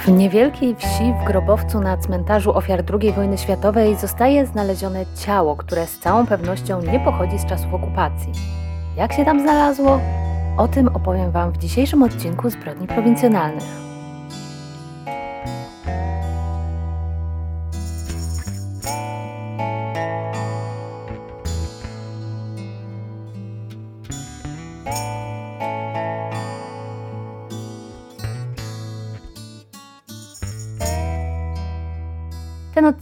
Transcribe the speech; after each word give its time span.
W 0.00 0.08
niewielkiej 0.08 0.74
wsi 0.74 1.14
w 1.20 1.24
Grobowcu 1.24 1.80
na 1.80 1.96
cmentarzu 1.96 2.56
ofiar 2.56 2.84
II 3.00 3.12
wojny 3.12 3.38
światowej 3.38 3.96
zostaje 3.96 4.46
znalezione 4.46 5.04
ciało, 5.16 5.56
które 5.56 5.86
z 5.86 5.98
całą 5.98 6.26
pewnością 6.26 6.82
nie 6.82 7.00
pochodzi 7.00 7.38
z 7.38 7.46
czasów 7.46 7.74
okupacji. 7.74 8.32
Jak 8.96 9.12
się 9.12 9.24
tam 9.24 9.40
znalazło? 9.40 10.00
O 10.56 10.68
tym 10.68 10.88
opowiem 10.88 11.30
Wam 11.30 11.52
w 11.52 11.58
dzisiejszym 11.58 12.02
odcinku 12.02 12.50
Zbrodni 12.50 12.86
Prowincjonalnych. 12.86 13.93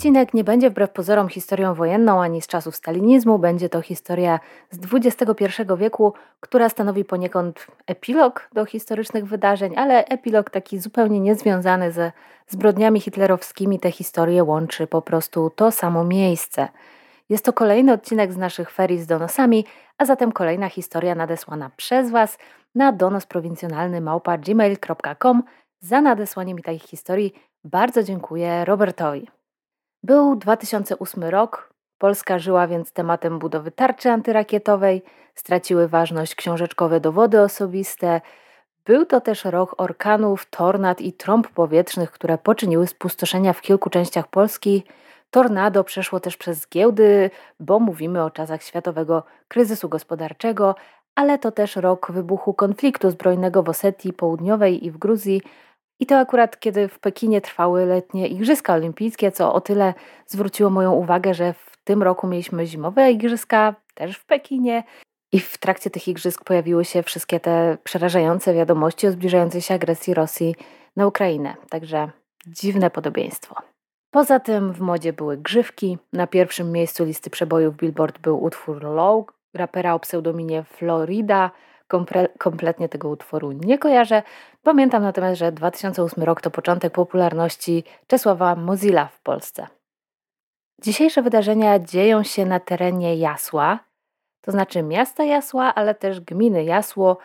Odcinek 0.02 0.34
nie 0.34 0.44
będzie 0.44 0.70
wbrew 0.70 0.90
pozorom 0.90 1.28
historią 1.28 1.74
wojenną 1.74 2.22
ani 2.22 2.42
z 2.42 2.46
czasów 2.46 2.76
stalinizmu, 2.76 3.38
będzie 3.38 3.68
to 3.68 3.82
historia 3.82 4.40
z 4.70 4.78
XXI 4.94 5.44
wieku, 5.78 6.12
która 6.40 6.68
stanowi 6.68 7.04
poniekąd 7.04 7.66
epilog 7.86 8.48
do 8.52 8.64
historycznych 8.64 9.26
wydarzeń, 9.26 9.76
ale 9.76 10.04
epilog 10.04 10.50
taki 10.50 10.78
zupełnie 10.78 11.20
niezwiązany 11.20 11.92
ze 11.92 12.12
zbrodniami 12.48 13.00
hitlerowskimi. 13.00 13.80
Te 13.80 13.90
historie 13.90 14.44
łączy 14.44 14.86
po 14.86 15.02
prostu 15.02 15.50
to 15.50 15.70
samo 15.70 16.04
miejsce. 16.04 16.68
Jest 17.28 17.44
to 17.44 17.52
kolejny 17.52 17.92
odcinek 17.92 18.32
z 18.32 18.36
naszych 18.36 18.70
ferii 18.70 18.98
z 18.98 19.06
donosami, 19.06 19.64
a 19.98 20.04
zatem 20.04 20.32
kolejna 20.32 20.68
historia 20.68 21.14
nadesłana 21.14 21.70
przez 21.76 22.10
Was 22.10 22.38
na 22.74 22.92
donosprowincjonalny 22.92 24.00
małpa 24.00 24.38
gmail.com. 24.38 25.42
Za 25.80 26.00
nadesłanie 26.00 26.54
mi 26.54 26.62
tej 26.62 26.78
historii 26.78 27.32
bardzo 27.64 28.02
dziękuję 28.02 28.64
Robertowi. 28.64 29.41
Był 30.04 30.36
2008 30.36 31.24
rok. 31.24 31.72
Polska 31.98 32.38
żyła 32.38 32.66
więc 32.66 32.92
tematem 32.92 33.38
budowy 33.38 33.70
tarczy 33.70 34.10
antyrakietowej, 34.10 35.02
straciły 35.34 35.88
ważność 35.88 36.34
książeczkowe 36.34 37.00
dowody 37.00 37.40
osobiste. 37.40 38.20
Był 38.84 39.06
to 39.06 39.20
też 39.20 39.44
rok 39.44 39.74
orkanów, 39.78 40.46
tornad 40.50 41.00
i 41.00 41.12
trąb 41.12 41.48
powietrznych, 41.48 42.10
które 42.10 42.38
poczyniły 42.38 42.86
spustoszenia 42.86 43.52
w 43.52 43.60
kilku 43.60 43.90
częściach 43.90 44.28
Polski. 44.28 44.84
Tornado 45.30 45.84
przeszło 45.84 46.20
też 46.20 46.36
przez 46.36 46.68
giełdy, 46.68 47.30
bo 47.60 47.80
mówimy 47.80 48.24
o 48.24 48.30
czasach 48.30 48.62
światowego 48.62 49.22
kryzysu 49.48 49.88
gospodarczego, 49.88 50.74
ale 51.14 51.38
to 51.38 51.52
też 51.52 51.76
rok 51.76 52.12
wybuchu 52.12 52.54
konfliktu 52.54 53.10
zbrojnego 53.10 53.62
w 53.62 53.68
Osetii 53.68 54.12
Południowej 54.12 54.86
i 54.86 54.90
w 54.90 54.98
Gruzji, 54.98 55.42
i 56.02 56.06
to 56.06 56.18
akurat, 56.18 56.60
kiedy 56.60 56.88
w 56.88 56.98
Pekinie 56.98 57.40
trwały 57.40 57.86
letnie 57.86 58.28
Igrzyska 58.28 58.74
Olimpijskie, 58.74 59.32
co 59.32 59.54
o 59.54 59.60
tyle 59.60 59.94
zwróciło 60.26 60.70
moją 60.70 60.92
uwagę, 60.92 61.34
że 61.34 61.52
w 61.52 61.76
tym 61.84 62.02
roku 62.02 62.26
mieliśmy 62.26 62.66
zimowe 62.66 63.12
Igrzyska 63.12 63.74
też 63.94 64.16
w 64.16 64.24
Pekinie. 64.24 64.84
I 65.32 65.40
w 65.40 65.58
trakcie 65.58 65.90
tych 65.90 66.08
igrzysk 66.08 66.44
pojawiły 66.44 66.84
się 66.84 67.02
wszystkie 67.02 67.40
te 67.40 67.78
przerażające 67.84 68.54
wiadomości 68.54 69.06
o 69.06 69.10
zbliżającej 69.10 69.60
się 69.60 69.74
agresji 69.74 70.14
Rosji 70.14 70.56
na 70.96 71.06
Ukrainę. 71.06 71.54
Także 71.70 72.10
dziwne 72.46 72.90
podobieństwo. 72.90 73.54
Poza 74.10 74.40
tym 74.40 74.72
w 74.72 74.80
modzie 74.80 75.12
były 75.12 75.36
grzywki. 75.36 75.98
Na 76.12 76.26
pierwszym 76.26 76.72
miejscu 76.72 77.04
listy 77.04 77.30
przebojów 77.30 77.76
Billboard 77.76 78.18
był 78.18 78.44
utwór 78.44 78.84
Low, 78.84 79.26
rapera 79.54 79.94
o 79.94 79.98
pseudominie 79.98 80.64
Florida, 80.64 81.50
Komple 81.92 82.28
kompletnie 82.38 82.88
tego 82.88 83.08
utworu 83.08 83.52
nie 83.52 83.78
kojarzę. 83.78 84.22
Pamiętam 84.62 85.02
natomiast, 85.02 85.38
że 85.38 85.52
2008 85.52 86.24
rok 86.24 86.40
to 86.40 86.50
początek 86.50 86.92
popularności 86.92 87.84
Czesława 88.06 88.56
Mozilla 88.56 89.06
w 89.06 89.20
Polsce. 89.20 89.66
Dzisiejsze 90.82 91.22
wydarzenia 91.22 91.78
dzieją 91.78 92.22
się 92.22 92.46
na 92.46 92.60
terenie 92.60 93.16
Jasła, 93.16 93.78
to 94.40 94.52
znaczy 94.52 94.82
miasta 94.82 95.24
Jasła, 95.24 95.74
ale 95.74 95.94
też 95.94 96.20
gminy 96.20 96.64
Jasło, 96.64 97.18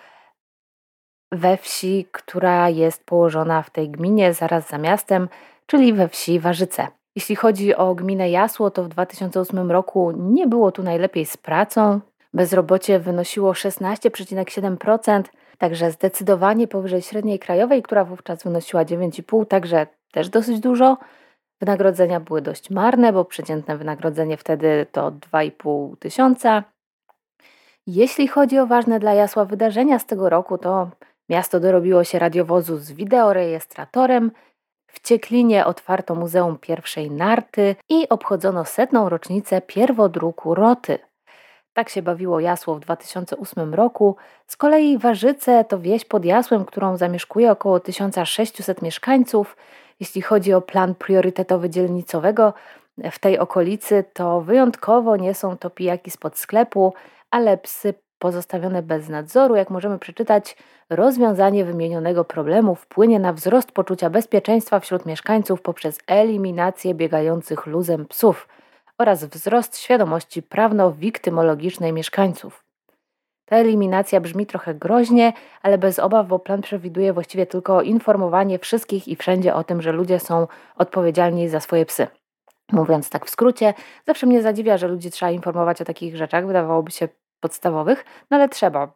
we 1.31 1.58
wsi, 1.58 2.08
która 2.12 2.70
jest 2.70 3.06
położona 3.06 3.62
w 3.62 3.70
tej 3.70 3.90
gminie 3.90 4.34
zaraz 4.34 4.70
za 4.70 4.78
miastem, 4.78 5.30
czyli 5.66 5.94
we 5.94 6.08
wsi 6.08 6.40
Warzyce. 6.40 6.88
Jeśli 7.16 7.36
chodzi 7.36 7.75
o 7.75 7.96
gminę 7.96 8.30
Jasło, 8.30 8.72
to 8.72 8.84
w 8.84 8.88
2008 8.88 9.72
roku 9.72 10.12
nie 10.12 10.47
było 10.47 10.72
tu 10.72 10.84
najlepiej 10.84 11.25
z 11.25 11.38
pracą. 11.38 12.02
Bezrobocie 12.34 13.00
wynosiło 13.00 13.52
16,7%, 13.52 15.24
także 15.58 15.92
zdecydowanie 15.92 16.68
powyżej 16.68 17.02
średniej 17.02 17.40
krajowej, 17.40 17.84
która 17.84 18.06
wówczas 18.06 18.44
wynosiła 18.44 18.86
9,5%, 18.86 19.46
także 19.46 19.88
też 20.12 20.30
dosyć 20.30 20.60
dużo. 20.60 20.98
Wynagrodzenia 21.60 22.20
były 22.20 22.42
dość 22.42 22.70
marne, 22.70 23.14
bo 23.14 23.26
przeciętne 23.26 23.78
wynagrodzenie 23.78 24.38
wtedy 24.38 24.86
to 24.92 25.12
2,5 25.12 25.98
tysiąca. 25.98 26.64
Jeśli 27.88 28.28
chodzi 28.28 28.59
o 28.59 28.68
ważne 28.68 29.00
dla 29.00 29.14
Jasła 29.14 29.46
wydarzenia 29.46 30.00
z 30.00 30.06
tego 30.06 30.30
roku, 30.30 30.58
to 30.58 30.90
miasto 31.30 31.59
dorobiło 31.59 32.04
się 32.04 32.20
radiowozu 32.20 32.78
z 32.78 32.92
wideorejestratorem, 32.92 34.32
w 34.88 35.00
Cieklinie 35.00 35.66
otwarto 35.66 36.16
Muzeum 36.16 36.58
Pierwszej 36.58 37.12
Narty 37.12 37.76
i 37.90 38.09
obchodzono 38.09 38.66
setną 38.66 39.09
rocznicę 39.09 39.62
pierwodruku 39.62 40.56
Roty. 40.56 41.00
Tak 41.78 41.90
się 41.90 42.02
bawiło 42.02 42.40
Jasło 42.40 42.76
w 42.76 42.80
2008 42.80 43.74
roku. 43.74 44.16
Z 44.48 44.58
kolei 44.58 44.98
Warzyce 44.98 45.66
to 45.66 45.80
wieś 45.80 46.06
pod 46.06 46.26
Jasłem, 46.26 46.66
którą 46.66 46.98
zamieszkuje 46.98 47.52
około 47.52 47.80
1600 47.80 48.82
mieszkańców. 48.82 49.58
Jeśli 50.00 50.22
chodzi 50.22 50.54
o 50.54 50.62
plan 50.62 50.96
priorytetowy 50.96 51.70
dzielnicowego 51.70 52.54
w 53.12 53.20
tej 53.20 53.40
okolicy, 53.40 54.04
to 54.14 54.42
wyjątkowo 54.42 55.18
nie 55.18 55.34
są 55.34 55.58
to 55.58 55.70
pijaki 55.70 56.12
spod 56.12 56.38
sklepu, 56.38 56.94
ale 57.32 57.58
psy 57.58 57.94
pozostawione 58.20 58.82
bez 58.82 59.09
nadzoru. 59.09 59.56
Jak 59.56 59.70
możemy 59.70 60.00
przeczytać, 60.00 60.58
rozwiązanie 60.90 61.66
wymienionego 61.66 62.26
problemu 62.26 62.76
wpłynie 62.76 63.20
na 63.20 63.34
wzrost 63.34 63.72
poczucia 63.72 64.09
bezpieczeństwa 64.09 64.80
wśród 64.80 65.06
mieszkańców 65.06 65.62
poprzez 65.62 65.98
eliminację 66.08 66.94
biegających 66.94 67.66
luzem 67.66 68.06
psów 68.06 68.48
oraz 68.97 69.25
wzrost 69.25 69.78
świadomości 69.78 70.44
prawno-wiktymologicznej 70.44 71.94
mieszkańców. 71.94 72.63
Ta 73.46 73.56
eliminacja 73.56 74.22
brzmi 74.22 74.46
trochę 74.46 74.75
groźnie, 74.75 75.34
ale 75.62 75.78
bez 75.78 76.00
obaw, 76.00 76.28
bo 76.28 76.40
plan 76.40 76.62
przewiduje 76.62 77.13
właściwie 77.13 77.46
tylko 77.46 77.81
informowanie 77.81 78.59
wszystkich 78.59 79.08
i 79.08 79.16
wszędzie 79.16 79.53
o 79.53 79.63
tym, 79.63 79.81
że 79.81 79.91
ludzie 79.91 80.19
są 80.19 80.47
odpowiedzialni 80.75 81.50
za 81.50 81.59
swoje 81.59 81.85
psy. 81.85 82.08
Mówiąc 82.72 83.09
tak 83.09 83.25
w 83.25 83.30
skrócie, 83.30 83.74
zawsze 84.08 84.28
mnie 84.28 84.41
zadziwia, 84.41 84.78
że 84.78 84.88
ludzi 84.88 85.12
trzeba 85.12 85.31
informować 85.31 85.81
o 85.81 85.85
takich 85.85 86.18
rzeczach, 86.18 86.47
wydawałoby 86.47 86.91
się 86.91 87.08
podstawowych, 87.40 88.06
no 88.31 88.38
ale 88.38 88.50
trzeba. 88.50 88.91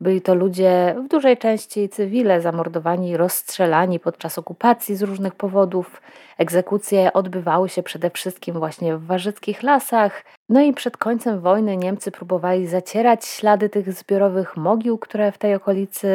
byli 0.00 0.22
to 0.22 0.34
ludzie 0.34 0.96
w 1.04 1.08
dużej 1.08 1.36
części 1.36 1.88
cywile, 1.88 2.40
zamordowani, 2.40 3.16
rozstrzelani 3.16 4.00
podczas 4.00 4.38
okupacji 4.38 4.96
z 4.96 5.02
różnych 5.02 5.34
powodów. 5.34 6.02
Egzekucje 6.38 7.12
odbywały 7.12 7.68
się 7.68 7.82
przede 7.82 8.10
wszystkim 8.10 8.58
właśnie 8.58 8.96
w 8.96 9.06
warzyckich 9.06 9.62
lasach. 9.62 10.24
No 10.48 10.60
i 10.60 10.72
przed 10.72 10.96
końcem 10.96 11.40
wojny 11.40 11.76
Niemcy 11.76 12.10
próbowali 12.10 12.66
zacierać 12.66 13.24
ślady 13.24 13.68
tych 13.68 13.92
zbiorowych 13.92 14.56
mogił, 14.56 14.98
które 14.98 15.32
w 15.32 15.38
tej 15.38 15.54
okolicy 15.54 16.08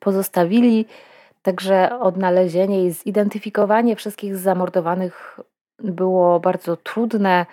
pozostawili. 0.00 0.86
Także 1.42 1.98
odnalezienie 2.00 2.84
i 2.84 2.90
zidentyfikowanie 2.90 3.96
wszystkich 3.96 4.36
zamordowanych 4.36 5.40
było 5.78 6.40
bardzo 6.40 6.76
trudne. 6.76 7.46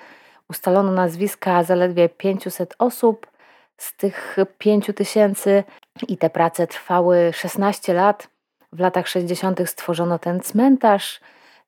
Ustalono 0.49 0.91
nazwiska 0.91 1.63
zaledwie 1.63 2.09
500 2.09 2.75
osób 2.79 3.30
z 3.81 3.95
tych 3.95 4.37
5 4.57 4.91
tysięcy 4.95 5.63
i 6.07 6.17
te 6.17 6.29
prace 6.29 6.67
trwały 6.67 7.33
16 7.33 7.93
lat. 7.93 8.27
W 8.73 8.79
latach 8.79 9.07
60. 9.07 9.69
stworzono 9.69 10.19
ten 10.19 10.39
cmentarz. 10.39 11.19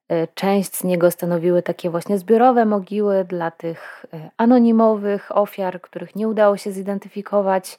E, 0.09 0.27
część 0.27 0.75
z 0.75 0.83
niego 0.83 1.11
stanowiły 1.11 1.61
takie 1.61 1.89
właśnie 1.89 2.17
zbiorowe 2.17 2.65
mogiły 2.65 3.25
dla 3.25 3.51
tych 3.51 4.05
e, 4.13 4.29
anonimowych 4.37 5.37
ofiar, 5.37 5.81
których 5.81 6.15
nie 6.15 6.27
udało 6.27 6.57
się 6.57 6.71
zidentyfikować. 6.71 7.77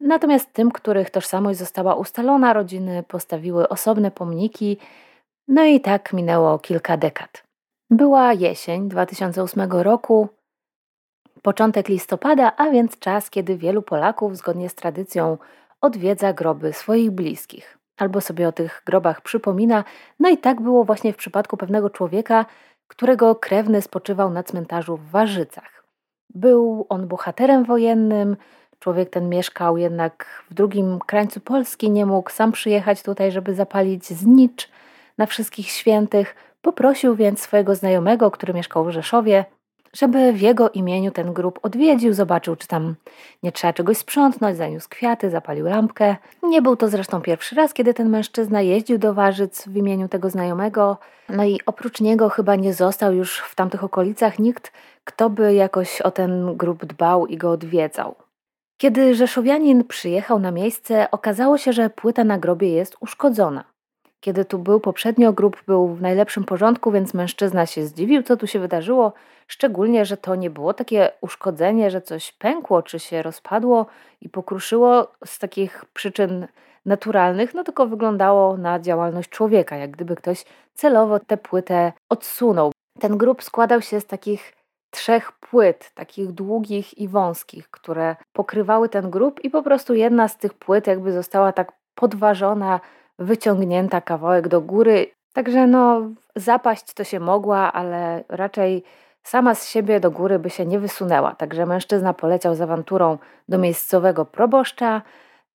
Natomiast 0.00 0.52
tym, 0.52 0.70
których 0.70 1.10
tożsamość 1.10 1.58
została 1.58 1.94
ustalona, 1.94 2.52
rodziny 2.52 3.02
postawiły 3.08 3.68
osobne 3.68 4.10
pomniki, 4.10 4.78
no 5.48 5.64
i 5.64 5.80
tak 5.80 6.12
minęło 6.12 6.58
kilka 6.58 6.96
dekad. 6.96 7.42
Była 7.90 8.32
jesień 8.32 8.88
2008 8.88 9.72
roku, 9.72 10.28
początek 11.42 11.88
listopada, 11.88 12.52
a 12.56 12.70
więc 12.70 12.98
czas, 12.98 13.30
kiedy 13.30 13.56
wielu 13.56 13.82
Polaków 13.82 14.36
zgodnie 14.36 14.68
z 14.68 14.74
tradycją 14.74 15.38
odwiedza 15.80 16.32
groby 16.32 16.72
swoich 16.72 17.10
bliskich 17.10 17.78
albo 17.96 18.20
sobie 18.20 18.48
o 18.48 18.52
tych 18.52 18.82
grobach 18.86 19.20
przypomina. 19.20 19.84
No 20.20 20.28
i 20.28 20.38
tak 20.38 20.60
było 20.60 20.84
właśnie 20.84 21.12
w 21.12 21.16
przypadku 21.16 21.56
pewnego 21.56 21.90
człowieka, 21.90 22.46
którego 22.88 23.34
krewny 23.34 23.82
spoczywał 23.82 24.30
na 24.30 24.42
cmentarzu 24.42 24.96
w 24.96 25.10
Warzycach. 25.10 25.84
Był 26.34 26.86
on 26.88 27.08
bohaterem 27.08 27.64
wojennym, 27.64 28.36
człowiek 28.78 29.10
ten 29.10 29.28
mieszkał 29.28 29.76
jednak 29.76 30.44
w 30.50 30.54
drugim 30.54 30.98
krańcu 30.98 31.40
Polski, 31.40 31.90
nie 31.90 32.06
mógł 32.06 32.30
sam 32.30 32.52
przyjechać 32.52 33.02
tutaj, 33.02 33.32
żeby 33.32 33.54
zapalić 33.54 34.06
znicz 34.06 34.68
na 35.18 35.26
wszystkich 35.26 35.70
świętych. 35.70 36.36
Poprosił 36.62 37.14
więc 37.14 37.40
swojego 37.40 37.74
znajomego, 37.74 38.30
który 38.30 38.54
mieszkał 38.54 38.84
w 38.84 38.90
Rzeszowie, 38.90 39.44
żeby 39.92 40.32
w 40.32 40.40
jego 40.40 40.70
imieniu 40.70 41.10
ten 41.10 41.32
grób 41.32 41.58
odwiedził, 41.62 42.12
zobaczył, 42.12 42.56
czy 42.56 42.68
tam 42.68 42.94
nie 43.42 43.52
trzeba 43.52 43.72
czegoś 43.72 43.96
sprzątnąć, 43.96 44.56
zaniósł 44.56 44.88
kwiaty, 44.88 45.30
zapalił 45.30 45.66
lampkę. 45.66 46.16
Nie 46.42 46.62
był 46.62 46.76
to 46.76 46.88
zresztą 46.88 47.20
pierwszy 47.20 47.54
raz, 47.54 47.74
kiedy 47.74 47.94
ten 47.94 48.08
mężczyzna 48.08 48.60
jeździł 48.60 48.98
do 48.98 49.14
Warzyc 49.14 49.68
w 49.68 49.76
imieniu 49.76 50.08
tego 50.08 50.30
znajomego. 50.30 50.98
No 51.28 51.44
i 51.44 51.60
oprócz 51.66 52.00
niego 52.00 52.28
chyba 52.28 52.56
nie 52.56 52.74
został 52.74 53.12
już 53.14 53.38
w 53.38 53.54
tamtych 53.54 53.84
okolicach 53.84 54.38
nikt, 54.38 54.72
kto 55.04 55.30
by 55.30 55.54
jakoś 55.54 56.00
o 56.00 56.10
ten 56.10 56.56
grób 56.56 56.84
dbał 56.84 57.26
i 57.26 57.36
go 57.36 57.50
odwiedzał. 57.50 58.14
Kiedy 58.80 59.14
Rzeszowianin 59.14 59.84
przyjechał 59.84 60.38
na 60.38 60.50
miejsce, 60.50 61.10
okazało 61.10 61.58
się, 61.58 61.72
że 61.72 61.90
płyta 61.90 62.24
na 62.24 62.38
grobie 62.38 62.68
jest 62.72 62.96
uszkodzona. 63.00 63.64
Kiedy 64.20 64.44
tu 64.44 64.58
był 64.58 64.80
poprzednio, 64.80 65.32
grób 65.32 65.62
był 65.66 65.88
w 65.88 66.02
najlepszym 66.02 66.44
porządku, 66.44 66.92
więc 66.92 67.14
mężczyzna 67.14 67.66
się 67.66 67.86
zdziwił, 67.86 68.22
co 68.22 68.36
tu 68.36 68.46
się 68.46 68.58
wydarzyło, 68.58 69.12
szczególnie, 69.46 70.04
że 70.04 70.16
to 70.16 70.34
nie 70.34 70.50
było 70.50 70.74
takie 70.74 71.12
uszkodzenie, 71.20 71.90
że 71.90 72.02
coś 72.02 72.32
pękło 72.32 72.82
czy 72.82 72.98
się 72.98 73.22
rozpadło 73.22 73.86
i 74.20 74.28
pokruszyło 74.28 75.12
z 75.24 75.38
takich 75.38 75.84
przyczyn 75.94 76.46
naturalnych, 76.86 77.54
no 77.54 77.64
tylko 77.64 77.86
wyglądało 77.86 78.56
na 78.56 78.80
działalność 78.80 79.30
człowieka, 79.30 79.76
jak 79.76 79.90
gdyby 79.90 80.16
ktoś 80.16 80.44
celowo 80.74 81.20
tę 81.20 81.36
płytę 81.36 81.92
odsunął. 82.08 82.72
Ten 83.00 83.16
grób 83.16 83.42
składał 83.42 83.82
się 83.82 84.00
z 84.00 84.06
takich 84.06 84.52
trzech 84.90 85.32
płyt, 85.32 85.90
takich 85.94 86.32
długich 86.32 86.98
i 86.98 87.08
wąskich, 87.08 87.70
które 87.70 88.16
pokrywały 88.32 88.88
ten 88.88 89.10
grób 89.10 89.44
i 89.44 89.50
po 89.50 89.62
prostu 89.62 89.94
jedna 89.94 90.28
z 90.28 90.38
tych 90.38 90.54
płyt 90.54 90.86
jakby 90.86 91.12
została 91.12 91.52
tak 91.52 91.72
podważona 91.94 92.80
wyciągnięta 93.20 94.00
kawałek 94.00 94.48
do 94.48 94.60
góry. 94.60 95.06
Także 95.32 95.66
no, 95.66 96.00
zapaść 96.36 96.94
to 96.94 97.04
się 97.04 97.20
mogła, 97.20 97.72
ale 97.72 98.24
raczej 98.28 98.84
sama 99.22 99.54
z 99.54 99.68
siebie 99.68 100.00
do 100.00 100.10
góry 100.10 100.38
by 100.38 100.50
się 100.50 100.66
nie 100.66 100.78
wysunęła. 100.78 101.34
Także 101.34 101.66
mężczyzna 101.66 102.14
poleciał 102.14 102.54
z 102.54 102.60
awanturą 102.60 103.18
do 103.48 103.58
miejscowego 103.58 104.24
proboszcza, 104.24 105.02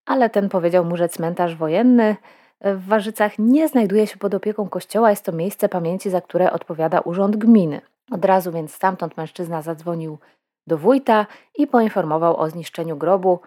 ale 0.06 0.30
ten 0.30 0.50
powiedział 0.50 0.86
mu, 0.86 0.98
że 0.98 1.10
cmentarz 1.10 1.56
wojenny 1.56 2.16
w 2.62 2.88
Warzycach 2.88 3.40
nie 3.40 3.68
znajduje 3.68 4.08
się 4.08 4.18
pod 4.18 4.34
opieką 4.34 4.70
kościoła, 4.70 5.10
jest 5.10 5.26
to 5.26 5.32
miejsce 5.32 5.70
pamięci, 5.70 6.10
za 6.10 6.22
które 6.22 6.52
odpowiada 6.52 7.00
urząd 7.00 7.36
gminy. 7.36 7.82
Od 8.12 8.26
razu 8.26 8.52
więc 8.52 8.74
stamtąd 8.74 9.18
mężczyzna 9.18 9.62
zadzwonił 9.62 10.18
do 10.68 10.78
wójta 10.78 11.26
i 11.58 11.68
poinformował 11.68 12.38
o 12.38 12.50
zniszczeniu 12.50 12.98
grobu, 12.98 13.40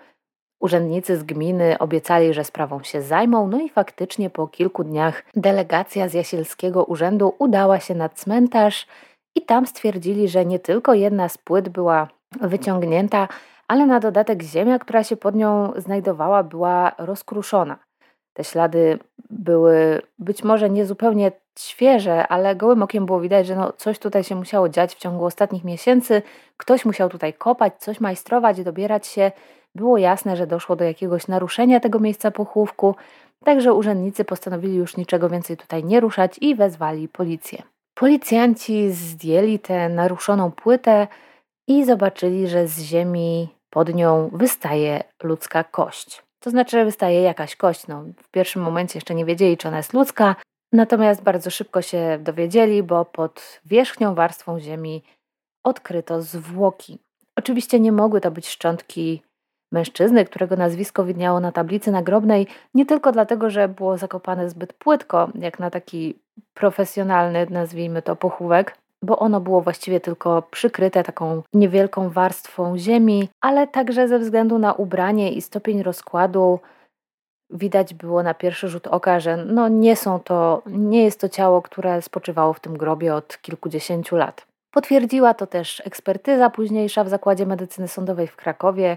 Urzędnicy 0.60 1.16
z 1.16 1.22
gminy 1.22 1.78
obiecali, 1.78 2.34
że 2.34 2.44
sprawą 2.44 2.82
się 2.82 3.02
zajmą, 3.02 3.48
no 3.48 3.60
i 3.60 3.68
faktycznie 3.68 4.30
po 4.30 4.48
kilku 4.48 4.84
dniach 4.84 5.22
delegacja 5.36 6.08
z 6.08 6.14
Jasielskiego 6.14 6.84
Urzędu 6.84 7.34
udała 7.38 7.80
się 7.80 7.94
na 7.94 8.08
cmentarz 8.08 8.86
i 9.34 9.42
tam 9.42 9.66
stwierdzili, 9.66 10.28
że 10.28 10.46
nie 10.46 10.58
tylko 10.58 10.94
jedna 10.94 11.28
z 11.28 11.38
płyt 11.38 11.68
była 11.68 12.08
wyciągnięta, 12.40 13.28
ale 13.68 13.86
na 13.86 14.00
dodatek 14.00 14.42
ziemia, 14.42 14.78
która 14.78 15.04
się 15.04 15.16
pod 15.16 15.34
nią 15.34 15.72
znajdowała, 15.76 16.42
była 16.42 16.92
rozkruszona. 16.98 17.78
Te 18.32 18.44
ślady 18.44 18.98
były 19.30 20.02
być 20.18 20.44
może 20.44 20.70
niezupełnie 20.70 21.32
świeże, 21.58 22.28
ale 22.28 22.56
gołym 22.56 22.82
okiem 22.82 23.06
było 23.06 23.20
widać, 23.20 23.46
że 23.46 23.56
no 23.56 23.72
coś 23.72 23.98
tutaj 23.98 24.24
się 24.24 24.34
musiało 24.34 24.68
dziać 24.68 24.94
w 24.94 24.98
ciągu 24.98 25.24
ostatnich 25.24 25.64
miesięcy. 25.64 26.22
Ktoś 26.56 26.84
musiał 26.84 27.08
tutaj 27.08 27.34
kopać, 27.34 27.72
coś 27.78 28.00
majstrować, 28.00 28.64
dobierać 28.64 29.06
się 29.06 29.32
było 29.78 29.98
jasne, 29.98 30.36
że 30.36 30.46
doszło 30.46 30.76
do 30.76 30.84
jakiegoś 30.84 31.28
naruszenia 31.28 31.80
tego 31.80 31.98
miejsca 32.00 32.30
pochówku, 32.30 32.94
także 33.44 33.72
urzędnicy 33.72 34.24
postanowili 34.24 34.76
już 34.76 34.96
niczego 34.96 35.28
więcej 35.28 35.56
tutaj 35.56 35.84
nie 35.84 36.00
ruszać 36.00 36.38
i 36.40 36.54
wezwali 36.54 37.08
policję. 37.08 37.62
Policjanci 37.94 38.90
zdjęli 38.90 39.58
tę 39.58 39.88
naruszoną 39.88 40.50
płytę 40.50 41.06
i 41.68 41.84
zobaczyli, 41.84 42.48
że 42.48 42.68
z 42.68 42.80
ziemi 42.80 43.48
pod 43.70 43.94
nią 43.94 44.30
wystaje 44.32 45.04
ludzka 45.22 45.64
kość. 45.64 46.22
To 46.40 46.50
znaczy, 46.50 46.70
że 46.70 46.84
wystaje 46.84 47.22
jakaś 47.22 47.56
kość. 47.56 47.86
No, 47.86 48.04
w 48.22 48.30
pierwszym 48.30 48.62
momencie 48.62 48.96
jeszcze 48.96 49.14
nie 49.14 49.24
wiedzieli, 49.24 49.56
czy 49.56 49.68
ona 49.68 49.76
jest 49.76 49.92
ludzka, 49.92 50.36
natomiast 50.72 51.22
bardzo 51.22 51.50
szybko 51.50 51.82
się 51.82 52.18
dowiedzieli, 52.22 52.82
bo 52.82 53.04
pod 53.04 53.60
wierzchnią 53.64 54.14
warstwą 54.14 54.60
ziemi 54.60 55.02
odkryto 55.64 56.22
zwłoki. 56.22 56.98
Oczywiście 57.36 57.80
nie 57.80 57.92
mogły 57.92 58.20
to 58.20 58.30
być 58.30 58.48
szczątki 58.48 59.22
mężczyzny, 59.72 60.24
którego 60.24 60.56
nazwisko 60.56 61.04
widniało 61.04 61.40
na 61.40 61.52
tablicy 61.52 61.90
nagrobnej, 61.90 62.46
nie 62.74 62.86
tylko 62.86 63.12
dlatego, 63.12 63.50
że 63.50 63.68
było 63.68 63.98
zakopane 63.98 64.50
zbyt 64.50 64.72
płytko, 64.72 65.28
jak 65.34 65.58
na 65.58 65.70
taki 65.70 66.14
profesjonalny, 66.54 67.46
nazwijmy 67.50 68.02
to, 68.02 68.16
pochówek, 68.16 68.76
bo 69.02 69.18
ono 69.18 69.40
było 69.40 69.60
właściwie 69.60 70.00
tylko 70.00 70.42
przykryte 70.42 71.04
taką 71.04 71.42
niewielką 71.54 72.10
warstwą 72.10 72.78
ziemi, 72.78 73.28
ale 73.40 73.66
także 73.66 74.08
ze 74.08 74.18
względu 74.18 74.58
na 74.58 74.72
ubranie 74.72 75.32
i 75.32 75.42
stopień 75.42 75.82
rozkładu 75.82 76.58
widać 77.50 77.94
było 77.94 78.22
na 78.22 78.34
pierwszy 78.34 78.68
rzut 78.68 78.86
oka, 78.86 79.20
że 79.20 79.36
no 79.36 79.68
nie 79.68 79.96
są 79.96 80.20
to, 80.20 80.62
nie 80.66 81.04
jest 81.04 81.20
to 81.20 81.28
ciało, 81.28 81.62
które 81.62 82.02
spoczywało 82.02 82.52
w 82.52 82.60
tym 82.60 82.76
grobie 82.76 83.14
od 83.14 83.38
kilkudziesięciu 83.42 84.16
lat. 84.16 84.46
Potwierdziła 84.70 85.34
to 85.34 85.46
też 85.46 85.82
ekspertyza 85.84 86.50
późniejsza 86.50 87.04
w 87.04 87.08
Zakładzie 87.08 87.46
Medycyny 87.46 87.88
Sądowej 87.88 88.26
w 88.26 88.36
Krakowie, 88.36 88.96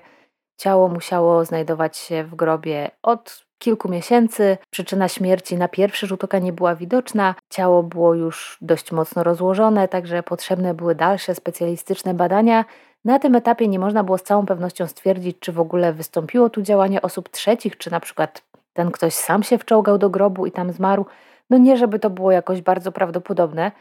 Ciało 0.61 0.87
musiało 0.87 1.45
znajdować 1.45 1.97
się 1.97 2.23
w 2.23 2.35
grobie 2.35 2.91
od 3.03 3.45
kilku 3.57 3.89
miesięcy. 3.89 4.57
Przyczyna 4.69 5.07
śmierci 5.07 5.57
na 5.57 5.67
pierwszy 5.67 6.07
rzut 6.07 6.23
oka 6.23 6.39
nie 6.39 6.53
była 6.53 6.75
widoczna. 6.75 7.35
Ciało 7.49 7.83
było 7.83 8.13
już 8.13 8.57
dość 8.61 8.91
mocno 8.91 9.23
rozłożone, 9.23 9.87
także 9.87 10.23
potrzebne 10.23 10.73
były 10.73 10.95
dalsze 10.95 11.35
specjalistyczne 11.35 12.13
badania. 12.13 12.65
Na 13.05 13.19
tym 13.19 13.35
etapie 13.35 13.67
nie 13.67 13.79
można 13.79 14.03
było 14.03 14.17
z 14.17 14.23
całą 14.23 14.45
pewnością 14.45 14.87
stwierdzić, 14.87 15.37
czy 15.39 15.51
w 15.51 15.59
ogóle 15.59 15.93
wystąpiło 15.93 16.49
tu 16.49 16.61
działanie 16.61 17.01
osób 17.01 17.29
trzecich, 17.29 17.77
czy 17.77 17.91
na 17.91 17.99
przykład 17.99 18.43
ten 18.73 18.91
ktoś 18.91 19.13
sam 19.13 19.43
się 19.43 19.57
wczołgał 19.57 19.97
do 19.97 20.09
grobu 20.09 20.45
i 20.45 20.51
tam 20.51 20.71
zmarł. 20.71 21.05
No 21.49 21.57
nie, 21.57 21.77
żeby 21.77 21.99
to 21.99 22.09
było 22.09 22.31
jakoś 22.31 22.61
bardzo 22.61 22.91
prawdopodobne, 22.91 23.71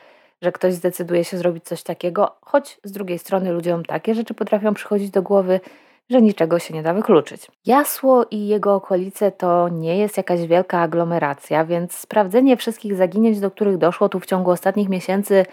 że 0.42 0.52
ktoś 0.52 0.75
zdecyduje 0.75 1.25
się 1.25 1.37
zrobić 1.37 1.64
coś 1.64 1.82
takiego, 1.82 2.37
choć 2.40 2.80
z 2.84 2.92
drugiej 2.92 3.18
strony 3.18 3.52
ludziom 3.52 3.84
takie 3.84 4.14
rzeczy 4.14 4.34
potrafią 4.34 4.75
przychodzić 4.75 5.10
do 5.10 5.22
głowy 5.22 5.60
że 6.11 6.23
niczego 6.23 6.59
się 6.59 6.75
nie 6.75 6.83
da 6.83 6.95
wykluczyć. 6.95 7.50
Jasło 7.67 8.26
i 8.31 8.47
jego 8.47 8.75
okolice 8.75 9.33
to 9.33 9.69
nie 9.69 9.99
jest 9.99 10.17
jakaś 10.17 10.47
wielka 10.47 10.81
aglomeracja, 10.81 11.64
więc 11.64 11.93
sprawdzenie 11.93 12.57
wszystkich 12.57 12.95
zaginięć, 12.95 13.40
do 13.40 13.50
których 13.50 13.79
doszło 13.79 14.09
tu 14.09 14.21
w 14.21 14.26
ciągu 14.26 14.50
ostatnich 14.50 14.88
miesięcy, 14.88 15.47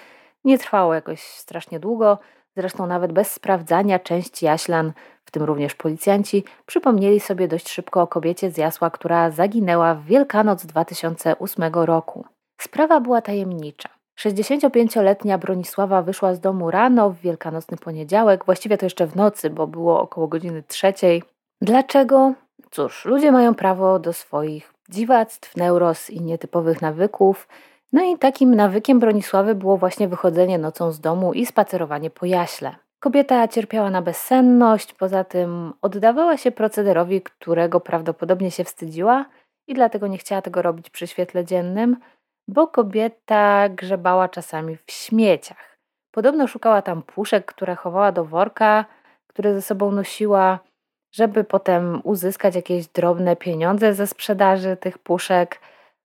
nie 0.46 0.58
trwało 0.58 0.94
jakoś 0.94 1.22
strasznie 1.22 1.80
długo. 1.80 2.18
Zresztą 2.56 2.88
nawet 2.88 3.12
bez 3.12 3.32
sprawdzania 3.32 4.00
część 4.00 4.44
jaślan, 4.44 4.94
w 5.26 5.32
tym 5.32 5.44
również 5.44 5.76
policjanci, 5.76 6.44
przypomnieli 6.66 7.20
sobie 7.20 7.48
dość 7.48 7.70
szybko 7.70 8.02
o 8.02 8.08
kobiecie 8.08 8.52
z 8.52 8.58
Jasła, 8.58 8.90
która 8.90 9.32
zaginęła 9.32 9.96
w 9.96 10.06
Wielkanoc 10.06 10.66
2008 10.66 11.74
roku. 11.74 12.26
Sprawa 12.58 13.00
była 13.00 13.22
tajemnicza. 13.22 13.97
65-letnia 14.20 15.38
Bronisława 15.38 16.02
wyszła 16.02 16.34
z 16.34 16.40
domu 16.40 16.72
rano 16.72 17.10
w 17.10 17.18
wielkanocny 17.18 17.78
poniedziałek, 17.78 18.46
właściwie 18.46 18.78
to 18.78 18.86
jeszcze 18.86 19.08
w 19.08 19.16
nocy, 19.16 19.50
bo 19.50 19.68
było 19.68 20.02
około 20.02 20.28
godziny 20.28 20.64
trzeciej. 20.64 21.24
Dlaczego? 21.62 22.34
Cóż, 22.72 23.06
ludzie 23.06 23.32
mają 23.32 23.56
prawo 23.56 24.00
do 24.00 24.14
swoich 24.14 24.74
dziwactw, 24.90 25.58
neuros 25.58 26.10
i 26.10 26.22
nietypowych 26.22 26.82
nawyków. 26.82 27.48
No 27.94 28.04
i 28.04 28.18
takim 28.18 28.56
nawykiem 28.56 29.00
Bronisławy 29.00 29.56
było 29.56 29.78
właśnie 29.78 30.08
wychodzenie 30.08 30.58
nocą 30.58 30.92
z 30.92 31.00
domu 31.00 31.34
i 31.34 31.46
spacerowanie 31.46 32.10
po 32.10 32.26
jaśle. 32.26 32.76
Kobieta 33.00 33.48
cierpiała 33.48 33.90
na 33.90 34.02
bezsenność, 34.02 34.94
poza 34.94 35.24
tym 35.24 35.74
oddawała 35.82 36.38
się 36.38 36.52
procederowi, 36.52 37.22
którego 37.22 37.80
prawdopodobnie 37.80 38.52
się 38.52 38.64
wstydziła 38.64 39.26
i 39.68 39.74
dlatego 39.74 40.08
nie 40.08 40.18
chciała 40.18 40.42
tego 40.42 40.62
robić 40.62 40.90
przy 40.90 41.08
świetle 41.08 41.46
dziennym– 41.46 41.98
bo 42.48 42.68
kobieta 42.68 43.70
grzebała 43.70 44.30
czasami 44.30 44.77
w 44.77 44.92
śmieciach. 44.92 45.77
Podobno 46.12 46.48
szukała 46.48 46.82
tam 46.82 47.04
puszek, 47.04 47.46
które 47.46 47.75
chowała 47.75 48.12
do 48.12 48.25
worka, 48.25 48.86
które 49.27 49.54
ze 49.54 49.62
sobą 49.62 49.92
nosiła, 49.92 50.60
żeby 51.12 51.44
potem 51.44 52.01
uzyskać 52.04 52.56
jakieś 52.56 52.88
drobne 52.88 53.36
pieniądze 53.36 53.94
ze 53.94 54.08
sprzedaży 54.08 54.77
tych 54.77 54.98
puszek. 54.98 55.60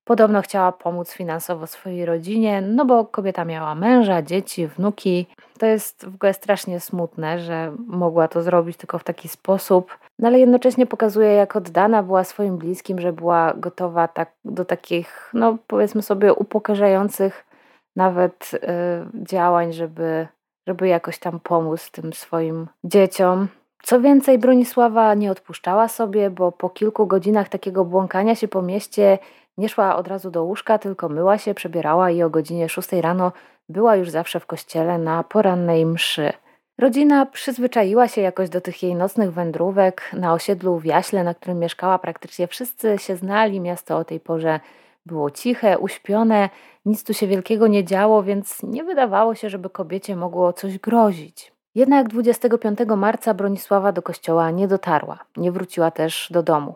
Podobno 0.05 0.43
chciała 0.43 0.73
pomóc 0.73 1.13
finansowo 1.13 1.67
swojej 1.67 2.07
rodzinie, 2.07 2.61
no 2.61 2.85
bo 2.85 3.05
kobieta 3.05 3.45
miała 3.45 3.75
męża, 3.75 4.23
dzieci, 4.23 4.67
wnuki. 4.67 5.27
To 5.59 5.67
jest 5.67 6.07
w 6.07 6.15
ogóle 6.15 6.35
strasznie 6.35 6.81
smutne, 6.81 7.39
że 7.39 7.73
mogła 7.87 8.29
to 8.29 8.43
zrobić 8.43 8.77
tylko 8.77 8.99
w 8.99 9.05
taki 9.05 9.29
sposób, 9.29 9.99
no 10.23 10.29
ale 10.29 10.39
jednocześnie 10.39 10.87
pokazuje, 10.87 11.33
jak 11.33 11.57
oddana 11.57 12.03
była 12.03 12.25
swoim 12.25 12.59
bliskim, 12.59 13.01
że 13.01 13.13
była 13.13 13.55
gotowa 13.57 14.09
tak, 14.09 14.33
do 14.45 14.65
takich, 14.65 15.31
no 15.35 15.57
powiedzmy 15.67 16.03
sobie, 16.03 16.35
upokarzających 16.35 17.45
nawet 17.97 18.51
y, 18.55 18.59
działań, 19.25 19.73
żeby, 19.73 20.27
żeby 20.67 20.89
jakoś 20.89 21.19
tam 21.19 21.41
pomóc 21.41 21.91
tym 21.91 22.13
swoim 22.13 22.67
dzieciom. 22.85 23.49
Co 23.83 24.01
więcej, 24.01 24.39
Bronisława 24.39 25.15
nie 25.15 25.31
odpuszczała 25.31 25.89
sobie, 25.89 26.31
bo 26.31 26.53
po 26.53 26.71
kilku 26.71 27.07
godzinach 27.07 27.49
takiego 27.49 27.85
błąkania 27.85 28.35
się 28.35 28.49
po 28.49 28.63
mieście 28.63 29.19
nie 29.59 29.69
szła 29.69 29.97
od 29.97 30.09
razu 30.09 30.31
do 30.31 30.45
łóżka, 30.45 30.79
tylko 30.79 31.09
myła 31.09 31.39
się, 31.39 31.55
przebierała 31.55 32.11
i 32.11 32.23
o 32.23 32.31
godzinie 32.31 32.69
6 32.69 32.93
rano 32.93 33.33
była 33.69 33.97
już 33.97 34.11
zawsze 34.11 34.41
w 34.41 34.47
kościele 34.47 34.99
na 34.99 35.25
porannej 35.25 35.87
mszy. 35.87 36.33
Rodzina 36.83 37.27
przyzwyczaiła 37.27 38.09
się 38.09 38.21
jakoś 38.21 38.49
do 38.49 38.61
tych 38.61 38.83
jej 38.83 38.95
nocnych 38.95 39.33
wędrówek. 39.33 40.11
Na 40.13 40.33
osiedlu 40.33 40.79
w 40.79 40.85
Jaśle, 40.85 41.25
na 41.25 41.35
którym 41.35 41.59
mieszkała, 41.59 41.99
praktycznie 41.99 42.47
wszyscy 42.47 42.99
się 42.99 43.17
znali. 43.17 43.61
Miasto 43.61 43.97
o 43.97 44.05
tej 44.05 44.21
porze 44.21 44.61
było 45.07 45.31
ciche, 45.31 45.79
uśpione, 45.79 46.51
nic 46.85 47.05
tu 47.05 47.15
się 47.15 47.27
wielkiego 47.27 47.67
nie 47.67 47.85
działo, 47.85 48.23
więc 48.23 48.63
nie 48.63 48.85
wydawało 48.85 49.35
się, 49.35 49.51
żeby 49.51 49.71
kobiecie 49.71 50.17
mogło 50.17 50.53
coś 50.53 50.79
grozić. 50.79 51.53
Jednak 51.75 52.09
25 52.09 52.79
marca 52.97 53.35
Bronisława 53.35 53.93
do 53.93 54.03
kościoła 54.03 54.51
nie 54.51 54.69
dotarła, 54.69 55.19
nie 55.37 55.53
wróciła 55.53 55.91
też 55.91 56.29
do 56.31 56.43
domu. 56.43 56.75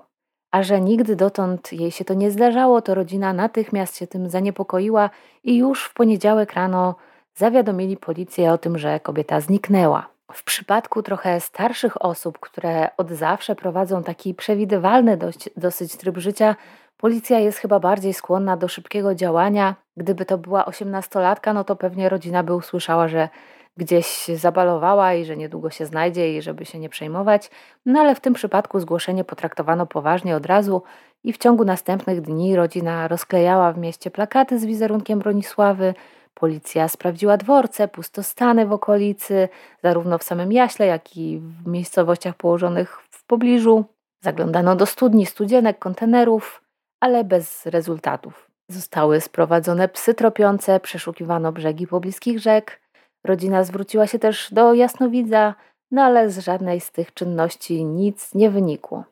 A 0.50 0.62
że 0.62 0.80
nigdy 0.80 1.16
dotąd 1.16 1.72
jej 1.72 1.90
się 1.90 2.04
to 2.04 2.14
nie 2.14 2.30
zdarzało, 2.30 2.82
to 2.82 2.94
rodzina 2.94 3.32
natychmiast 3.32 3.96
się 3.96 4.06
tym 4.06 4.28
zaniepokoiła 4.28 5.10
i 5.44 5.56
już 5.56 5.84
w 5.84 5.94
poniedziałek 5.94 6.52
rano 6.52 6.94
zawiadomili 7.36 7.96
policję 7.96 8.52
o 8.52 8.58
tym, 8.58 8.78
że 8.78 9.00
kobieta 9.00 9.40
zniknęła. 9.40 10.08
W 10.32 10.44
przypadku 10.44 11.02
trochę 11.02 11.40
starszych 11.40 12.04
osób, 12.04 12.38
które 12.38 12.88
od 12.96 13.10
zawsze 13.10 13.54
prowadzą 13.54 14.02
taki 14.02 14.34
przewidywalny 14.34 15.16
dość, 15.16 15.50
dosyć 15.56 15.96
tryb 15.96 16.18
życia, 16.18 16.56
policja 16.96 17.38
jest 17.38 17.58
chyba 17.58 17.80
bardziej 17.80 18.14
skłonna 18.14 18.56
do 18.56 18.68
szybkiego 18.68 19.14
działania. 19.14 19.74
Gdyby 19.96 20.24
to 20.24 20.38
była 20.38 20.64
osiemnastolatka, 20.64 21.52
no 21.52 21.64
to 21.64 21.76
pewnie 21.76 22.08
rodzina 22.08 22.42
by 22.42 22.54
usłyszała, 22.54 23.08
że 23.08 23.28
gdzieś 23.76 24.26
zabalowała 24.34 25.14
i 25.14 25.24
że 25.24 25.36
niedługo 25.36 25.70
się 25.70 25.86
znajdzie 25.86 26.36
i 26.36 26.42
żeby 26.42 26.64
się 26.64 26.78
nie 26.78 26.88
przejmować. 26.88 27.50
No 27.86 28.00
ale 28.00 28.14
w 28.14 28.20
tym 28.20 28.34
przypadku 28.34 28.80
zgłoszenie 28.80 29.24
potraktowano 29.24 29.86
poważnie 29.86 30.36
od 30.36 30.46
razu 30.46 30.82
i 31.24 31.32
w 31.32 31.38
ciągu 31.38 31.64
następnych 31.64 32.20
dni 32.20 32.56
rodzina 32.56 33.08
rozklejała 33.08 33.72
w 33.72 33.78
mieście 33.78 34.10
plakaty 34.10 34.58
z 34.58 34.64
wizerunkiem 34.64 35.18
Bronisławy. 35.18 35.94
Policja 36.40 36.88
sprawdziła 36.88 37.36
dworce, 37.36 37.88
pustostany 37.88 38.66
w 38.66 38.72
okolicy, 38.72 39.48
zarówno 39.82 40.18
w 40.18 40.22
samym 40.22 40.52
Jaśle, 40.52 40.86
jak 40.86 41.16
i 41.16 41.38
w 41.38 41.66
miejscowościach 41.66 42.34
położonych 42.34 42.98
w 43.10 43.24
pobliżu. 43.24 43.84
Zaglądano 44.24 44.76
do 44.76 44.86
studni, 44.86 45.26
studzienek, 45.26 45.78
kontenerów, 45.78 46.62
ale 47.00 47.24
bez 47.24 47.66
rezultatów. 47.66 48.50
Zostały 48.70 49.20
sprowadzone 49.20 49.88
psy 49.88 50.14
tropiące, 50.14 50.80
przeszukiwano 50.80 51.52
brzegi 51.52 51.86
pobliskich 51.86 52.38
rzek. 52.40 52.80
Rodzina 53.24 53.64
zwróciła 53.64 54.06
się 54.06 54.18
też 54.18 54.48
do 54.52 54.74
jasnowidza, 54.74 55.54
no 55.90 56.02
ale 56.02 56.30
z 56.30 56.38
żadnej 56.38 56.80
z 56.80 56.92
tych 56.92 57.14
czynności 57.14 57.84
nic 57.84 58.34
nie 58.34 58.50
wynikło. 58.50 59.04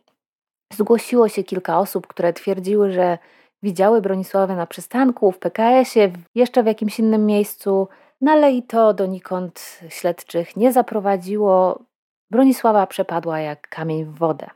Zgłosiło 0.73 1.29
się 1.29 1.45
kilka 1.45 1.79
osób, 1.79 2.07
które 2.07 2.33
twierdziły, 2.33 2.93
że 2.93 3.19
widziały 3.65 4.03
Bronisławę 4.03 4.57
na 4.57 4.67
przystanku, 4.67 5.33
w 5.33 5.39
PKS-ie, 5.39 6.13
jeszcze 6.35 6.63
w 6.63 6.67
jakimś 6.67 6.99
innym 6.99 7.27
miejscu, 7.27 7.89
no 8.21 8.33
ale 8.33 8.53
i 8.53 8.63
to 8.63 8.95
donikąd 8.95 9.81
śledczych 9.89 10.57
nie 10.57 10.73
zaprowadziło. 10.73 11.79
Bronisława 12.31 12.87
przepadła 12.87 13.41
jak 13.41 13.69
kamień 13.69 14.05
w 14.05 14.19
wodę. 14.19 14.47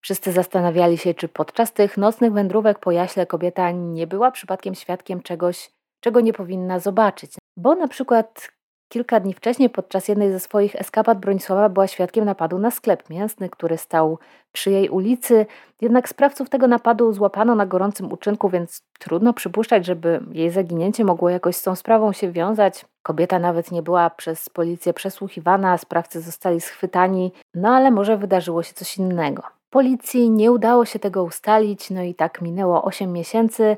Wszyscy 0.00 0.32
zastanawiali 0.32 0.98
się, 0.98 1.14
czy 1.14 1.28
podczas 1.28 1.72
tych 1.72 1.96
nocnych 1.96 2.32
wędrówek 2.32 2.78
po 2.78 2.90
jaśle 2.90 3.26
kobieta 3.26 3.70
nie 3.70 4.06
była 4.06 4.30
przypadkiem 4.30 4.74
świadkiem 4.74 5.22
czegoś, 5.22 5.70
czego 6.00 6.20
nie 6.20 6.32
powinna 6.32 6.78
zobaczyć. 6.78 7.34
Bo 7.56 7.74
na 7.74 7.88
przykład 7.88 8.48
kilka 8.92 9.20
dni 9.20 9.34
wcześniej 9.34 9.70
podczas 9.70 10.08
jednej 10.08 10.32
ze 10.32 10.40
swoich 10.40 10.76
eskapad 10.76 11.18
Bronisława 11.18 11.68
była 11.68 11.86
świadkiem 11.86 12.24
napadu 12.24 12.58
na 12.58 12.70
sklep 12.70 13.10
mięsny, 13.10 13.50
który 13.50 13.76
stał 13.78 14.18
przy 14.52 14.70
jej 14.70 14.88
ulicy. 14.88 15.46
Jednak 15.80 16.08
sprawców 16.08 16.48
tego 16.48 16.66
napadu 16.66 17.12
złapano 17.12 17.54
na 17.54 17.66
gorącym 17.66 18.12
uczynku, 18.12 18.48
więc 18.48 18.82
trudno 18.98 19.32
przypuszczać, 19.32 19.86
żeby 19.86 20.20
jej 20.32 20.50
zaginięcie 20.50 21.04
mogło 21.04 21.30
jakoś 21.30 21.56
z 21.56 21.62
tą 21.62 21.76
sprawą 21.76 22.12
się 22.12 22.32
wiązać. 22.32 22.84
Kobieta 23.02 23.38
nawet 23.38 23.72
nie 23.72 23.82
była 23.82 24.10
przez 24.10 24.48
policję 24.48 24.92
przesłuchiwana, 24.92 25.78
sprawcy 25.78 26.20
zostali 26.20 26.60
schwytani, 26.60 27.32
no 27.54 27.68
ale 27.68 27.90
może 27.90 28.16
wydarzyło 28.16 28.62
się 28.62 28.74
coś 28.74 28.98
innego. 28.98 29.42
Policji 29.70 30.30
nie 30.30 30.52
udało 30.52 30.84
się 30.84 30.98
tego 30.98 31.24
ustalić, 31.24 31.90
no 31.90 32.02
i 32.02 32.14
tak 32.14 32.42
minęło 32.42 32.84
8 32.84 33.12
miesięcy. 33.12 33.76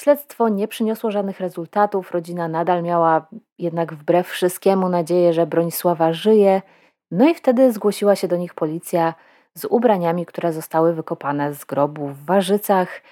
Śledztwo 0.00 0.48
nie 0.48 0.68
przyniosło 0.68 1.10
żadnych 1.10 1.40
rezultatów, 1.40 2.10
rodzina 2.10 2.48
nadal 2.48 2.82
miała 2.82 3.26
jednak 3.58 3.94
wbrew 3.94 4.28
wszystkiemu 4.28 4.88
nadzieję, 4.88 5.32
że 5.32 5.46
Bronisława 5.46 6.12
żyje. 6.12 6.62
No 7.10 7.28
i 7.28 7.34
wtedy 7.34 7.72
zgłosiła 7.72 8.16
się 8.16 8.28
do 8.28 8.36
nich 8.36 8.54
policja 8.54 9.14
z 9.54 9.64
ubraniami, 9.64 10.26
które 10.26 10.52
zostały 10.52 10.94
wykopane 10.94 11.54
z 11.54 11.64
grobu 11.64 12.08
w 12.08 12.24
Warzycach 12.24 13.02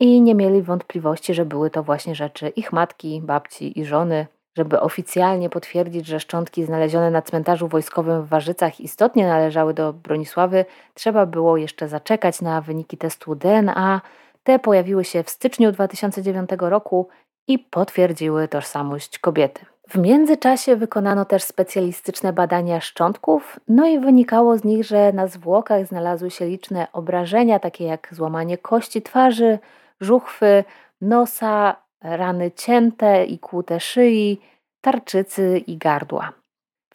i 0.00 0.20
nie 0.20 0.34
mieli 0.34 0.62
wątpliwości, 0.62 1.34
że 1.34 1.44
były 1.44 1.70
to 1.70 1.82
właśnie 1.82 2.14
rzeczy 2.14 2.48
ich 2.48 2.72
matki, 2.72 3.20
babci 3.24 3.80
i 3.80 3.84
żony. 3.84 4.26
Żeby 4.58 4.80
oficjalnie 4.80 5.50
potwierdzić, 5.50 6.06
że 6.06 6.20
szczątki 6.20 6.64
znalezione 6.64 7.10
na 7.10 7.22
cmentarzu 7.22 7.68
wojskowym 7.68 8.22
w 8.22 8.28
Warzycach 8.28 8.80
istotnie 8.80 9.26
należały 9.26 9.74
do 9.74 9.92
Bronisławy, 9.92 10.64
trzeba 10.94 11.26
było 11.26 11.56
jeszcze 11.56 11.88
zaczekać 11.88 12.40
na 12.40 12.60
wyniki 12.60 12.96
testu 12.96 13.34
DNA, 13.34 14.00
te 14.46 14.58
pojawiły 14.58 15.04
się 15.04 15.22
w 15.22 15.30
styczniu 15.30 15.72
2009 15.72 16.50
roku 16.58 17.08
i 17.48 17.58
potwierdziły 17.58 18.48
tożsamość 18.48 19.18
kobiety. 19.18 19.66
W 19.88 19.98
międzyczasie 19.98 20.76
wykonano 20.76 21.24
też 21.24 21.42
specjalistyczne 21.42 22.32
badania 22.32 22.80
szczątków, 22.80 23.60
no 23.68 23.86
i 23.86 23.98
wynikało 23.98 24.58
z 24.58 24.64
nich, 24.64 24.84
że 24.84 25.12
na 25.12 25.26
zwłokach 25.26 25.86
znalazły 25.86 26.30
się 26.30 26.46
liczne 26.46 26.86
obrażenia, 26.92 27.58
takie 27.58 27.84
jak 27.84 28.08
złamanie 28.12 28.58
kości 28.58 29.02
twarzy, 29.02 29.58
żuchwy, 30.00 30.64
nosa, 31.00 31.76
rany 32.02 32.50
cięte 32.50 33.24
i 33.24 33.38
kłute 33.38 33.80
szyi, 33.80 34.40
tarczycy 34.80 35.62
i 35.66 35.76
gardła. 35.76 36.32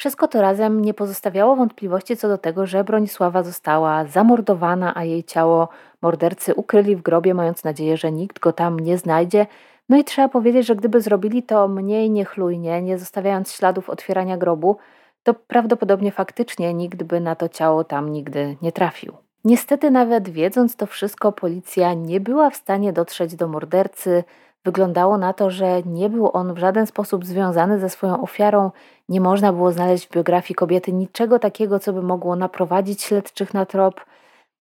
Wszystko 0.01 0.27
to 0.27 0.41
razem 0.41 0.81
nie 0.81 0.93
pozostawiało 0.93 1.55
wątpliwości 1.55 2.17
co 2.17 2.27
do 2.27 2.37
tego, 2.37 2.65
że 2.65 2.83
Bronisława 2.83 3.43
została 3.43 4.05
zamordowana, 4.05 4.95
a 4.95 5.03
jej 5.03 5.23
ciało 5.23 5.69
mordercy 6.01 6.55
ukryli 6.55 6.95
w 6.95 7.01
grobie, 7.01 7.33
mając 7.33 7.63
nadzieję, 7.63 7.97
że 7.97 8.11
nikt 8.11 8.39
go 8.39 8.53
tam 8.53 8.79
nie 8.79 8.97
znajdzie. 8.97 9.47
No 9.89 9.97
i 9.97 10.03
trzeba 10.03 10.29
powiedzieć, 10.29 10.65
że 10.65 10.75
gdyby 10.75 11.01
zrobili 11.01 11.43
to 11.43 11.67
mniej 11.67 12.11
niechlujnie, 12.11 12.81
nie 12.81 12.97
zostawiając 12.97 13.53
śladów 13.53 13.89
otwierania 13.89 14.37
grobu, 14.37 14.77
to 15.23 15.33
prawdopodobnie 15.33 16.11
faktycznie 16.11 16.73
nikt 16.73 17.03
by 17.03 17.19
na 17.19 17.35
to 17.35 17.49
ciało 17.49 17.83
tam 17.83 18.11
nigdy 18.11 18.57
nie 18.61 18.71
trafił. 18.71 19.13
Niestety, 19.45 19.91
nawet 19.91 20.29
wiedząc 20.29 20.75
to 20.75 20.85
wszystko, 20.85 21.31
policja 21.31 21.93
nie 21.93 22.19
była 22.19 22.49
w 22.49 22.55
stanie 22.55 22.93
dotrzeć 22.93 23.35
do 23.35 23.47
mordercy, 23.47 24.23
Wyglądało 24.65 25.17
na 25.17 25.33
to, 25.33 25.49
że 25.49 25.83
nie 25.85 26.09
był 26.09 26.29
on 26.33 26.53
w 26.53 26.57
żaden 26.57 26.87
sposób 26.87 27.25
związany 27.25 27.79
ze 27.79 27.89
swoją 27.89 28.21
ofiarą. 28.21 28.71
Nie 29.09 29.21
można 29.21 29.53
było 29.53 29.71
znaleźć 29.71 30.07
w 30.07 30.11
biografii 30.11 30.55
kobiety 30.55 30.93
niczego 30.93 31.39
takiego, 31.39 31.79
co 31.79 31.93
by 31.93 32.01
mogło 32.01 32.35
naprowadzić 32.35 33.01
śledczych 33.01 33.53
na 33.53 33.65
trop. 33.65 34.05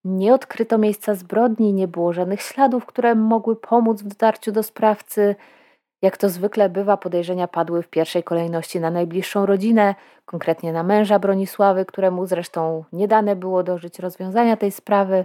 Nie 0.05 0.35
odkryto 0.35 0.79
miejsca 0.79 1.15
zbrodni, 1.15 1.73
nie 1.73 1.89
było 1.89 2.13
żadnych 2.13 2.43
śladów, 2.43 2.87
które 2.87 3.15
mogły 3.15 3.57
pomóc 3.57 4.03
w 4.03 4.09
dotarciu 4.09 4.53
do 4.53 4.63
sprawcy. 4.63 5.37
Jak 6.03 6.17
to 6.17 6.29
zwykle 6.29 6.69
bywa, 6.69 6.97
podejrzenia 6.97 7.49
padły 7.49 7.83
w 7.83 7.89
pierwszej 7.89 8.23
kolejności 8.23 8.81
na 8.81 8.91
najbliższą 8.91 9.47
rodzinę, 9.47 9.95
konkretnie 10.25 10.73
na 10.73 10.83
męża 10.83 11.19
Bronisławy, 11.19 11.85
któremu 11.85 12.27
zresztą 12.27 12.85
nie 12.93 13.09
dane 13.09 13.37
było 13.37 13.63
dożyć 13.63 13.99
rozwiązania 13.99 14.57
tej 14.57 14.71
sprawy. 14.71 15.25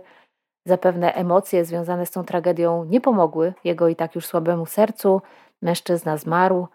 Zapewne 0.68 1.14
emocje 1.14 1.66
związane 1.66 2.06
z 2.06 2.12
tą 2.12 2.24
tragedią 2.24 2.86
nie 2.86 3.02
pomogły 3.02 3.54
jego 3.64 3.88
i 3.88 3.96
tak 3.96 4.16
już 4.16 4.26
słabemu 4.26 4.66
sercu. 4.66 5.22
Mężczyzna 5.62 6.18
zmarł, 6.18 6.68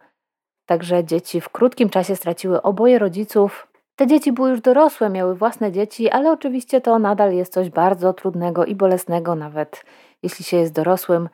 także 0.66 1.04
dzieci 1.04 1.40
w 1.40 1.48
krótkim 1.48 1.90
czasie 1.90 2.16
straciły 2.16 2.62
oboje 2.62 2.98
rodziców. 2.98 3.66
Te 3.96 4.06
dzieci 4.06 4.32
były 4.32 4.50
już 4.50 4.60
dorosłe, 4.60 5.10
miały 5.10 5.34
własne 5.34 5.72
dzieci, 5.72 6.10
ale 6.10 6.32
oczywiście 6.32 6.80
to 6.80 6.98
nadal 6.98 7.32
jest 7.32 7.52
coś 7.52 7.70
bardzo 7.70 8.12
trudnego 8.12 8.64
i 8.64 8.74
bolesnego, 8.74 9.34
nawet 9.34 9.84
jeśli 10.22 10.44
się 10.44 10.56
jest 10.56 10.72
dorosłym. 10.72 11.28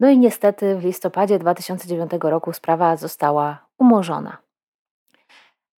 No 0.00 0.08
i 0.10 0.18
niestety 0.18 0.76
w 0.76 0.84
listopadzie 0.84 1.38
2009 1.38 2.10
roku 2.22 2.52
sprawa 2.52 2.96
została 2.96 3.66
umorzona. 3.78 4.36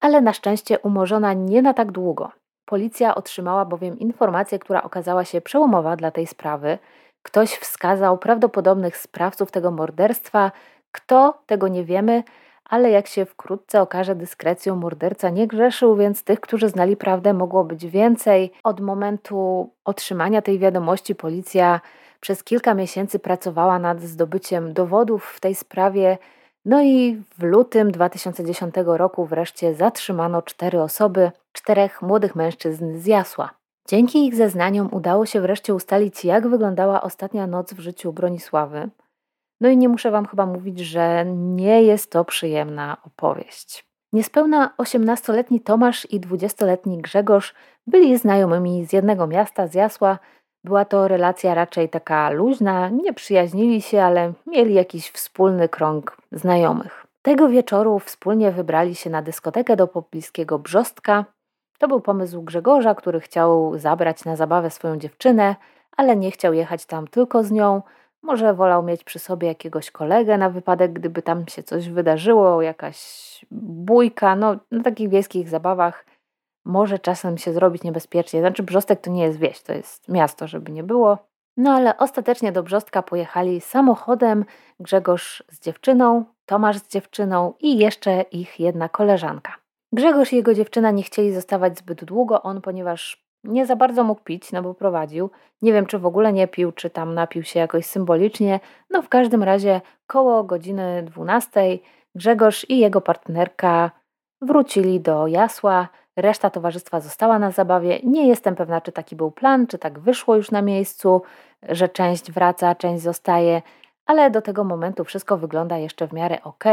Ale 0.01 0.21
na 0.21 0.33
szczęście 0.33 0.79
umorzona 0.79 1.33
nie 1.33 1.63
na 1.63 1.75
tak 1.75 1.93
długo. 1.93 2.31
Policja 2.65 3.15
otrzymała 3.15 3.65
bowiem 3.65 3.99
informację, 3.99 4.59
która 4.59 4.83
okazała 4.83 5.25
się 5.25 5.41
przełomowa 5.41 5.97
dla 5.97 6.11
tej 6.11 6.27
sprawy. 6.27 6.79
Ktoś 7.23 7.51
wskazał 7.51 8.19
prawdopodobnych 8.19 8.97
sprawców 8.97 9.51
tego 9.51 9.71
morderstwa. 9.71 10.53
Kto, 10.93 11.39
tego 11.47 11.69
nie 11.69 11.85
wiemy, 11.85 12.23
ale 12.65 12.91
jak 12.91 13.07
się 13.07 13.25
wkrótce 13.25 13.83
okaże 13.83 14.15
dyskrecją, 14.15 14.77
morderca 14.77 15.31
nie 15.31 15.47
grzeszył, 15.47 15.97
więc 15.97 16.23
tych, 16.23 16.41
którzy 16.41 16.69
znali 16.69 16.97
prawdę, 16.97 17.35
mogło 17.35 17.65
być 17.65 17.87
więcej. 17.87 18.53
Od 18.65 18.81
momentu 18.81 19.71
otrzymania 19.85 20.43
tej 20.43 20.59
wiadomości 20.59 21.15
policja 21.15 21.81
przez 22.21 22.45
kilka 22.45 22.75
miesięcy 22.75 23.19
pracowała 23.19 23.79
nad 23.79 24.01
zdobyciem 24.01 24.73
dowodów 24.73 25.25
w 25.25 25.41
tej 25.41 25.55
sprawie. 25.55 26.19
No 26.65 26.83
i 26.83 27.23
w 27.39 27.43
lutym 27.43 27.93
2010 27.93 28.75
roku 28.87 29.27
wreszcie 29.27 29.75
zatrzymano 29.75 30.43
cztery 30.43 30.83
osoby, 30.83 31.31
czterech 31.53 32.03
młodych 32.03 32.37
mężczyzn 32.37 32.99
z 32.99 33.07
Jasła. 33.07 33.51
Dzięki 33.89 34.27
ich 34.27 34.35
zeznaniom 34.35 34.89
udało 34.93 35.27
się 35.27 35.41
wreszcie 35.41 35.75
ustalić, 35.75 36.25
jak 36.25 36.49
wyglądała 36.49 37.03
ostatnia 37.03 37.47
noc 37.47 37.75
w 37.75 37.79
życiu 37.79 38.13
Bronisławy. 38.13 38.91
No 39.61 39.69
i 39.69 39.77
nie 39.77 39.89
muszę 39.89 40.11
Wam 40.11 40.27
chyba 40.27 40.47
mówić, 40.47 40.79
że 40.79 41.25
nie 41.27 41.83
jest 41.83 42.11
to 42.11 42.25
przyjemna 42.25 42.97
opowieść. 43.07 43.87
Niespełna 44.13 44.75
18-letni 44.79 45.61
Tomasz 45.61 46.07
i 46.11 46.21
20-letni 46.21 46.99
Grzegorz 46.99 47.55
byli 47.87 48.19
znajomymi 48.19 48.87
z 48.87 48.93
jednego 48.93 49.27
miasta, 49.27 49.67
z 49.67 49.75
Jasła. 49.75 50.19
Była 50.65 50.85
to 50.85 51.09
relacja 51.09 51.55
raczej 51.55 51.89
taka 51.89 52.31
luźna, 52.31 52.89
nie 52.89 53.13
przyjaźnili 53.13 53.83
się, 53.83 54.03
ale 54.03 54.33
mieli 54.47 54.75
jakiś 54.75 55.11
wspólny 55.11 55.69
krąg 55.69 56.17
znajomych. 56.33 57.07
Tego 57.23 57.49
wieczoru 57.49 57.99
wspólnie 57.99 58.53
wybrali 58.53 58.95
się 58.95 59.11
na 59.11 59.23
dyskotekę 59.23 59.77
do 59.77 59.87
pobliskiego 59.87 60.59
Brzostka. 60.59 61.25
To 61.79 61.89
był 61.89 62.01
pomysł 62.01 62.43
Grzegorza, 62.43 62.95
który 62.95 63.21
chciał 63.21 63.79
zabrać 63.79 64.25
na 64.25 64.37
zabawę 64.37 64.71
swoją 64.71 64.99
dziewczynę, 64.99 65.57
ale 65.97 66.17
nie 66.17 66.31
chciał 66.31 66.55
jechać 66.55 66.87
tam 66.87 67.09
tylko 67.09 67.45
z 67.45 67.51
nią, 67.51 67.83
może 68.23 68.55
wolał 68.55 68.83
mieć 68.83 69.05
przy 69.05 69.19
sobie 69.19 69.49
jakiegoś 69.49 69.91
kolegę 69.91 70.39
na 70.39 70.51
wypadek, 70.51 70.93
gdyby 70.93 71.23
tam 71.23 71.49
się 71.49 71.63
coś 71.63 71.89
wydarzyło, 71.89 72.63
jakaś 72.63 72.99
bójka. 73.51 74.37
No, 74.37 74.57
na 74.71 74.83
takich 74.83 75.09
wiejskich 75.09 75.49
zabawach 75.49 76.05
może 76.65 76.99
czasem 76.99 77.39
się 77.39 77.53
zrobić 77.53 77.83
niebezpiecznie. 77.83 78.41
Znaczy, 78.41 78.63
Brzostek 78.63 79.01
to 79.01 79.11
nie 79.11 79.23
jest 79.23 79.39
wieś, 79.39 79.63
to 79.63 79.73
jest 79.73 80.09
miasto, 80.09 80.49
żeby 80.49 80.73
nie 80.73 80.83
było. 80.83 81.19
No 81.57 81.73
ale 81.73 81.97
ostatecznie 81.97 82.53
do 82.53 82.63
Brzostka 82.63 83.03
pojechali 83.03 83.61
samochodem 83.61 84.45
Grzegorz 84.81 85.45
z 85.51 85.61
dziewczyną, 85.61 86.25
Tomasz 86.47 86.77
z 86.77 86.89
dziewczyną 86.89 87.55
i 87.61 87.79
jeszcze 87.79 88.23
ich 88.23 88.61
jedna 88.61 88.89
koleżanka. 88.89 89.53
Grzegorz 89.93 90.33
i 90.33 90.37
jego 90.37 90.55
dziewczyna 90.55 90.91
nie 90.91 91.03
chcieli 91.03 91.33
zostawać 91.33 91.79
zbyt 91.79 92.05
długo, 92.05 92.43
on 92.43 92.61
ponieważ 92.61 93.25
nie 93.45 93.67
za 93.67 93.77
bardzo 93.77 94.05
mógł 94.05 94.21
pić, 94.25 94.53
no 94.53 94.63
bo 94.63 94.75
prowadził. 94.75 95.31
Nie 95.63 95.73
wiem, 95.73 95.87
czy 95.87 95.99
w 95.99 96.07
ogóle 96.07 96.33
nie 96.33 96.49
pił, 96.49 96.73
czy 96.73 96.91
tam 96.91 97.15
napił 97.15 97.43
się 97.43 97.61
jakoś 97.61 97.87
symbolicznie. 97.87 98.61
No 98.91 99.03
w 99.03 99.09
każdym 99.09 99.43
razie 99.43 99.81
koło 100.07 100.45
godziny 100.45 101.03
12 101.03 101.79
Grzegorz 102.15 102.71
i 102.71 102.79
jego 102.79 103.01
partnerka 103.01 103.91
wrócili 104.43 105.01
do 105.01 105.27
Jasła. 105.27 105.89
Reszta 106.17 106.51
towarzystwa 106.51 107.01
została 107.01 107.39
na 107.39 107.51
zabawie. 107.51 108.01
Nie 108.03 108.29
jestem 108.29 108.55
pewna, 108.55 108.81
czy 108.81 108.93
taki 108.93 109.17
był 109.17 109.31
plan, 109.31 109.67
czy 109.67 109.79
tak 109.79 109.99
wyszło 109.99 110.37
już 110.37 110.51
na 110.51 110.63
miejscu, 110.63 111.23
że 111.69 111.89
część 111.89 112.33
wraca, 112.33 112.75
część 112.75 113.03
zostaje 113.03 113.63
ale 114.07 114.31
do 114.31 114.43
tego 114.43 114.65
momentu 114.65 115.05
wszystko 115.05 115.37
wygląda 115.37 115.79
jeszcze 115.79 116.09
w 116.09 116.13
miarę 116.13 116.39
ok. 116.43 116.65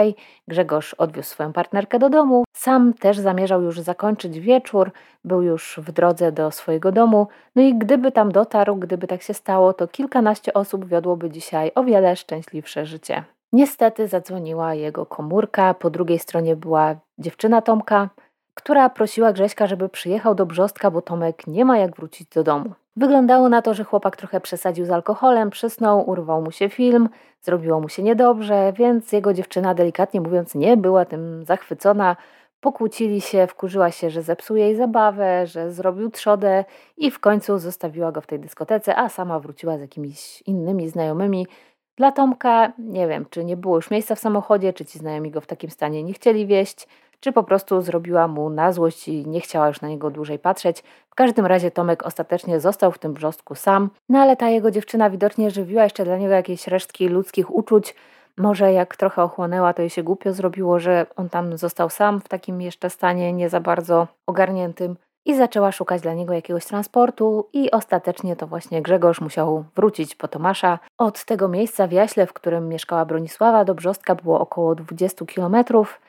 Grzegorz 0.48 0.94
odwiózł 0.94 1.30
swoją 1.30 1.54
partnerkę 1.54 2.00
do 2.00 2.10
domu, 2.10 2.44
sam 2.54 2.94
też 2.94 3.20
zamierzał 3.20 3.62
już 3.62 3.80
zakończyć 3.80 4.40
wieczór, 4.40 4.92
był 5.24 5.42
już 5.42 5.80
w 5.84 5.92
drodze 5.92 6.32
do 6.32 6.52
swojego 6.52 6.92
domu. 6.92 7.28
No 7.56 7.62
i 7.62 7.78
gdyby 7.78 8.12
tam 8.12 8.32
dotarł, 8.32 8.76
gdyby 8.76 9.08
tak 9.08 9.22
się 9.22 9.34
stało, 9.34 9.74
to 9.74 9.88
kilkanaście 9.88 10.54
osób 10.54 10.86
wiodłoby 10.86 11.30
dzisiaj 11.30 11.72
o 11.76 11.84
wiele 11.84 12.16
szczęśliwsze 12.16 12.86
życie. 12.86 13.24
Niestety 13.54 14.08
zadzwoniła 14.08 14.74
jego 14.74 15.06
komórka, 15.06 15.74
po 15.74 15.90
drugiej 15.90 16.20
stronie 16.20 16.56
była 16.56 16.96
dziewczyna 17.18 17.62
Tomka, 17.62 18.10
która 18.54 18.90
prosiła 18.90 19.34
Grześka, 19.34 19.68
żeby 19.68 19.90
przyjechał 19.90 20.36
do 20.36 20.46
Brzostka, 20.46 20.92
bo 20.92 21.02
Tomek 21.02 21.48
nie 21.48 21.66
ma 21.66 21.78
jak 21.78 21.96
wrócić 21.96 22.30
do 22.30 22.44
domu. 22.44 22.74
Wyglądało 22.96 23.50
na 23.50 23.62
to, 23.62 23.74
że 23.74 23.84
chłopak 23.84 24.18
trochę 24.18 24.42
przesadził 24.42 24.86
z 24.86 24.92
alkoholem, 24.92 25.50
przysnął, 25.50 26.10
urwał 26.10 26.42
mu 26.42 26.52
się 26.52 26.70
film, 26.70 27.10
zrobiło 27.42 27.80
mu 27.80 27.90
się 27.90 28.04
niedobrze, 28.04 28.74
więc 28.76 29.12
jego 29.12 29.34
dziewczyna, 29.34 29.74
delikatnie 29.74 30.22
mówiąc, 30.22 30.56
nie 30.56 30.78
była 30.78 31.06
tym 31.06 31.46
zachwycona. 31.46 32.16
Pokłócili 32.60 33.22
się, 33.22 33.48
wkurzyła 33.48 33.92
się, 33.92 34.10
że 34.10 34.24
zepsuje 34.24 34.66
jej 34.66 34.76
zabawę, 34.76 35.48
że 35.48 35.72
zrobił 35.72 36.10
trzodę 36.10 36.66
i 36.98 37.12
w 37.12 37.20
końcu 37.20 37.58
zostawiła 37.58 38.12
go 38.12 38.22
w 38.22 38.28
tej 38.28 38.40
dyskotece, 38.40 38.96
a 38.96 39.10
sama 39.10 39.40
wróciła 39.40 39.78
z 39.78 39.82
jakimiś 39.82 40.42
innymi 40.42 40.90
znajomymi. 40.90 41.48
Dla 41.96 42.12
Tomka 42.12 42.74
nie 42.78 43.08
wiem, 43.08 43.26
czy 43.30 43.46
nie 43.46 43.58
było 43.58 43.76
już 43.76 43.92
miejsca 43.92 44.16
w 44.16 44.20
samochodzie, 44.20 44.74
czy 44.74 44.86
ci 44.86 45.00
znajomi 45.00 45.32
go 45.32 45.42
w 45.42 45.48
takim 45.48 45.70
stanie 45.70 46.04
nie 46.04 46.14
chcieli 46.14 46.48
wieść 46.48 46.88
czy 47.22 47.32
po 47.32 47.44
prostu 47.44 47.82
zrobiła 47.82 48.28
mu 48.28 48.50
na 48.50 48.72
złość 48.72 49.08
i 49.08 49.28
nie 49.28 49.42
chciała 49.42 49.68
już 49.68 49.82
na 49.82 49.88
niego 49.88 50.10
dłużej 50.10 50.40
patrzeć. 50.40 50.84
W 51.10 51.16
każdym 51.16 51.46
razie 51.46 51.72
Tomek 51.72 52.04
ostatecznie 52.04 52.60
został 52.60 52.92
w 52.92 53.00
tym 53.00 53.14
brzostku 53.14 53.56
sam, 53.56 53.90
no 54.10 54.20
ale 54.20 54.36
ta 54.36 54.50
jego 54.50 54.72
dziewczyna 54.72 55.10
widocznie 55.10 55.52
żywiła 55.52 55.84
jeszcze 55.84 56.06
dla 56.06 56.18
niego 56.18 56.34
jakieś 56.34 56.68
resztki 56.68 57.08
ludzkich 57.08 57.56
uczuć. 57.56 57.96
Może 58.38 58.74
jak 58.74 58.96
trochę 58.96 59.24
ochłonęła, 59.24 59.74
to 59.74 59.82
jej 59.82 59.90
się 59.90 60.04
głupio 60.04 60.34
zrobiło, 60.34 60.80
że 60.80 61.06
on 61.16 61.30
tam 61.30 61.58
został 61.58 61.90
sam 61.90 62.22
w 62.22 62.28
takim 62.28 62.62
jeszcze 62.62 62.90
stanie 62.90 63.34
nie 63.34 63.50
za 63.50 63.60
bardzo 63.60 64.08
ogarniętym 64.28 64.96
i 65.26 65.36
zaczęła 65.36 65.72
szukać 65.72 66.02
dla 66.02 66.14
niego 66.14 66.34
jakiegoś 66.34 66.66
transportu 66.66 67.50
i 67.54 67.72
ostatecznie 67.72 68.36
to 68.36 68.48
właśnie 68.48 68.82
Grzegorz 68.82 69.22
musiał 69.22 69.64
wrócić 69.76 70.16
po 70.16 70.28
Tomasza. 70.28 70.80
Od 70.98 71.26
tego 71.26 71.48
miejsca 71.48 71.88
w 71.88 71.92
Jaśle, 71.92 72.28
w 72.28 72.34
którym 72.34 72.70
mieszkała 72.70 73.06
Bronisława, 73.06 73.66
do 73.66 73.76
Brzostka 73.76 74.16
było 74.16 74.40
około 74.40 74.76
20 74.76 75.26
kilometrów. 75.26 76.02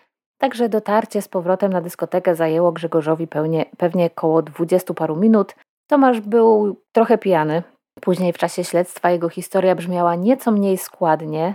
Także 0.42 0.68
dotarcie 0.68 1.22
z 1.22 1.28
powrotem 1.28 1.72
na 1.72 1.80
dyskotekę 1.80 2.34
zajęło 2.34 2.72
Grzegorzowi 2.72 3.26
pewnie, 3.26 3.66
pewnie 3.76 4.10
koło 4.10 4.42
dwudziestu 4.42 4.94
paru 4.94 5.16
minut. 5.16 5.54
Tomasz 5.90 6.20
był 6.20 6.76
trochę 6.92 7.18
pijany. 7.18 7.62
Później 8.00 8.32
w 8.32 8.38
czasie 8.38 8.64
śledztwa 8.64 9.10
jego 9.10 9.28
historia 9.28 9.74
brzmiała 9.74 10.14
nieco 10.14 10.50
mniej 10.50 10.78
składnie. 10.78 11.54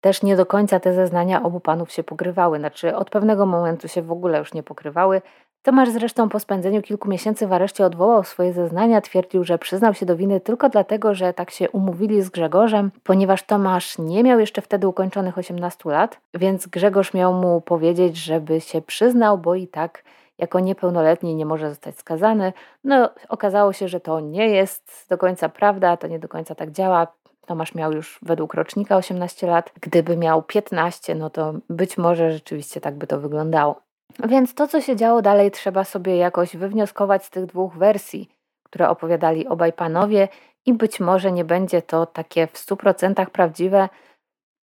Też 0.00 0.22
nie 0.22 0.36
do 0.36 0.46
końca 0.46 0.80
te 0.80 0.94
zeznania 0.94 1.42
obu 1.42 1.60
panów 1.60 1.92
się 1.92 2.02
pokrywały, 2.02 2.58
znaczy 2.58 2.96
od 2.96 3.10
pewnego 3.10 3.46
momentu 3.46 3.88
się 3.88 4.02
w 4.02 4.12
ogóle 4.12 4.38
już 4.38 4.54
nie 4.54 4.62
pokrywały, 4.62 5.22
Tomasz 5.64 5.90
zresztą 5.90 6.28
po 6.28 6.40
spędzeniu 6.40 6.82
kilku 6.82 7.08
miesięcy 7.08 7.46
w 7.46 7.52
areszcie 7.52 7.86
odwołał 7.86 8.24
swoje 8.24 8.52
zeznania, 8.52 9.00
twierdził, 9.00 9.44
że 9.44 9.58
przyznał 9.58 9.94
się 9.94 10.06
do 10.06 10.16
winy 10.16 10.40
tylko 10.40 10.68
dlatego, 10.68 11.14
że 11.14 11.32
tak 11.32 11.50
się 11.50 11.70
umówili 11.70 12.22
z 12.22 12.30
Grzegorzem, 12.30 12.90
ponieważ 13.04 13.42
Tomasz 13.42 13.98
nie 13.98 14.22
miał 14.22 14.40
jeszcze 14.40 14.62
wtedy 14.62 14.88
ukończonych 14.88 15.38
18 15.38 15.90
lat, 15.90 16.20
więc 16.34 16.66
Grzegorz 16.66 17.14
miał 17.14 17.34
mu 17.34 17.60
powiedzieć, 17.60 18.16
żeby 18.16 18.60
się 18.60 18.82
przyznał, 18.82 19.38
bo 19.38 19.54
i 19.54 19.68
tak 19.68 20.04
jako 20.38 20.60
niepełnoletni 20.60 21.34
nie 21.34 21.46
może 21.46 21.68
zostać 21.68 21.98
skazany. 21.98 22.52
No, 22.84 23.10
okazało 23.28 23.72
się, 23.72 23.88
że 23.88 24.00
to 24.00 24.20
nie 24.20 24.48
jest 24.48 25.06
do 25.08 25.18
końca 25.18 25.48
prawda, 25.48 25.96
to 25.96 26.06
nie 26.06 26.18
do 26.18 26.28
końca 26.28 26.54
tak 26.54 26.70
działa. 26.70 27.06
Tomasz 27.46 27.74
miał 27.74 27.92
już 27.92 28.18
według 28.22 28.54
rocznika 28.54 28.96
18 28.96 29.46
lat. 29.46 29.72
Gdyby 29.80 30.16
miał 30.16 30.42
15, 30.42 31.14
no 31.14 31.30
to 31.30 31.54
być 31.70 31.98
może 31.98 32.32
rzeczywiście 32.32 32.80
tak 32.80 32.94
by 32.94 33.06
to 33.06 33.20
wyglądało. 33.20 33.84
Więc 34.18 34.54
to, 34.54 34.68
co 34.68 34.80
się 34.80 34.96
działo 34.96 35.22
dalej, 35.22 35.50
trzeba 35.50 35.84
sobie 35.84 36.16
jakoś 36.16 36.56
wywnioskować 36.56 37.24
z 37.24 37.30
tych 37.30 37.46
dwóch 37.46 37.76
wersji, 37.76 38.28
które 38.62 38.88
opowiadali 38.88 39.48
obaj 39.48 39.72
panowie, 39.72 40.28
i 40.66 40.72
być 40.72 41.00
może 41.00 41.32
nie 41.32 41.44
będzie 41.44 41.82
to 41.82 42.06
takie 42.06 42.46
w 42.46 42.52
100% 42.52 43.26
prawdziwe. 43.26 43.88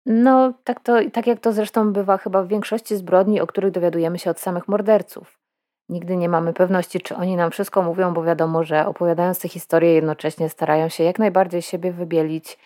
No, 0.05 0.53
tak, 0.63 0.79
to, 0.79 0.95
tak 1.13 1.27
jak 1.27 1.39
to 1.39 1.53
zresztą 1.53 1.93
bywa 1.93 2.17
chyba 2.17 2.43
w 2.43 2.47
większości 2.47 2.95
zbrodni, 2.95 3.41
o 3.41 3.47
których 3.47 3.71
dowiadujemy 3.71 4.19
się 4.19 4.29
od 4.29 4.39
samych 4.39 4.67
morderców. 4.67 5.39
Nigdy 5.89 6.17
nie 6.17 6.29
mamy 6.29 6.53
pewności, 6.53 6.99
czy 6.99 7.15
oni 7.15 7.35
nam 7.35 7.51
wszystko 7.51 7.81
mówią, 7.81 8.13
bo 8.13 8.23
wiadomo, 8.23 8.63
że 8.63 8.87
opowiadając 8.87 9.39
te 9.39 9.47
historie, 9.47 9.93
jednocześnie 9.93 10.49
starają 10.49 10.89
się 10.89 11.03
jak 11.03 11.19
najbardziej 11.19 11.61
siebie 11.61 11.91
wybielić 11.91 12.57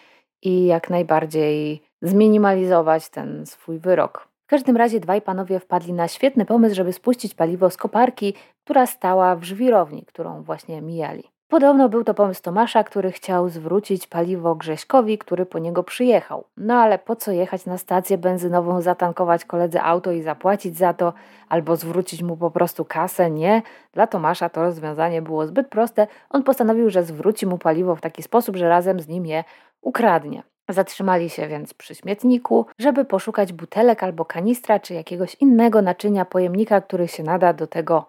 i 0.41 0.65
jak 0.65 0.89
najbardziej 0.89 1.83
zminimalizować 2.01 3.09
ten 3.09 3.45
swój 3.45 3.79
wyrok. 3.79 4.28
W 4.49 4.57
każdym 4.57 4.77
razie 4.77 4.99
dwaj 4.99 5.21
panowie 5.21 5.59
wpadli 5.59 5.93
na 5.93 6.07
świetny 6.07 6.45
pomysł, 6.45 6.75
żeby 6.75 6.93
spuścić 6.93 7.33
paliwo 7.33 7.69
z 7.69 7.77
koparki, 7.77 8.33
która 8.63 8.85
stała 8.85 9.35
w 9.35 9.43
żwirowni, 9.43 10.05
którą 10.05 10.43
właśnie 10.43 10.81
mijali. 10.81 11.23
Podobno 11.47 11.89
był 11.89 12.03
to 12.03 12.13
pomysł 12.13 12.41
Tomasza, 12.41 12.83
który 12.83 13.11
chciał 13.11 13.49
zwrócić 13.49 14.07
paliwo 14.07 14.55
Grześkowi, 14.55 15.17
który 15.17 15.45
po 15.45 15.59
niego 15.59 15.83
przyjechał. 15.83 16.43
No 16.57 16.73
ale 16.73 16.99
po 16.99 17.15
co 17.15 17.31
jechać 17.31 17.65
na 17.65 17.77
stację 17.77 18.17
benzynową, 18.17 18.81
zatankować 18.81 19.45
koledze 19.45 19.83
auto 19.83 20.11
i 20.11 20.21
zapłacić 20.21 20.77
za 20.77 20.93
to, 20.93 21.13
albo 21.49 21.75
zwrócić 21.75 22.23
mu 22.23 22.37
po 22.37 22.51
prostu 22.51 22.85
kasę? 22.85 23.31
Nie. 23.31 23.61
Dla 23.93 24.07
Tomasza 24.07 24.49
to 24.49 24.61
rozwiązanie 24.61 25.21
było 25.21 25.47
zbyt 25.47 25.67
proste. 25.67 26.07
On 26.29 26.43
postanowił, 26.43 26.89
że 26.89 27.03
zwróci 27.03 27.45
mu 27.45 27.57
paliwo 27.57 27.95
w 27.95 28.01
taki 28.01 28.23
sposób, 28.23 28.55
że 28.55 28.69
razem 28.69 28.99
z 28.99 29.07
nim 29.07 29.25
je 29.25 29.43
ukradnie. 29.81 30.43
Zatrzymali 30.69 31.29
się 31.29 31.47
więc 31.47 31.73
przy 31.73 31.95
śmietniku, 31.95 32.65
żeby 32.79 33.05
poszukać 33.05 33.53
butelek 33.53 34.03
albo 34.03 34.25
kanistra 34.25 34.79
czy 34.79 34.93
jakiegoś 34.93 35.35
innego 35.35 35.81
naczynia, 35.81 36.25
pojemnika, 36.25 36.81
który 36.81 37.07
się 37.07 37.23
nada 37.23 37.53
do 37.53 37.67
tego, 37.67 38.05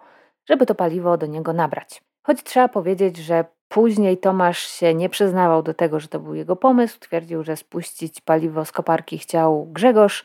żeby 0.48 0.66
to 0.66 0.74
paliwo 0.74 1.16
do 1.16 1.26
niego 1.26 1.52
nabrać. 1.52 2.02
Choć 2.22 2.42
trzeba 2.42 2.68
powiedzieć, 2.68 3.16
że 3.16 3.44
później 3.68 4.18
Tomasz 4.18 4.58
się 4.58 4.94
nie 4.94 5.08
przyznawał 5.08 5.62
do 5.62 5.74
tego, 5.74 6.00
że 6.00 6.08
to 6.08 6.20
był 6.20 6.34
jego 6.34 6.56
pomysł. 6.56 6.98
Twierdził, 7.00 7.42
że 7.44 7.56
spuścić 7.56 8.20
paliwo 8.20 8.64
z 8.64 8.72
koparki 8.72 9.18
chciał 9.18 9.66
Grzegorz. 9.66 10.24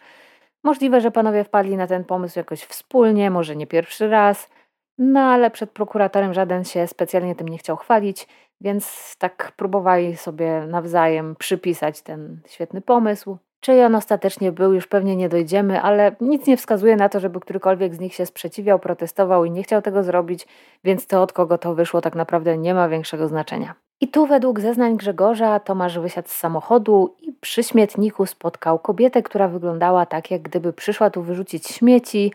Możliwe, 0.64 1.02
że 1.02 1.12
panowie 1.12 1.44
wpadli 1.44 1.78
na 1.78 1.88
ten 1.88 2.04
pomysł 2.04 2.40
jakoś 2.40 2.62
wspólnie, 2.62 3.32
może 3.32 3.56
nie 3.56 3.68
pierwszy 3.68 4.10
raz. 4.10 4.50
No 4.98 5.20
ale 5.20 5.52
przed 5.52 5.72
prokuratorem 5.72 6.34
żaden 6.34 6.64
się 6.64 6.88
specjalnie 6.88 7.36
tym 7.36 7.48
nie 7.48 7.58
chciał 7.58 7.78
chwalić, 7.78 8.28
więc 8.62 9.16
tak 9.18 9.52
próbowali 9.56 10.18
sobie 10.18 10.66
nawzajem 10.68 11.36
przypisać 11.36 12.02
ten 12.02 12.40
świetny 12.48 12.82
pomysł. 12.82 13.38
Czyj 13.60 13.84
on 13.84 13.96
ostatecznie 13.96 14.52
był, 14.52 14.74
już 14.74 14.88
pewnie 14.88 15.16
nie 15.16 15.30
dojdziemy, 15.30 15.82
ale 15.82 16.16
nic 16.22 16.48
nie 16.48 16.58
wskazuje 16.58 16.96
na 16.96 17.10
to, 17.10 17.20
żeby 17.20 17.40
którykolwiek 17.40 17.96
z 17.96 18.00
nich 18.00 18.14
się 18.14 18.26
sprzeciwiał, 18.26 18.80
protestował 18.80 19.46
i 19.46 19.52
nie 19.52 19.64
chciał 19.64 19.82
tego 19.82 20.04
zrobić, 20.04 20.48
więc 20.84 21.08
to 21.08 21.22
od 21.22 21.34
kogo 21.34 21.58
to 21.58 21.76
wyszło 21.76 22.02
tak 22.02 22.16
naprawdę 22.16 22.58
nie 22.58 22.74
ma 22.74 22.90
większego 22.90 23.28
znaczenia. 23.28 23.76
I 24.02 24.08
tu 24.08 24.26
według 24.26 24.60
zeznań 24.60 24.98
Grzegorza 24.98 25.60
Tomasz 25.60 26.00
wysiadł 26.00 26.28
z 26.28 26.32
samochodu 26.32 27.16
i 27.22 27.32
przy 27.32 27.64
śmietniku 27.64 28.26
spotkał 28.26 28.80
kobietę, 28.80 29.24
która 29.24 29.48
wyglądała 29.48 30.06
tak, 30.06 30.32
jak 30.32 30.42
gdyby 30.42 30.74
przyszła 30.74 31.10
tu 31.10 31.22
wyrzucić 31.22 31.68
śmieci. 31.68 32.34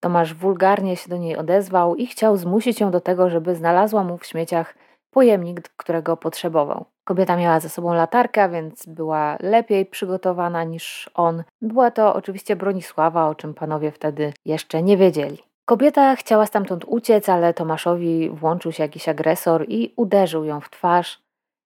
Tomasz 0.00 0.34
wulgarnie 0.34 0.96
się 0.96 1.10
do 1.10 1.16
niej 1.16 1.36
odezwał 1.36 1.96
i 1.96 2.06
chciał 2.06 2.36
zmusić 2.36 2.80
ją 2.80 2.90
do 2.90 3.00
tego, 3.00 3.30
żeby 3.30 3.54
znalazła 3.54 4.04
mu 4.04 4.18
w 4.18 4.26
śmieciach 4.26 4.74
pojemnik, 5.10 5.68
którego 5.76 6.16
potrzebował. 6.16 6.84
Kobieta 7.04 7.36
miała 7.36 7.60
ze 7.60 7.68
sobą 7.68 7.94
latarkę, 7.94 8.48
więc 8.48 8.86
była 8.86 9.36
lepiej 9.40 9.86
przygotowana 9.86 10.64
niż 10.64 11.10
on. 11.14 11.42
Była 11.62 11.90
to 11.90 12.14
oczywiście 12.14 12.56
Bronisława, 12.56 13.28
o 13.28 13.34
czym 13.34 13.54
panowie 13.54 13.92
wtedy 13.92 14.32
jeszcze 14.44 14.82
nie 14.82 14.96
wiedzieli. 14.96 15.38
Kobieta 15.64 16.16
chciała 16.16 16.46
stamtąd 16.46 16.84
uciec, 16.86 17.28
ale 17.28 17.54
Tomaszowi 17.54 18.30
włączył 18.30 18.72
się 18.72 18.82
jakiś 18.82 19.08
agresor 19.08 19.64
i 19.68 19.92
uderzył 19.96 20.44
ją 20.44 20.60
w 20.60 20.70
twarz. 20.70 21.22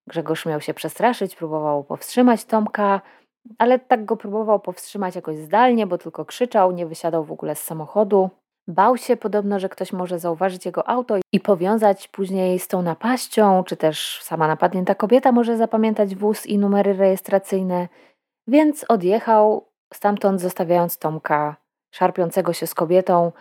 Grzegorz 0.06 0.46
miał 0.46 0.60
się 0.60 0.74
przestraszyć, 0.74 1.36
próbował 1.36 1.84
powstrzymać 1.84 2.44
Tomka, 2.44 3.00
ale 3.58 3.78
tak 3.78 4.04
go 4.04 4.16
próbował 4.16 4.60
powstrzymać 4.60 5.16
jakoś 5.16 5.36
zdalnie, 5.36 5.86
bo 5.86 5.98
tylko 5.98 6.24
krzyczał, 6.24 6.72
nie 6.72 6.86
wysiadał 6.86 7.24
w 7.24 7.32
ogóle 7.32 7.54
z 7.54 7.62
samochodu. 7.62 8.30
Bał 8.68 8.96
się 8.96 9.16
podobno, 9.16 9.58
że 9.58 9.68
ktoś 9.68 9.92
może 9.92 10.18
zauważyć 10.18 10.66
jego 10.66 10.88
auto 10.88 11.14
i 11.32 11.40
powiązać 11.40 12.08
później 12.08 12.58
z 12.58 12.68
tą 12.68 12.82
napaścią, 12.82 13.64
czy 13.64 13.76
też 13.76 14.20
sama 14.22 14.48
napadnięta 14.48 14.94
kobieta 14.94 15.32
może 15.32 15.56
zapamiętać 15.56 16.14
wóz 16.14 16.46
i 16.46 16.58
numery 16.58 16.92
rejestracyjne, 16.92 17.88
więc 18.46 18.84
odjechał 18.88 19.68
stamtąd, 19.94 20.40
zostawiając 20.40 20.98
Tomka 20.98 21.56
szarpiącego 21.94 22.52
się 22.52 22.66
z 22.66 22.74
kobietą. 22.74 23.32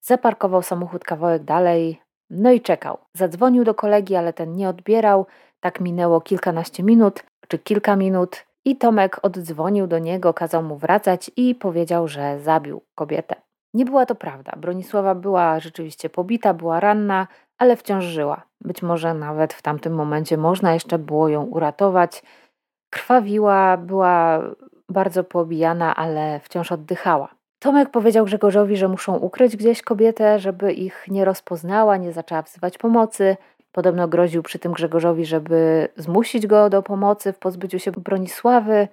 Zaparkował 0.00 0.62
samochód 0.62 1.04
kawałek 1.04 1.44
dalej, 1.44 2.00
no 2.30 2.50
i 2.50 2.60
czekał. 2.60 2.98
Zadzwonił 3.14 3.64
do 3.64 3.74
kolegi, 3.74 4.16
ale 4.16 4.32
ten 4.32 4.52
nie 4.52 4.68
odbierał. 4.68 5.26
Tak 5.60 5.80
minęło 5.80 6.20
kilkanaście 6.20 6.82
minut, 6.82 7.24
czy 7.48 7.58
kilka 7.58 7.96
minut, 7.96 8.47
i 8.68 8.76
Tomek 8.76 9.20
oddzwonił 9.22 9.86
do 9.86 9.98
niego, 9.98 10.34
kazał 10.34 10.62
mu 10.62 10.76
wracać 10.76 11.30
i 11.36 11.54
powiedział, 11.54 12.08
że 12.08 12.40
zabił 12.40 12.82
kobietę. 12.94 13.34
Nie 13.74 13.84
była 13.84 14.06
to 14.06 14.14
prawda. 14.14 14.52
Bronisława 14.56 15.14
była 15.14 15.60
rzeczywiście 15.60 16.10
pobita, 16.10 16.54
była 16.54 16.80
ranna, 16.80 17.26
ale 17.58 17.76
wciąż 17.76 18.04
żyła. 18.04 18.42
Być 18.60 18.82
może 18.82 19.14
nawet 19.14 19.52
w 19.52 19.62
tamtym 19.62 19.94
momencie 19.94 20.36
można 20.36 20.74
jeszcze 20.74 20.98
było 20.98 21.28
ją 21.28 21.42
uratować. 21.42 22.22
Krwawiła, 22.90 23.76
była 23.76 24.42
bardzo 24.88 25.24
poobijana, 25.24 25.96
ale 25.96 26.40
wciąż 26.40 26.72
oddychała. 26.72 27.28
Tomek 27.58 27.90
powiedział 27.90 28.24
Grzegorzowi, 28.24 28.76
że 28.76 28.88
muszą 28.88 29.16
ukryć 29.16 29.56
gdzieś 29.56 29.82
kobietę, 29.82 30.38
żeby 30.38 30.72
ich 30.72 31.04
nie 31.08 31.24
rozpoznała, 31.24 31.96
nie 31.96 32.12
zaczęła 32.12 32.42
wzywać 32.42 32.78
pomocy. 32.78 33.36
Podobno 33.78 34.08
groził 34.08 34.42
przy 34.42 34.58
tym 34.58 34.72
Grzegorzowi, 34.72 35.26
żeby 35.26 35.88
zmusić 35.96 36.46
go 36.46 36.70
do 36.70 36.82
pomocy 36.82 37.32
w 37.32 37.38
pozbyciu 37.38 37.78
się 37.78 37.92
Bronisławy. 37.92 38.88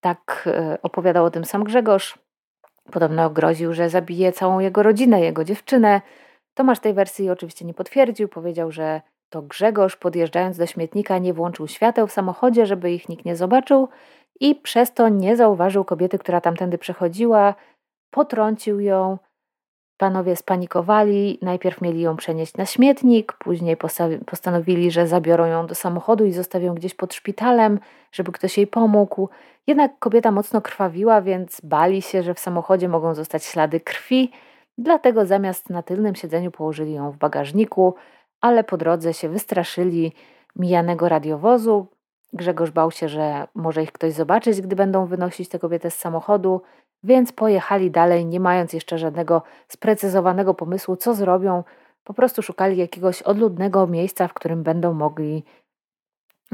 Tak 0.00 0.44
e, 0.46 0.78
opowiadał 0.82 1.24
o 1.24 1.30
tym 1.30 1.44
sam 1.44 1.64
Grzegorz. 1.64 2.18
Podobno 2.92 3.30
groził, 3.30 3.74
że 3.74 3.90
zabije 3.90 4.32
całą 4.32 4.60
jego 4.60 4.82
rodzinę, 4.82 5.20
jego 5.20 5.44
dziewczynę. 5.44 6.00
Tomasz 6.54 6.80
tej 6.80 6.94
wersji 6.94 7.30
oczywiście 7.30 7.64
nie 7.64 7.74
potwierdził. 7.74 8.28
Powiedział, 8.28 8.72
że 8.72 9.00
to 9.28 9.42
Grzegorz, 9.42 9.96
podjeżdżając 9.96 10.58
do 10.58 10.66
śmietnika, 10.66 11.18
nie 11.18 11.34
włączył 11.34 11.68
świateł 11.68 12.06
w 12.06 12.12
samochodzie, 12.12 12.66
żeby 12.66 12.92
ich 12.92 13.08
nikt 13.08 13.24
nie 13.24 13.36
zobaczył 13.36 13.88
i 14.40 14.54
przez 14.54 14.94
to 14.94 15.08
nie 15.08 15.36
zauważył 15.36 15.84
kobiety, 15.84 16.18
która 16.18 16.40
tamtędy 16.40 16.78
przechodziła. 16.78 17.54
Potrącił 18.10 18.80
ją. 18.80 19.18
Panowie 19.98 20.36
spanikowali, 20.36 21.38
najpierw 21.42 21.80
mieli 21.80 22.00
ją 22.00 22.16
przenieść 22.16 22.56
na 22.56 22.66
śmietnik, 22.66 23.32
później 23.32 23.76
postanowili, 24.26 24.90
że 24.90 25.06
zabiorą 25.06 25.46
ją 25.46 25.66
do 25.66 25.74
samochodu 25.74 26.24
i 26.24 26.32
zostawią 26.32 26.74
gdzieś 26.74 26.94
pod 26.94 27.14
szpitalem, 27.14 27.80
żeby 28.12 28.32
ktoś 28.32 28.56
jej 28.56 28.66
pomógł. 28.66 29.28
Jednak 29.66 29.98
kobieta 29.98 30.30
mocno 30.30 30.60
krwawiła, 30.60 31.22
więc 31.22 31.60
bali 31.60 32.02
się, 32.02 32.22
że 32.22 32.34
w 32.34 32.38
samochodzie 32.38 32.88
mogą 32.88 33.14
zostać 33.14 33.44
ślady 33.44 33.80
krwi, 33.80 34.32
dlatego 34.78 35.26
zamiast 35.26 35.70
na 35.70 35.82
tylnym 35.82 36.14
siedzeniu 36.14 36.50
położyli 36.50 36.92
ją 36.92 37.10
w 37.10 37.16
bagażniku, 37.16 37.94
ale 38.40 38.64
po 38.64 38.76
drodze 38.76 39.14
się 39.14 39.28
wystraszyli 39.28 40.12
mijanego 40.56 41.08
radiowozu. 41.08 41.86
Grzegorz 42.32 42.70
bał 42.70 42.90
się, 42.90 43.08
że 43.08 43.48
może 43.54 43.82
ich 43.82 43.92
ktoś 43.92 44.12
zobaczyć, 44.12 44.60
gdy 44.60 44.76
będą 44.76 45.06
wynosić 45.06 45.48
tę 45.48 45.58
kobietę 45.58 45.90
z 45.90 45.94
samochodu, 45.94 46.62
więc 47.04 47.32
pojechali 47.32 47.90
dalej, 47.90 48.26
nie 48.26 48.40
mając 48.40 48.72
jeszcze 48.72 48.98
żadnego 48.98 49.42
sprecyzowanego 49.68 50.54
pomysłu, 50.54 50.96
co 50.96 51.14
zrobią. 51.14 51.64
Po 52.04 52.14
prostu 52.14 52.42
szukali 52.42 52.76
jakiegoś 52.76 53.22
odludnego 53.22 53.86
miejsca, 53.86 54.28
w 54.28 54.34
którym 54.34 54.62
będą 54.62 54.94
mogli 54.94 55.44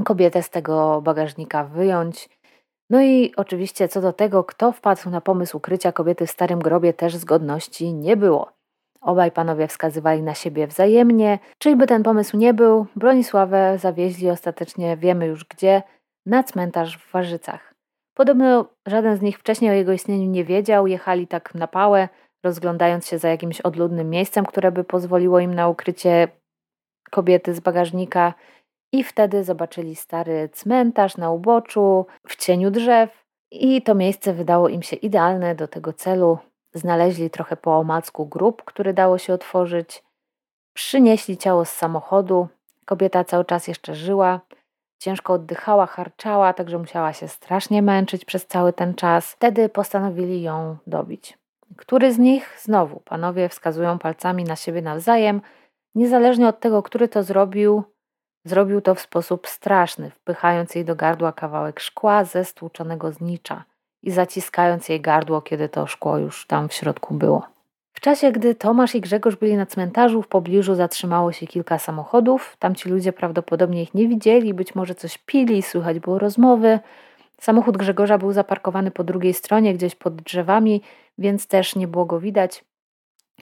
kobietę 0.04 0.42
z 0.42 0.50
tego 0.50 1.02
bagażnika 1.02 1.64
wyjąć. 1.64 2.28
No 2.90 3.02
i 3.02 3.33
oczywiście 3.37 3.88
co 3.88 4.00
do 4.00 4.12
tego, 4.12 4.44
kto 4.44 4.72
wpadł 4.72 5.11
na 5.11 5.20
pomysł 5.20 5.57
ukrycia 5.57 5.92
kobiety 5.92 6.26
w 6.26 6.30
starym 6.30 6.59
grobie, 6.59 6.92
też 6.92 7.16
zgodności 7.16 7.94
nie 7.94 8.16
było. 8.16 8.52
Obaj 9.00 9.33
panowie 9.33 9.68
wskazywali 9.68 10.22
na 10.22 10.35
siebie 10.35 10.66
wzajemnie. 10.66 11.38
Czyj 11.59 11.76
by 11.76 11.87
ten 11.87 12.02
pomysł 12.02 12.37
nie 12.37 12.54
był, 12.54 12.87
Bronisławę 12.96 13.78
zawieźli 13.78 14.30
ostatecznie, 14.30 14.96
wiemy 14.96 15.26
już 15.26 15.44
gdzie, 15.44 15.83
na 16.26 16.42
cmentarz 16.42 16.98
w 16.98 17.12
Warzycach. 17.12 17.73
Podobno 18.14 18.66
żaden 18.87 19.16
z 19.16 19.22
nich 19.22 19.38
wcześniej 19.38 19.70
o 19.70 19.74
jego 19.74 19.92
istnieniu 19.92 20.31
nie 20.31 20.44
wiedział, 20.44 20.87
jechali 20.87 21.27
tak 21.27 21.55
na 21.55 21.66
pałę, 21.66 22.09
rozglądając 22.44 23.09
się 23.09 23.18
za 23.18 23.29
jakimś 23.29 23.61
odludnym 23.61 24.11
miejscem, 24.11 24.46
które 24.46 24.72
by 24.72 24.85
pozwoliło 24.85 25.40
im 25.40 25.55
na 25.55 25.68
ukrycie 25.68 26.29
kobiety 27.11 27.55
z 27.55 27.61
bagażnika. 27.61 28.35
I 28.92 29.05
wtedy 29.05 29.44
zobaczyli 29.44 29.96
stary 29.96 30.48
cmentarz 30.53 31.16
na 31.16 31.31
uboczu, 31.31 32.07
w 32.27 32.37
cieniu 32.37 32.70
drzew, 32.70 33.24
i 33.50 33.83
to 33.83 33.94
miejsce 33.94 34.33
wydało 34.33 34.68
im 34.68 34.83
się 34.83 34.96
idealne 34.96 35.55
do 35.55 35.68
tego 35.68 35.92
celu. 35.92 36.38
Znaleźli 36.74 37.31
trochę 37.31 37.57
po 37.57 37.79
omacku 37.79 38.27
grób, 38.27 38.64
który 38.64 38.94
dało 38.94 39.18
się 39.18 39.35
otworzyć. 39.35 40.05
Przynieśli 40.72 41.37
ciało 41.37 41.64
z 41.64 41.72
samochodu. 41.72 42.48
Kobieta 42.85 43.24
cały 43.24 43.44
czas 43.44 43.68
jeszcze 43.68 43.94
żyła. 43.94 44.40
Ciężko 45.05 45.33
oddychała, 45.33 45.87
harczała, 45.87 46.53
także 46.53 46.79
musiała 46.79 47.12
się 47.12 47.29
strasznie 47.29 47.83
męczyć 47.83 48.25
przez 48.25 48.47
cały 48.47 48.73
ten 48.73 48.95
czas. 48.95 49.33
Wtedy 49.33 49.69
postanowili 49.69 50.43
ją 50.43 50.77
dobić. 50.87 51.38
Który 51.77 52.12
z 52.12 52.19
nich? 52.19 52.57
Znowu, 52.62 53.01
panowie 53.01 53.49
wskazują 53.49 53.99
palcami 53.99 54.45
na 54.45 54.57
siebie 54.57 54.83
nawzajem. 54.83 55.40
Niezależnie 55.95 56.49
od 56.49 56.61
tego, 56.61 56.83
który 56.83 57.09
to 57.09 57.23
zrobił, 57.23 57.83
zrobił 58.45 58.81
to 58.81 58.95
w 58.95 59.01
sposób 59.01 59.47
straszny, 59.47 60.11
wpychając 60.11 60.75
jej 60.75 60.85
do 60.85 60.97
gardła 60.97 61.33
kawałek 61.33 61.81
szkła 61.81 62.25
ze 62.25 62.45
stłuczonego 62.45 63.12
znicza 63.12 63.64
i 64.03 64.11
zaciskając 64.11 64.88
jej 64.88 65.01
gardło, 65.01 65.43
kiedy 65.43 65.69
to 65.69 65.87
szkło 65.87 66.19
już 66.19 66.47
tam 66.47 66.69
w 66.69 66.73
środku 66.73 67.14
było. 67.14 67.54
W 67.94 68.00
czasie, 68.00 68.33
gdy 68.33 68.54
Tomasz 68.54 68.94
i 68.94 69.00
Grzegorz 69.00 69.37
byli 69.37 69.57
na 69.57 69.66
cmentarzu, 69.66 70.22
w 70.22 70.28
pobliżu 70.28 70.74
zatrzymało 70.74 71.33
się 71.33 71.46
kilka 71.46 71.78
samochodów. 71.78 72.57
Tamci 72.59 72.88
ludzie 72.88 73.12
prawdopodobnie 73.12 73.83
ich 73.83 73.94
nie 73.94 74.09
widzieli, 74.09 74.54
być 74.54 74.74
może 74.74 74.94
coś 74.94 75.18
pili, 75.18 75.62
słychać 75.62 75.98
było 75.98 76.18
rozmowy. 76.18 76.78
Samochód 77.40 77.76
Grzegorza 77.76 78.18
był 78.18 78.33
zaparkowany 78.33 78.90
po 78.90 79.04
drugiej 79.04 79.35
stronie, 79.35 79.74
gdzieś 79.74 79.94
pod 79.94 80.16
drzewami, 80.16 80.83
więc 81.18 81.46
też 81.46 81.76
nie 81.76 81.88
było 81.88 82.04
go 82.04 82.20
widać. 82.20 82.64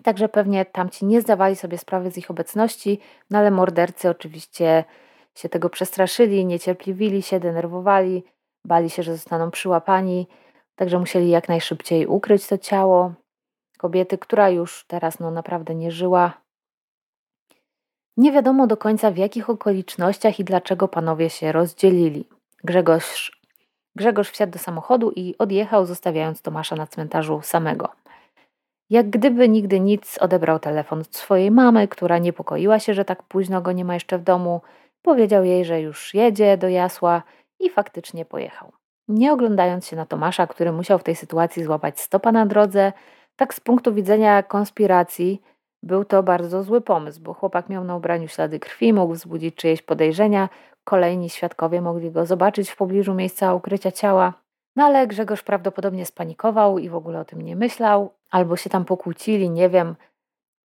Także 0.02 0.28
pewnie 0.28 0.64
tamci 0.64 1.04
nie 1.06 1.20
zdawali 1.20 1.56
sobie 1.56 1.78
sprawy 1.78 2.10
z 2.10 2.18
ich 2.18 2.30
obecności, 2.30 3.00
no 3.30 3.38
ale 3.38 3.50
mordercy 3.50 4.10
oczywiście 4.10 4.84
się 5.34 5.48
tego 5.48 5.70
przestraszyli, 5.70 6.46
niecierpliwili 6.46 7.22
się, 7.22 7.40
denerwowali, 7.40 8.24
bali 8.64 8.90
się, 8.90 9.02
że 9.02 9.12
zostaną 9.12 9.50
przyłapani, 9.50 10.26
także 10.76 10.98
musieli 10.98 11.30
jak 11.30 11.48
najszybciej 11.48 12.06
ukryć 12.06 12.46
to 12.46 12.58
ciało 12.58 13.12
kobiety, 13.82 14.18
która 14.18 14.50
już 14.50 14.84
teraz 14.86 15.20
no 15.20 15.30
naprawdę 15.30 15.74
nie 15.74 15.90
żyła. 15.90 16.32
Nie 18.16 18.32
wiadomo 18.32 18.66
do 18.66 18.76
końca 18.76 19.10
w 19.10 19.16
jakich 19.16 19.50
okolicznościach 19.50 20.40
i 20.40 20.44
dlaczego 20.44 20.88
panowie 20.88 21.30
się 21.30 21.52
rozdzielili. 21.52 22.28
Grzegorz, 22.64 23.40
Grzegorz 23.96 24.30
wsiadł 24.30 24.52
do 24.52 24.58
samochodu 24.58 25.10
i 25.16 25.34
odjechał, 25.38 25.86
zostawiając 25.86 26.42
Tomasza 26.42 26.76
na 26.76 26.86
cmentarzu 26.86 27.40
samego. 27.42 27.88
Jak 28.90 29.10
gdyby 29.10 29.48
nigdy 29.48 29.80
nic, 29.80 30.18
odebrał 30.18 30.58
telefon 30.58 31.00
od 31.00 31.16
swojej 31.16 31.50
mamy, 31.50 31.88
która 31.88 32.18
niepokoiła 32.18 32.78
się, 32.78 32.94
że 32.94 33.04
tak 33.04 33.22
późno 33.22 33.62
go 33.62 33.72
nie 33.72 33.84
ma 33.84 33.94
jeszcze 33.94 34.18
w 34.18 34.22
domu. 34.22 34.60
Powiedział 35.02 35.44
jej, 35.44 35.64
że 35.64 35.80
już 35.80 36.14
jedzie 36.14 36.56
do 36.56 36.68
Jasła 36.68 37.22
i 37.60 37.70
faktycznie 37.70 38.24
pojechał. 38.24 38.72
Nie 39.08 39.32
oglądając 39.32 39.86
się 39.86 39.96
na 39.96 40.06
Tomasza, 40.06 40.46
który 40.46 40.72
musiał 40.72 40.98
w 40.98 41.02
tej 41.02 41.16
sytuacji 41.16 41.64
złapać 41.64 42.00
stopa 42.00 42.32
na 42.32 42.46
drodze, 42.46 42.92
tak 43.36 43.54
z 43.54 43.60
punktu 43.60 43.94
widzenia 43.94 44.42
konspiracji 44.42 45.42
był 45.82 46.04
to 46.04 46.22
bardzo 46.22 46.62
zły 46.62 46.80
pomysł, 46.80 47.20
bo 47.20 47.34
chłopak 47.34 47.68
miał 47.68 47.84
na 47.84 47.96
ubraniu 47.96 48.28
ślady 48.28 48.60
krwi, 48.60 48.92
mógł 48.92 49.14
wzbudzić 49.14 49.54
czyjeś 49.54 49.82
podejrzenia, 49.82 50.48
kolejni 50.84 51.30
świadkowie 51.30 51.80
mogli 51.80 52.10
go 52.10 52.26
zobaczyć 52.26 52.70
w 52.70 52.76
pobliżu 52.76 53.14
miejsca 53.14 53.54
ukrycia 53.54 53.92
ciała. 53.92 54.32
No 54.76 54.84
ale 54.84 55.06
Grzegorz 55.06 55.42
prawdopodobnie 55.42 56.06
spanikował 56.06 56.78
i 56.78 56.88
w 56.88 56.94
ogóle 56.94 57.20
o 57.20 57.24
tym 57.24 57.42
nie 57.42 57.56
myślał, 57.56 58.12
albo 58.30 58.56
się 58.56 58.70
tam 58.70 58.84
pokłócili, 58.84 59.50
nie 59.50 59.68
wiem. 59.68 59.96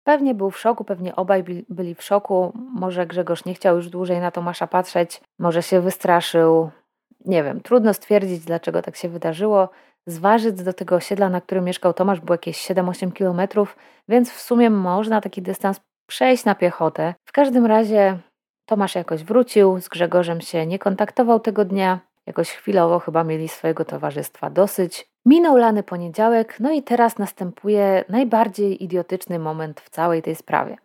Pewnie 0.04 0.34
był 0.34 0.50
w 0.50 0.58
szoku, 0.58 0.84
pewnie 0.84 1.16
obaj 1.16 1.44
byli 1.68 1.94
w 1.94 2.02
szoku. 2.02 2.52
Może 2.54 3.06
Grzegorz 3.06 3.44
nie 3.44 3.54
chciał 3.54 3.76
już 3.76 3.88
dłużej 3.88 4.20
na 4.20 4.30
Tomasza 4.30 4.66
patrzeć, 4.66 5.20
może 5.38 5.62
się 5.62 5.80
wystraszył. 5.80 6.70
Nie 7.24 7.42
wiem, 7.42 7.60
trudno 7.60 7.94
stwierdzić, 7.94 8.44
dlaczego 8.44 8.82
tak 8.82 8.96
się 8.96 9.08
wydarzyło. 9.08 9.68
Z 10.06 10.18
Warzyc 10.18 10.62
do 10.62 10.72
tego 10.72 10.94
osiedla, 10.94 11.28
na 11.28 11.40
którym 11.40 11.64
mieszkał 11.64 11.94
Tomasz, 11.94 12.20
było 12.20 12.34
jakieś 12.34 12.70
7-8 12.70 13.12
kilometrów, 13.12 13.76
więc 14.08 14.30
w 14.30 14.40
sumie 14.40 14.70
można 14.70 15.20
taki 15.20 15.42
dystans 15.42 15.80
przejść 16.06 16.44
na 16.44 16.54
piechotę. 16.54 17.14
W 17.24 17.32
każdym 17.32 17.66
razie 17.66 18.18
Tomasz 18.66 18.94
jakoś 18.94 19.24
wrócił, 19.24 19.80
z 19.80 19.88
Grzegorzem 19.88 20.40
się 20.40 20.66
nie 20.66 20.78
kontaktował 20.78 21.40
tego 21.40 21.64
dnia. 21.64 22.00
Jakoś 22.26 22.50
chwilowo 22.50 22.98
chyba 22.98 23.24
mieli 23.24 23.48
swojego 23.48 23.84
towarzystwa 23.84 24.50
dosyć. 24.50 25.06
Minął 25.26 25.56
lany 25.56 25.82
poniedziałek, 25.82 26.60
no 26.60 26.72
i 26.72 26.82
teraz 26.82 27.18
następuje 27.18 28.04
najbardziej 28.08 28.84
idiotyczny 28.84 29.38
moment 29.38 29.80
w 29.80 29.90
całej 29.90 30.22
tej 30.22 30.34
sprawie. 30.34 30.76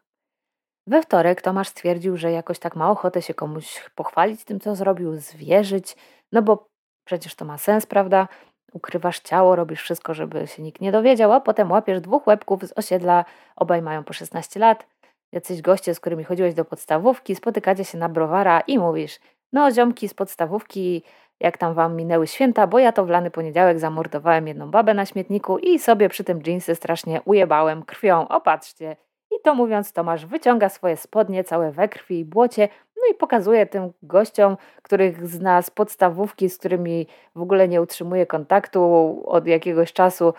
We 0.88 1.02
wtorek 1.02 1.42
Tomasz 1.42 1.68
stwierdził, 1.68 2.18
że 2.18 2.32
jakoś 2.32 2.60
tak 2.60 2.76
ma 2.76 2.92
ochotę 2.92 3.22
się 3.22 3.34
komuś 3.34 3.90
pochwalić 3.96 4.44
tym, 4.44 4.60
co 4.60 4.76
zrobił, 4.76 5.16
zwierzyć, 5.16 5.96
no 6.32 6.42
bo 6.42 6.68
przecież 7.06 7.36
to 7.36 7.46
ma 7.46 7.58
sens, 7.58 7.86
prawda? 7.86 8.28
Ukrywasz 8.74 9.20
ciało, 9.20 9.56
robisz 9.56 9.82
wszystko, 9.82 10.14
żeby 10.14 10.48
się 10.48 10.64
nikt 10.64 10.82
nie 10.82 10.92
dowiedział, 10.92 11.34
a 11.34 11.42
potem 11.42 11.72
łapiesz 11.72 12.02
dwóch 12.02 12.28
łebków 12.28 12.64
z 12.64 12.74
osiedla, 12.76 13.26
obaj 13.56 13.82
mają 13.82 14.04
po 14.04 14.14
16 14.14 14.60
lat, 14.60 14.88
jacyś 15.32 15.62
goście, 15.62 15.96
z 15.96 16.00
którymi 16.00 16.24
chodziłeś 16.24 16.54
do 16.54 16.66
podstawówki, 16.66 17.36
spotykacie 17.36 17.86
się 17.86 17.98
na 17.98 18.10
browara 18.10 18.62
i 18.62 18.80
mówisz, 18.80 19.20
no 19.54 19.72
ziomki 19.72 20.10
z 20.10 20.14
podstawówki, 20.14 21.04
jak 21.40 21.58
tam 21.58 21.74
wam 21.74 21.96
minęły 21.96 22.28
święta, 22.28 22.68
bo 22.68 22.80
ja 22.80 22.92
to 22.92 23.06
w 23.06 23.10
lany 23.10 23.32
poniedziałek 23.32 23.80
zamordowałem 23.80 24.48
jedną 24.48 24.72
babę 24.72 24.94
na 24.94 25.06
śmietniku 25.06 25.58
i 25.58 25.80
sobie 25.80 26.10
przy 26.10 26.24
tym 26.24 26.42
dżinsy 26.42 26.76
strasznie 26.76 27.22
ujebałem 27.26 27.84
krwią. 27.84 28.28
Opatrzcie. 28.28 28.96
I 29.32 29.36
to 29.44 29.56
mówiąc, 29.56 29.94
Tomasz 29.94 30.26
wyciąga 30.26 30.70
swoje 30.70 30.98
spodnie 30.98 31.44
całe 31.44 31.72
we 31.72 31.90
krwi 31.90 32.20
i 32.20 32.26
błocie, 32.26 32.70
i 33.12 33.14
pokazuje 33.14 33.66
tym 33.66 33.94
gościom, 34.04 34.58
których 34.82 35.28
zna 35.28 35.62
z 35.62 35.70
podstawówki, 35.70 36.50
z 36.50 36.58
którymi 36.58 37.08
w 37.36 37.42
ogóle 37.42 37.68
nie 37.68 37.82
utrzymuje 37.82 38.26
kontaktu 38.26 38.84
od 39.26 39.48
jakiegoś 39.48 39.94
czasu, 39.94 40.34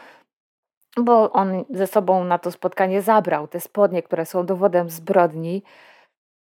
bo 0.96 1.32
on 1.32 1.64
ze 1.70 1.86
sobą 1.86 2.24
na 2.24 2.38
to 2.38 2.50
spotkanie 2.50 3.02
zabrał 3.02 3.48
te 3.48 3.60
spodnie, 3.60 4.02
które 4.02 4.26
są 4.26 4.46
dowodem 4.46 4.90
zbrodni, 4.90 5.62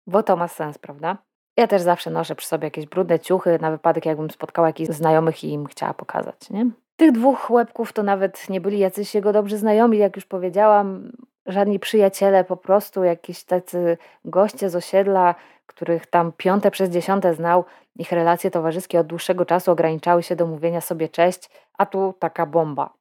bo 0.08 0.24
to 0.24 0.36
ma 0.36 0.48
sens, 0.48 0.78
prawda? 0.78 1.18
Ja 1.58 1.68
też 1.68 1.82
zawsze 1.82 2.10
noszę 2.10 2.36
przy 2.36 2.48
sobie 2.48 2.66
jakieś 2.66 2.86
brudne 2.86 3.20
ciuchy 3.20 3.58
na 3.62 3.72
wypadek, 3.72 4.06
jakbym 4.06 4.32
spotkała 4.32 4.68
jakichś 4.68 4.90
znajomych 4.90 5.44
i 5.44 5.52
im 5.52 5.66
chciała 5.66 5.94
pokazać, 5.94 6.50
nie? 6.50 6.70
Tych 6.96 7.12
dwóch 7.12 7.50
łebków 7.52 7.94
to 7.94 8.04
nawet 8.04 8.50
nie 8.50 8.62
byli 8.62 8.80
jacyś 8.80 9.16
jego 9.16 9.34
dobrzy 9.34 9.58
znajomi, 9.58 9.98
jak 9.98 10.16
już 10.16 10.26
powiedziałam, 10.26 11.12
żadni 11.46 11.80
przyjaciele, 11.80 12.44
po 12.44 12.58
prostu 12.58 13.04
jakieś 13.04 13.44
tacy 13.44 13.98
goście 14.26 14.70
z 14.70 14.76
osiedla, 14.76 15.36
których 15.68 16.08
tam 16.08 16.32
piąte 16.38 16.72
przez 16.72 16.90
dziesiąte 16.90 17.34
znał. 17.34 17.66
Ich 17.96 18.12
relacje 18.12 18.52
towarzyskie 18.52 19.00
od 19.00 19.08
dłuższego 19.08 19.46
czasu 19.46 19.72
ograniczały 19.72 20.24
się 20.24 20.36
do 20.36 20.48
mówienia 20.48 20.82
sobie 20.82 21.10
cześć, 21.10 21.50
a 21.78 21.86
tu 21.86 22.14
taka 22.20 22.46
bomba. 22.46 22.94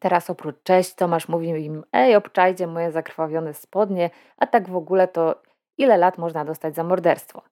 Teraz 0.00 0.30
oprócz 0.30 0.56
cześć 0.62 0.94
Tomasz 0.94 1.28
mówił 1.28 1.56
im, 1.56 1.84
ej 1.92 2.16
obczajcie 2.16 2.66
moje 2.66 2.92
zakrwawione 2.92 3.54
spodnie, 3.54 4.10
a 4.36 4.46
tak 4.46 4.68
w 4.68 4.76
ogóle 4.76 5.08
to 5.08 5.34
ile 5.78 5.96
lat 5.96 6.18
można 6.18 6.44
dostać 6.44 6.74
za 6.74 6.84
morderstwo. 6.84 7.42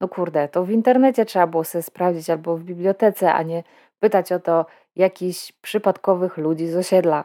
No 0.00 0.08
kurde, 0.08 0.48
to 0.48 0.64
w 0.64 0.70
internecie 0.70 1.24
trzeba 1.24 1.46
było 1.46 1.64
sobie 1.64 1.82
sprawdzić 1.82 2.30
albo 2.30 2.56
w 2.56 2.62
bibliotece, 2.62 3.32
a 3.32 3.42
nie 3.42 3.62
pytać 4.00 4.32
o 4.32 4.40
to 4.40 4.66
jakichś 4.96 5.52
przypadkowych 5.52 6.36
ludzi 6.36 6.68
z 6.68 6.76
osiedla. 6.76 7.24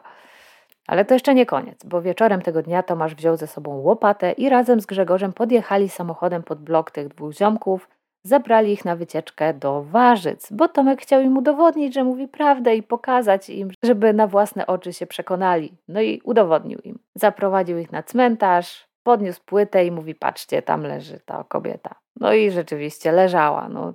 Ale 0.91 1.05
to 1.05 1.13
jeszcze 1.13 1.33
nie 1.35 1.45
koniec, 1.45 1.85
bo 1.85 2.01
wieczorem 2.01 2.41
tego 2.41 2.61
dnia 2.61 2.83
Tomasz 2.83 3.15
wziął 3.15 3.37
ze 3.37 3.47
sobą 3.47 3.75
łopatę 3.75 4.31
i 4.31 4.49
razem 4.49 4.81
z 4.81 4.85
Grzegorzem 4.85 5.33
podjechali 5.33 5.89
samochodem 5.89 6.43
pod 6.43 6.61
blok 6.61 6.91
tych 6.91 7.07
dwóch 7.07 7.33
ziomków, 7.33 7.89
zabrali 8.23 8.73
ich 8.73 8.85
na 8.85 8.95
wycieczkę 8.95 9.53
do 9.53 9.83
Warzyc, 9.83 10.51
bo 10.51 10.67
Tomek 10.67 11.01
chciał 11.01 11.21
im 11.21 11.37
udowodnić, 11.37 11.93
że 11.93 12.03
mówi 12.03 12.27
prawdę 12.27 12.75
i 12.75 12.83
pokazać 12.83 13.49
im, 13.49 13.69
żeby 13.83 14.13
na 14.13 14.27
własne 14.27 14.67
oczy 14.67 14.93
się 14.93 15.07
przekonali. 15.07 15.77
No 15.87 16.01
i 16.01 16.21
udowodnił 16.23 16.79
im. 16.79 16.99
Zaprowadził 17.15 17.77
ich 17.77 17.91
na 17.91 18.03
cmentarz, 18.03 18.87
podniósł 19.03 19.41
płytę 19.45 19.85
i 19.85 19.91
mówi: 19.91 20.15
Patrzcie, 20.15 20.61
tam 20.61 20.81
leży 20.81 21.19
ta 21.25 21.43
kobieta. 21.43 21.95
No 22.19 22.33
i 22.33 22.51
rzeczywiście 22.51 23.11
leżała. 23.11 23.69
No. 23.69 23.93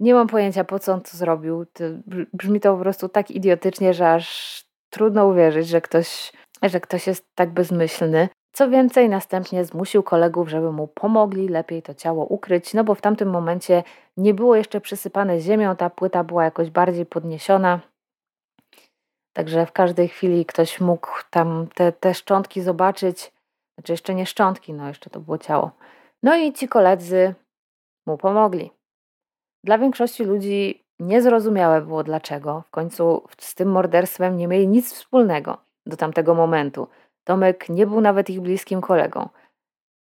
Nie 0.00 0.14
mam 0.14 0.26
pojęcia, 0.26 0.64
po 0.64 0.78
co 0.78 0.92
on 0.92 1.00
to 1.00 1.16
zrobił. 1.16 1.66
Brzmi 2.32 2.60
to 2.60 2.74
po 2.74 2.80
prostu 2.80 3.08
tak 3.08 3.30
idiotycznie, 3.30 3.94
że 3.94 4.12
aż 4.12 4.64
trudno 4.94 5.26
uwierzyć, 5.26 5.68
że 5.68 5.80
ktoś, 5.80 6.32
że 6.62 6.80
ktoś 6.80 7.06
jest 7.06 7.24
tak 7.34 7.50
bezmyślny. 7.50 8.28
Co 8.52 8.70
więcej, 8.70 9.08
następnie 9.08 9.64
zmusił 9.64 10.02
kolegów, 10.02 10.48
żeby 10.48 10.72
mu 10.72 10.86
pomogli 10.88 11.48
lepiej 11.48 11.82
to 11.82 11.94
ciało 11.94 12.26
ukryć, 12.26 12.74
no 12.74 12.84
bo 12.84 12.94
w 12.94 13.00
tamtym 13.00 13.30
momencie 13.30 13.82
nie 14.16 14.34
było 14.34 14.56
jeszcze 14.56 14.80
przysypane 14.80 15.40
ziemią, 15.40 15.76
ta 15.76 15.90
płyta 15.90 16.24
była 16.24 16.44
jakoś 16.44 16.70
bardziej 16.70 17.06
podniesiona. 17.06 17.80
Także 19.32 19.66
w 19.66 19.72
każdej 19.72 20.08
chwili 20.08 20.46
ktoś 20.46 20.80
mógł 20.80 21.10
tam 21.30 21.66
te, 21.74 21.92
te 21.92 22.14
szczątki 22.14 22.62
zobaczyć. 22.62 23.32
Znaczy 23.74 23.92
jeszcze 23.92 24.14
nie 24.14 24.26
szczątki, 24.26 24.72
no 24.72 24.88
jeszcze 24.88 25.10
to 25.10 25.20
było 25.20 25.38
ciało. 25.38 25.70
No 26.22 26.36
i 26.36 26.52
ci 26.52 26.68
koledzy 26.68 27.34
mu 28.06 28.18
pomogli. 28.18 28.70
Dla 29.64 29.78
większości 29.78 30.24
ludzi 30.24 30.83
niezrozumiałe 31.00 31.82
było 31.82 32.02
dlaczego. 32.02 32.62
W 32.66 32.70
końcu 32.70 33.22
z 33.38 33.54
tym 33.54 33.68
morderstwem 33.68 34.36
nie 34.36 34.48
mieli 34.48 34.68
nic 34.68 34.92
wspólnego 34.92 35.58
do 35.86 35.96
tamtego 35.96 36.34
momentu. 36.34 36.88
Tomek 37.24 37.68
nie 37.68 37.86
był 37.86 38.00
nawet 38.00 38.30
ich 38.30 38.40
bliskim 38.40 38.80
kolegą. 38.80 39.28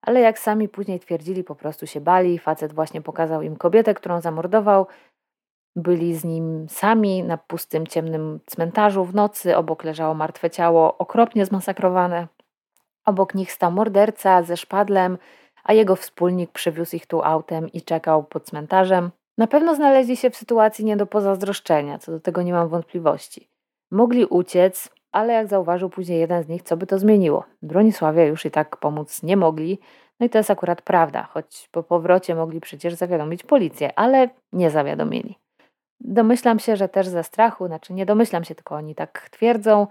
Ale 0.03 0.21
jak 0.21 0.39
sami 0.39 0.69
później 0.69 1.01
twierdzili, 1.01 1.45
po 1.45 1.55
prostu 1.55 1.87
się 1.87 2.01
bali. 2.01 2.39
Facet 2.39 2.73
właśnie 2.73 3.03
pokazał 3.03 3.43
im 3.43 3.57
kobietę, 3.57 3.95
którą 3.95 4.21
zamordował. 4.21 4.87
Byli 5.77 6.15
z 6.15 6.25
nim 6.25 6.69
sami 6.69 7.23
na 7.23 7.39
pustym, 7.39 7.87
ciemnym 7.87 8.41
cmentarzu 8.47 9.05
w 9.05 9.15
nocy. 9.15 9.57
Obok 9.57 9.85
leżało 9.85 10.15
martwe 10.15 10.51
ciało, 10.51 10.99
okropnie 10.99 11.47
zmasakrowane. 11.47 12.29
Obok 13.05 13.35
nich 13.35 13.53
stał 13.53 13.73
morderca 13.73 14.43
ze 14.43 14.57
szpadlem, 14.57 15.19
a 15.65 15.73
jego 15.73 15.97
wspólnik 15.97 16.53
przywiózł 16.53 16.97
ich 16.97 17.07
tu 17.07 17.23
autem 17.23 17.69
i 17.69 17.83
czekał 17.83 18.25
pod 18.25 18.45
cmentarzem. 18.45 19.11
Na 19.41 19.47
pewno 19.47 19.75
znaleźli 19.75 20.17
się 20.17 20.31
w 20.31 20.37
sytuacji 20.37 20.85
nie 20.85 20.97
do 20.97 21.07
pozazdroszczenia, 21.07 21.99
co 21.99 22.13
do 22.13 22.21
tego 22.21 22.43
nie 22.43 22.53
mam 22.53 22.69
wątpliwości. 22.69 23.49
Mogli 23.91 24.25
uciec, 24.25 24.89
ale 25.13 25.33
jak 25.33 25.47
zauważył 25.47 25.91
później 25.91 26.21
jeden 26.21 26.43
z 26.43 26.49
nich, 26.49 26.63
co 26.63 26.77
by 26.77 26.87
to 26.87 26.99
zmieniło? 26.99 27.45
Bronisławie 27.63 28.27
już 28.27 28.47
i 28.47 28.51
tak 28.51 28.77
pomóc 28.77 29.23
nie 29.23 29.37
mogli, 29.37 29.79
no 30.21 30.27
i 30.27 30.31
to 30.31 30.39
jest 30.39 30.51
akurat 30.51 30.83
prawda, 30.83 31.23
choć 31.23 31.69
po 31.73 31.83
powrocie 31.83 32.35
mogli 32.35 32.61
przecież 32.61 32.95
zawiadomić 32.95 33.43
policję, 33.43 33.99
ale 33.99 34.29
nie 34.53 34.71
zawiadomili. 34.71 35.39
Domyślam 36.01 36.59
się, 36.59 36.77
że 36.77 36.89
też 36.89 37.09
ze 37.09 37.25
strachu, 37.25 37.67
znaczy 37.67 37.93
nie 37.93 38.07
domyślam 38.07 38.45
się, 38.45 38.55
tylko 38.55 38.75
oni 38.75 38.95
tak 38.95 39.29
twierdzą, 39.31 39.87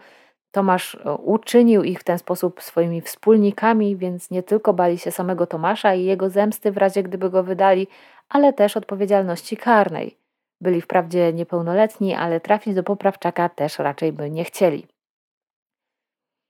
Tomasz 0.51 0.95
e, 0.95 1.13
uczynił 1.13 1.83
ich 1.83 1.99
w 1.99 2.03
ten 2.03 2.19
sposób 2.19 2.61
swoimi 2.61 3.01
wspólnikami, 3.01 3.97
więc 3.97 4.31
nie 4.31 4.43
tylko 4.43 4.73
bali 4.73 4.97
się 4.97 5.11
samego 5.11 5.47
Tomasza 5.47 5.95
i 5.95 6.03
jego 6.03 6.29
zemsty 6.29 6.71
w 6.71 6.77
razie 6.77 7.03
gdyby 7.03 7.29
go 7.29 7.43
wydali, 7.43 7.87
ale 8.29 8.53
też 8.53 8.77
odpowiedzialności 8.77 9.57
karnej. 9.57 10.17
Byli 10.61 10.81
wprawdzie 10.81 11.33
niepełnoletni, 11.33 12.15
ale 12.15 12.39
trafić 12.39 12.75
do 12.75 12.83
poprawczaka 12.83 13.49
też 13.49 13.79
raczej 13.79 14.13
by 14.13 14.29
nie 14.29 14.43
chcieli. 14.43 14.87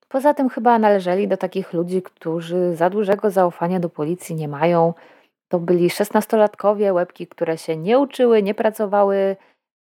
Poza 0.07 0.33
tym 0.33 0.49
chyba 0.49 0.79
należeli 0.79 1.27
do 1.27 1.37
takich 1.37 1.73
ludzi, 1.73 2.01
którzy 2.01 2.75
za 2.75 2.89
dużego 2.89 3.31
zaufania 3.31 3.79
do 3.79 3.89
policji 3.89 4.35
nie 4.35 4.47
mają. 4.47 4.93
To 5.47 5.59
byli 5.59 5.89
szesnastolatkowie, 5.89 6.93
łebki, 6.93 7.27
które 7.27 7.57
się 7.57 7.77
nie 7.77 7.99
uczyły, 7.99 8.43
nie 8.43 8.53
pracowały, 8.53 9.35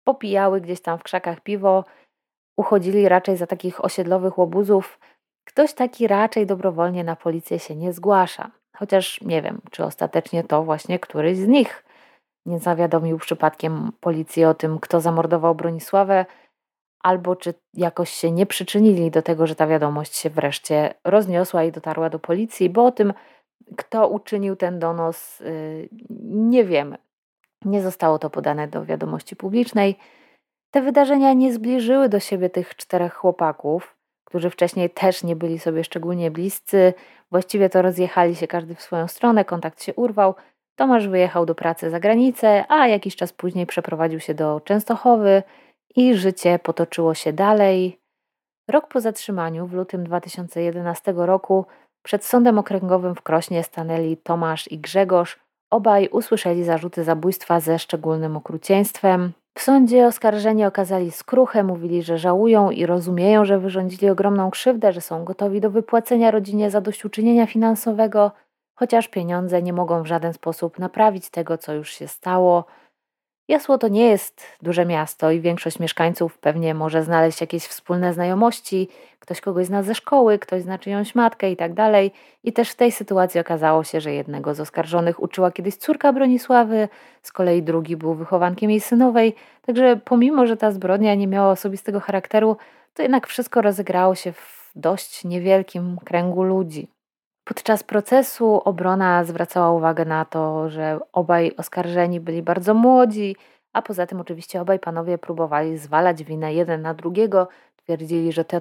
popijały 0.05 0.61
gdzieś 0.61 0.81
tam 0.81 0.99
w 0.99 1.03
krzakach 1.03 1.41
piwo 1.41 1.85
uchodzili 2.57 3.09
raczej 3.09 3.37
za 3.37 3.47
takich 3.47 3.85
osiedlowych 3.85 4.39
łobuzów. 4.39 4.99
Ktoś 5.45 5.75
taki 5.75 6.07
raczej 6.09 6.47
dobrowolnie 6.47 7.05
na 7.05 7.17
policję 7.17 7.59
się 7.59 7.77
nie 7.77 7.93
zgłasza. 7.93 8.51
Chociaż 8.77 9.21
nie 9.21 9.43
wiem, 9.43 9.61
czy 9.71 9.85
ostatecznie 9.85 10.45
to 10.45 10.63
właśnie 10.63 10.99
któryś 10.99 11.39
z 11.39 11.47
nich 11.47 11.85
nie 12.47 12.59
zawiadomił 12.59 13.19
przypadkiem 13.19 13.93
policji 14.01 14.45
o 14.45 14.55
tym, 14.55 14.79
kto 14.79 15.01
zamordował 15.01 15.55
Bronisławę, 15.55 16.27
albo 17.03 17.37
czy 17.37 17.55
jakoś 17.75 18.11
się 18.11 18.31
nie 18.31 18.47
przyczynili 18.47 19.11
do 19.11 19.23
tego, 19.23 19.47
że 19.47 19.55
ta 19.55 19.67
wiadomość 19.67 20.17
się 20.17 20.31
wreszcie 20.31 20.95
rozniosła 21.05 21.65
i 21.65 21.73
dotarła 21.73 22.11
do 22.11 22.19
policji, 22.19 22.71
bo 22.71 22.85
o 22.85 22.93
tym, 22.93 23.13
kto 23.77 24.09
uczynił 24.09 24.57
ten 24.57 24.79
donos, 24.79 25.41
y, 25.41 25.89
nie 26.31 26.65
wiemy. 26.65 26.99
Nie 27.65 27.83
zostało 27.83 28.19
to 28.19 28.31
podane 28.31 28.69
do 28.69 28.85
wiadomości 28.85 29.37
publicznej. 29.37 29.99
Te 30.71 30.83
wydarzenia 30.83 31.33
nie 31.33 31.53
zbliżyły 31.53 32.09
do 32.09 32.21
siebie 32.21 32.51
tych 32.51 32.77
czterech 32.77 33.15
chłopaków, 33.15 33.94
którzy 34.25 34.51
wcześniej 34.51 34.91
też 34.91 35.25
nie 35.25 35.37
byli 35.37 35.59
sobie 35.59 35.85
szczególnie 35.85 36.31
bliscy. 36.31 36.95
Właściwie 37.31 37.71
to 37.71 37.83
rozjechali 37.83 38.37
się 38.37 38.47
każdy 38.47 38.75
w 38.75 38.83
swoją 38.83 39.09
stronę, 39.09 39.45
kontakt 39.45 39.83
się 39.83 39.95
urwał. 39.95 40.35
Tomasz 40.77 41.09
wyjechał 41.09 41.47
do 41.47 41.55
pracy 41.55 41.91
za 41.91 42.01
granicę, 42.01 42.65
a 42.69 42.89
jakiś 42.89 43.17
czas 43.17 43.33
później 43.33 43.67
przeprowadził 43.67 44.21
się 44.21 44.35
do 44.35 44.61
Częstochowy 44.61 45.43
i 45.97 46.15
życie 46.15 46.59
potoczyło 46.59 47.15
się 47.15 47.33
dalej. 47.33 47.99
Rok 48.69 48.89
po 48.89 49.01
zatrzymaniu, 49.01 49.67
w 49.67 49.73
lutym 49.73 50.05
2011 50.05 51.15
roku, 51.17 51.67
przed 52.03 52.25
sądem 52.25 52.59
okręgowym 52.59 53.15
w 53.15 53.23
Krośnie 53.23 53.63
stanęli 53.63 54.17
Tomasz 54.17 54.69
i 54.69 54.79
Grzegorz. 54.79 55.39
Obaj 55.71 56.09
usłyszeli 56.09 56.65
zarzuty 56.65 57.05
zabójstwa 57.05 57.61
ze 57.61 57.79
szczególnym 57.79 58.37
okrucieństwem. 58.37 59.33
W 59.59 59.63
sądzie 59.63 60.07
oskarżeni 60.07 60.65
okazali 60.65 61.11
skruchę, 61.11 61.65
mówili, 61.65 62.03
że 62.03 62.19
żałują 62.19 62.71
i 62.71 62.87
rozumieją, 62.87 63.45
że 63.45 63.59
wyrządzili 63.59 64.11
ogromną 64.11 64.51
krzywdę, 64.51 64.93
że 64.93 65.01
są 65.01 65.25
gotowi 65.25 65.61
do 65.61 65.71
wypłacenia 65.71 66.31
rodzinie 66.31 66.71
zadośćuczynienia 66.71 67.47
finansowego, 67.47 68.33
chociaż 68.75 69.09
pieniądze 69.09 69.63
nie 69.63 69.73
mogą 69.73 70.03
w 70.03 70.07
żaden 70.07 70.33
sposób 70.33 70.79
naprawić 70.79 71.31
tego, 71.31 71.59
co 71.59 71.75
już 71.75 71.91
się 71.93 72.09
stało. 72.09 72.65
Jasło 73.49 73.79
to 73.79 73.89
nie 73.89 74.07
jest 74.07 74.43
duże 74.63 74.87
miasto 74.87 75.31
i 75.31 75.41
większość 75.41 75.79
mieszkańców 75.79 76.39
pewnie 76.39 76.75
może 76.75 77.03
znaleźć 77.03 77.41
jakieś 77.41 77.65
wspólne 77.65 78.15
znajomości, 78.15 78.89
ktoś 79.21 79.41
kogoś 79.41 79.67
zna 79.67 79.83
ze 79.83 79.95
szkoły, 79.95 80.39
ktoś 80.39 80.63
zna 80.63 80.79
czyjąś 80.79 81.15
matkę 81.15 81.51
i 81.51 81.57
tak 81.57 81.75
dalej. 81.75 82.13
I 82.45 82.53
też 82.53 82.71
w 82.71 82.75
tej 82.75 82.93
sytuacji 82.93 83.41
okazało 83.41 83.85
się, 83.85 84.01
że 84.01 84.13
jednego 84.13 84.55
z 84.55 84.61
oskarżonych 84.61 85.23
uczyła 85.23 85.51
kiedyś 85.51 85.77
córka 85.77 86.13
Bronisławy, 86.13 86.89
z 87.23 87.33
kolei 87.33 87.63
drugi 87.63 87.97
był 87.97 88.15
wychowankiem 88.15 88.71
jej 88.71 88.81
synowej. 88.81 89.35
Także 89.67 90.01
pomimo, 90.05 90.47
że 90.47 90.57
ta 90.57 90.73
zbrodnia 90.73 91.15
nie 91.15 91.27
miała 91.27 91.51
osobistego 91.51 92.01
charakteru, 92.01 92.57
to 92.95 93.03
jednak 93.03 93.27
wszystko 93.27 93.63
rozegrało 93.63 94.15
się 94.15 94.33
w 94.33 94.73
dość 94.77 95.25
niewielkim 95.25 95.97
kręgu 96.05 96.43
ludzi. 96.43 96.94
Podczas 97.45 97.83
procesu 97.83 98.61
obrona 98.65 99.25
zwracała 99.25 99.73
uwagę 99.73 100.05
na 100.05 100.25
to, 100.25 100.71
że 100.71 100.99
obaj 101.13 101.53
oskarżeni 101.57 102.21
byli 102.21 102.43
bardzo 102.43 102.75
młodzi, 102.75 103.37
a 103.73 103.83
poza 103.83 104.07
tym 104.07 104.21
oczywiście 104.21 104.61
obaj 104.61 104.79
panowie 104.79 105.19
próbowali 105.19 105.79
zwalać 105.79 106.25
winę 106.25 106.55
jeden 106.55 106.83
na 106.83 106.95
drugiego. 106.95 107.49
Twierdzili, 107.77 108.33
że, 108.33 108.45
te, 108.45 108.61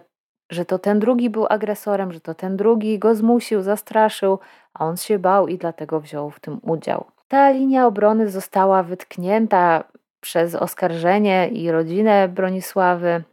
że 0.52 0.66
to 0.66 0.80
ten 0.80 1.00
drugi 1.00 1.30
był 1.30 1.46
agresorem, 1.50 2.12
że 2.12 2.20
to 2.20 2.34
ten 2.34 2.58
drugi 2.58 3.00
go 3.00 3.16
zmusił, 3.16 3.62
zastraszył, 3.62 4.40
a 4.74 4.86
on 4.86 4.98
się 4.98 5.20
bał 5.20 5.48
i 5.48 5.58
dlatego 5.58 6.00
wziął 6.00 6.30
w 6.30 6.40
tym 6.40 6.60
udział. 6.62 7.06
Ta 7.28 7.50
linia 7.50 7.88
obrony 7.88 8.30
została 8.30 8.84
wytknięta 8.84 9.84
przez 10.22 10.56
oskarżenie 10.56 11.48
i 11.48 11.72
rodzinę 11.72 12.28
Bronisławy. 12.28 13.24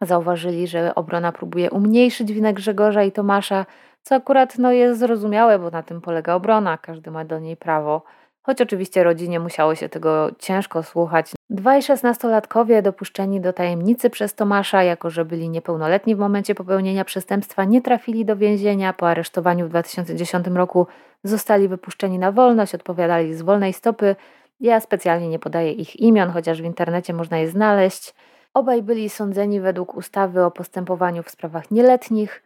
Zauważyli, 0.00 0.66
że 0.66 0.94
obrona 0.94 1.32
próbuje 1.32 1.70
umniejszyć 1.70 2.32
winę 2.32 2.54
Grzegorza 2.54 3.02
i 3.02 3.12
Tomasza, 3.12 3.66
co 4.04 4.14
akurat 4.14 4.58
no, 4.58 4.72
jest 4.72 5.00
zrozumiałe, 5.00 5.58
bo 5.58 5.70
na 5.70 5.82
tym 5.82 6.00
polega 6.00 6.34
obrona, 6.34 6.78
każdy 6.78 7.10
ma 7.10 7.24
do 7.24 7.38
niej 7.38 7.56
prawo. 7.56 8.02
Choć 8.42 8.60
oczywiście 8.60 9.04
rodzinie 9.04 9.40
musiało 9.40 9.74
się 9.74 9.88
tego 9.88 10.30
ciężko 10.38 10.82
słuchać. 10.82 11.32
Dwaj 11.50 11.82
szesnastolatkowie 11.82 12.82
dopuszczeni 12.82 13.40
do 13.40 13.52
tajemnicy 13.52 14.10
przez 14.10 14.34
Tomasza, 14.34 14.82
jako 14.82 15.10
że 15.10 15.24
byli 15.24 15.48
niepełnoletni 15.48 16.16
w 16.16 16.18
momencie 16.18 16.54
popełnienia 16.54 17.04
przestępstwa, 17.04 17.64
nie 17.64 17.82
trafili 17.82 18.24
do 18.24 18.36
więzienia. 18.36 18.92
Po 18.92 19.08
aresztowaniu 19.08 19.66
w 19.66 19.68
2010 19.68 20.46
roku 20.46 20.86
zostali 21.22 21.68
wypuszczeni 21.68 22.18
na 22.18 22.32
wolność, 22.32 22.74
odpowiadali 22.74 23.34
z 23.34 23.42
wolnej 23.42 23.72
stopy. 23.72 24.16
Ja 24.60 24.80
specjalnie 24.80 25.28
nie 25.28 25.38
podaję 25.38 25.72
ich 25.72 25.96
imion, 25.96 26.30
chociaż 26.30 26.62
w 26.62 26.64
internecie 26.64 27.12
można 27.12 27.38
je 27.38 27.48
znaleźć. 27.48 28.14
Obaj 28.54 28.82
byli 28.82 29.08
sądzeni 29.08 29.60
według 29.60 29.94
ustawy 29.94 30.44
o 30.44 30.50
postępowaniu 30.50 31.22
w 31.22 31.30
sprawach 31.30 31.70
nieletnich. 31.70 32.42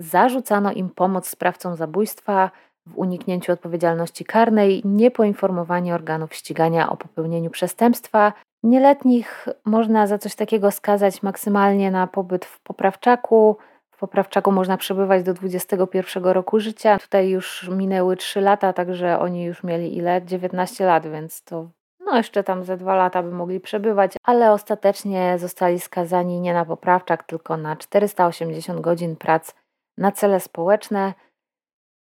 Zarzucano 0.00 0.72
im 0.72 0.90
pomoc 0.90 1.28
sprawcom 1.28 1.76
zabójstwa 1.76 2.50
w 2.86 2.98
uniknięciu 2.98 3.52
odpowiedzialności 3.52 4.24
karnej, 4.24 4.82
niepoinformowanie 4.84 5.94
organów 5.94 6.34
ścigania 6.34 6.90
o 6.90 6.96
popełnieniu 6.96 7.50
przestępstwa. 7.50 8.32
Nieletnich 8.62 9.48
można 9.64 10.06
za 10.06 10.18
coś 10.18 10.34
takiego 10.34 10.70
skazać 10.70 11.22
maksymalnie 11.22 11.90
na 11.90 12.06
pobyt 12.06 12.44
w 12.44 12.60
poprawczaku. 12.60 13.56
W 13.90 13.98
poprawczaku 13.98 14.52
można 14.52 14.76
przebywać 14.76 15.22
do 15.22 15.34
21 15.34 16.24
roku 16.24 16.60
życia. 16.60 16.98
Tutaj 16.98 17.28
już 17.28 17.68
minęły 17.68 18.16
3 18.16 18.40
lata, 18.40 18.72
także 18.72 19.18
oni 19.18 19.44
już 19.44 19.64
mieli 19.64 19.96
ile? 19.96 20.22
19 20.22 20.86
lat, 20.86 21.06
więc 21.06 21.42
to 21.42 21.68
no 22.06 22.16
jeszcze 22.16 22.44
tam 22.44 22.64
ze 22.64 22.76
dwa 22.76 22.94
lata 22.94 23.22
by 23.22 23.30
mogli 23.30 23.60
przebywać, 23.60 24.12
ale 24.24 24.52
ostatecznie 24.52 25.38
zostali 25.38 25.80
skazani 25.80 26.40
nie 26.40 26.54
na 26.54 26.64
poprawczak, 26.64 27.22
tylko 27.22 27.56
na 27.56 27.76
480 27.76 28.80
godzin 28.80 29.16
prac 29.16 29.54
na 30.00 30.12
cele 30.12 30.40
społeczne. 30.40 31.14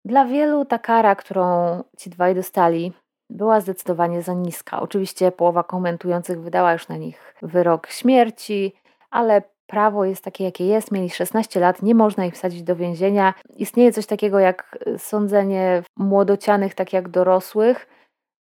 Dla 0.05 0.25
wielu 0.25 0.65
ta 0.65 0.79
kara, 0.79 1.15
którą 1.15 1.45
ci 1.99 2.11
dwaj 2.11 2.35
dostali, 2.35 2.93
była 3.31 3.61
zdecydowanie 3.61 4.23
za 4.23 4.35
niska. 4.35 4.81
Oczywiście 4.81 5.33
połowa 5.33 5.65
komentujących 5.65 6.41
wydała 6.41 6.73
już 6.73 6.89
na 6.89 6.97
nich 6.97 7.35
wyrok 7.43 7.87
śmierci, 7.87 8.73
ale 9.11 9.43
prawo 9.67 10.05
jest 10.05 10.25
takie, 10.25 10.45
jakie 10.45 10.67
jest. 10.67 10.93
Mieli 10.93 11.11
16 11.11 11.61
lat, 11.61 11.83
nie 11.83 11.95
można 11.95 12.27
ich 12.27 12.35
wsadzić 12.35 12.63
do 12.63 12.77
więzienia. 12.77 13.35
Istnieje 13.57 13.93
coś 13.93 14.07
takiego 14.07 14.39
jak 14.39 14.79
sądzenie 14.99 15.83
młodocianych, 15.97 16.75
tak 16.75 16.93
jak 16.93 17.09
dorosłych, 17.09 17.87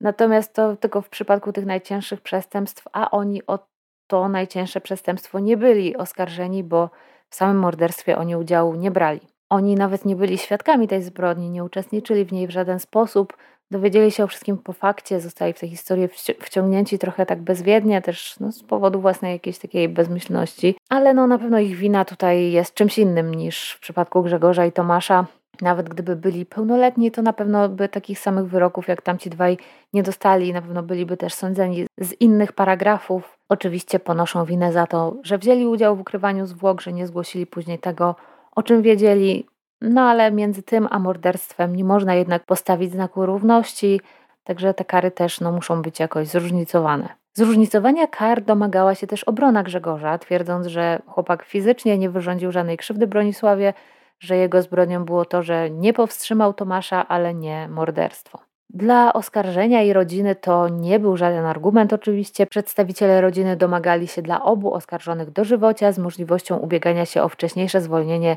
natomiast 0.01 0.55
to 0.55 0.77
tylko 0.77 1.03
w 1.03 1.09
przypadku 1.09 1.53
tych 1.53 1.67
najcięższych 1.67 2.21
przestępstw, 2.21 2.85
a 2.93 3.11
oni 3.11 3.47
o 3.47 3.59
to 4.07 4.29
najcięższe 4.29 4.81
przestępstwo 4.81 5.39
nie 5.39 5.57
byli 5.57 5.97
oskarżeni, 5.97 6.65
bo 6.65 6.91
w 7.31 7.35
samym 7.35 7.59
morderstwie 7.59 8.19
oni 8.19 8.37
udziału 8.37 8.75
nie 8.75 8.91
brali. 8.91 9.34
Oni 9.51 9.75
nawet 9.75 10.05
nie 10.05 10.17
byli 10.17 10.39
świadkami 10.39 10.89
tej 10.89 11.03
zbrodni, 11.03 11.51
nie 11.51 11.65
uczestniczyli 11.65 12.25
w 12.25 12.33
niej 12.33 12.47
w 12.47 12.51
żaden 12.51 12.81
sposób, 12.81 13.37
dowiedzieli 13.71 14.11
się 14.11 14.25
o 14.25 14.27
wszystkim 14.27 14.59
po 14.59 14.73
fakcie, 14.73 15.21
zostali 15.21 15.53
w 15.53 15.61
tę 15.61 15.69
historię 15.69 16.09
wciągnięci 16.41 16.99
trochę 16.99 17.27
tak 17.27 17.43
bezwiednie, 17.43 18.03
też 18.03 18.41
no, 18.41 18.53
z 18.53 18.63
powodu 18.63 19.01
własnej 19.01 19.33
jakiejś 19.33 19.59
takiej 19.59 19.89
bezmyślności, 19.89 20.77
ale 20.89 21.15
no 21.15 21.27
na 21.27 21.39
pewno 21.39 21.59
ich 21.59 21.77
wina 21.77 22.05
tutaj 22.05 22.53
jest 22.53 22.75
czymś 22.75 22.99
innym 22.99 23.35
niż 23.35 23.73
w 23.73 23.81
przypadku 23.81 24.23
Grzegorza 24.23 24.67
i 24.67 24.73
Tomasza. 24.73 25.27
Nawet 25.61 25.89
gdyby 25.89 26.17
byli 26.17 26.47
pełnoletni, 26.47 27.11
to 27.11 27.23
na 27.23 27.33
pewno 27.33 27.69
by 27.69 27.89
takich 27.89 28.19
samych 28.19 28.47
wyroków 28.47 28.89
jak 28.89 29.03
tamci 29.03 29.31
dwaj 29.31 29.59
nie 29.93 30.03
dostali, 30.03 30.53
na 30.53 30.63
pewno 30.63 30.83
byliby 30.83 31.17
też 31.17 31.35
sądzeni 31.35 31.87
z 31.99 32.13
innych 32.21 32.53
paragrafów. 32.53 33.39
Oczywiście 33.49 33.99
ponoszą 33.99 34.45
winę 34.45 34.73
za 34.73 34.87
to, 34.87 35.17
że 35.23 35.39
wzięli 35.39 35.67
udział 35.67 35.97
w 35.97 36.01
ukrywaniu 36.01 36.47
zwłok, 36.47 36.81
że 36.81 36.93
nie 36.93 37.07
zgłosili 37.07 37.47
później 37.47 37.79
tego, 37.79 38.15
o 38.55 38.63
czym 38.63 38.83
wiedzieli, 38.83 39.47
no 39.81 40.01
ale 40.01 40.33
między 40.33 40.63
tym 40.63 40.89
a 40.91 40.99
morderstwem 40.99 41.77
nie 41.77 41.85
można 41.85 42.15
jednak 42.15 42.45
postawić 42.45 42.93
znaku 42.93 43.27
równości, 43.27 44.01
także 44.45 44.75
te 44.75 44.85
kary 44.85 45.11
też 45.11 45.41
no, 45.41 45.53
muszą 45.53 45.83
być 45.83 46.01
jakoś 46.01 46.29
zróżnicowane. 46.29 47.09
Zróżnicowania 47.35 48.07
kar 48.07 48.43
domagała 48.43 48.95
się 48.95 49.07
też 49.07 49.25
obrona 49.25 49.63
Grzegorza, 49.63 50.19
twierdząc, 50.19 50.67
że 50.67 51.03
chłopak 51.07 51.45
fizycznie 51.45 51.99
nie 51.99 52.11
wyrządził 52.11 52.53
żadnej 52.53 52.77
krzywdy 52.77 53.07
Bronisławie, 53.07 53.75
że 54.21 54.37
jego 54.37 54.63
zbrodnią 54.63 55.05
było 55.05 55.25
to, 55.25 55.43
że 55.43 55.71
nie 55.71 55.93
powstrzymał 55.93 56.55
Tomasza, 56.55 57.09
ale 57.09 57.35
nie 57.35 57.69
morderstwo. 57.69 58.39
Dla 58.71 59.13
oskarżenia 59.13 59.83
i 59.83 59.93
rodziny 59.93 60.37
to 60.37 60.69
nie 60.69 61.01
był 61.01 61.17
żaden 61.17 61.45
argument. 61.45 61.93
Oczywiście 61.93 62.47
przedstawiciele 62.47 63.21
rodziny 63.21 63.57
domagali 63.57 64.09
się 64.09 64.23
dla 64.23 64.43
obu 64.43 64.75
oskarżonych 64.75 65.31
dożywocia 65.31 65.93
z 65.93 65.99
możliwością 65.99 66.57
ubiegania 66.57 67.07
się 67.07 67.23
o 67.23 67.29
wcześniejsze 67.29 67.81
zwolnienie 67.81 68.37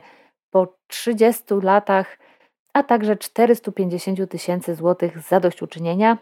po 0.51 0.77
30 0.87 1.43
latach, 1.61 2.17
a 2.73 2.83
także 2.83 3.15
450 3.15 4.29
tysięcy 4.29 4.75
złotych 4.75 5.19
zadośćuczynienia. 5.19 6.17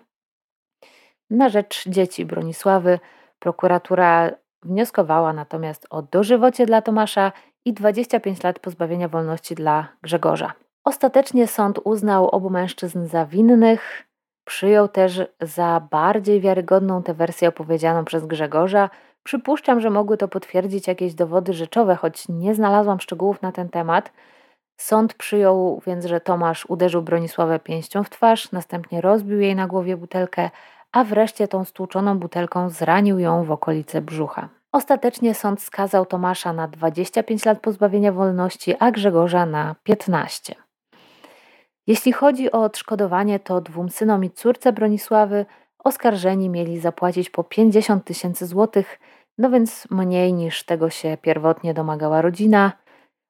Na 1.30 1.49
rzecz 1.49 1.89
dzieci 1.89 2.26
Bronisławy 2.26 2.99
prokuratura 3.39 4.32
wnioskowała 4.64 5.34
natomiast 5.34 5.88
o 5.89 6.01
dożywocie 6.01 6.66
dla 6.66 6.82
Tomasza 6.82 7.32
i 7.66 7.74
25 7.74 8.43
lat 8.43 8.60
pozbawienia 8.60 9.08
wolności 9.08 9.56
dla 9.56 9.88
Grzegorza. 10.01 10.64
Ostatecznie 10.86 11.48
sąd 11.48 11.80
uznał 11.84 12.30
obu 12.30 12.50
mężczyzn 12.50 13.08
za 13.08 13.26
winnych. 13.26 14.04
Przyjął 14.44 14.88
też 14.88 15.22
za 15.42 15.88
bardziej 15.92 16.42
wiarygodną 16.42 17.04
tę 17.04 17.14
wersję 17.14 17.50
opowiedzianą 17.50 18.06
przez 18.06 18.26
Grzegorza. 18.26 18.90
Przypuszczam, 19.24 19.82
że 19.82 19.90
mogły 19.90 20.18
to 20.18 20.28
potwierdzić 20.28 20.88
jakieś 20.88 21.14
dowody 21.14 21.54
rzeczowe, 21.54 21.96
choć 21.96 22.30
nie 22.30 22.56
znalazłam 22.56 23.00
szczegółów 23.00 23.42
na 23.42 23.52
ten 23.52 23.70
temat. 23.70 24.12
Sąd 24.78 25.14
przyjął 25.14 25.82
więc, 25.88 26.06
że 26.06 26.22
Tomasz 26.22 26.66
uderzył 26.66 27.02
Bronisławę 27.02 27.60
pięścią 27.60 28.04
w 28.04 28.10
twarz, 28.10 28.52
następnie 28.52 29.02
rozbił 29.02 29.40
jej 29.40 29.56
na 29.56 29.68
głowie 29.68 29.98
butelkę, 29.98 30.50
a 30.92 31.04
wreszcie 31.04 31.48
tą 31.48 31.66
stłuczoną 31.66 32.20
butelką 32.20 32.70
zranił 32.70 33.20
ją 33.20 33.44
w 33.44 33.52
okolice 33.52 34.02
brzucha. 34.02 34.50
Ostatecznie 34.72 35.34
sąd 35.34 35.62
skazał 35.62 36.06
Tomasza 36.06 36.54
na 36.54 36.68
25 36.68 37.46
lat 37.46 37.60
pozbawienia 37.60 38.12
wolności, 38.12 38.76
a 38.80 38.92
Grzegorza 38.92 39.46
na 39.46 39.76
15. 39.84 40.64
Jeśli 41.88 42.14
chodzi 42.14 42.52
o 42.52 42.64
odszkodowanie, 42.64 43.40
to 43.40 43.62
dwóm 43.62 43.90
synom 43.90 44.24
i 44.24 44.30
córce 44.30 44.74
Bronisławy 44.74 45.46
oskarżeni 45.84 46.50
mieli 46.50 46.80
zapłacić 46.80 47.30
po 47.30 47.44
50 47.44 48.06
tysięcy 48.06 48.46
złotych, 48.46 49.00
no 49.38 49.50
więc 49.50 49.88
mniej 49.92 50.34
niż 50.34 50.64
tego 50.64 50.90
się 50.90 51.18
pierwotnie 51.22 51.74
domagała 51.74 52.22
rodzina. 52.22 52.72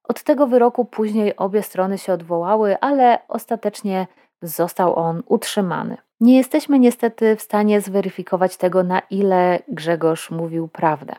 Od 0.03 0.23
tego 0.23 0.47
wyroku 0.47 0.85
później 0.85 1.35
obie 1.35 1.63
strony 1.63 1.97
się 1.97 2.13
odwołały, 2.13 2.79
ale 2.79 3.19
ostatecznie 3.27 4.07
został 4.41 4.95
on 4.95 5.23
utrzymany. 5.25 5.97
Nie 6.19 6.37
jesteśmy 6.37 6.79
niestety 6.79 7.35
w 7.35 7.41
stanie 7.41 7.81
zweryfikować 7.81 8.57
tego, 8.57 8.83
na 8.83 8.99
ile 8.99 9.59
Grzegorz 9.67 10.31
mówił 10.31 10.67
prawdę 10.67 11.15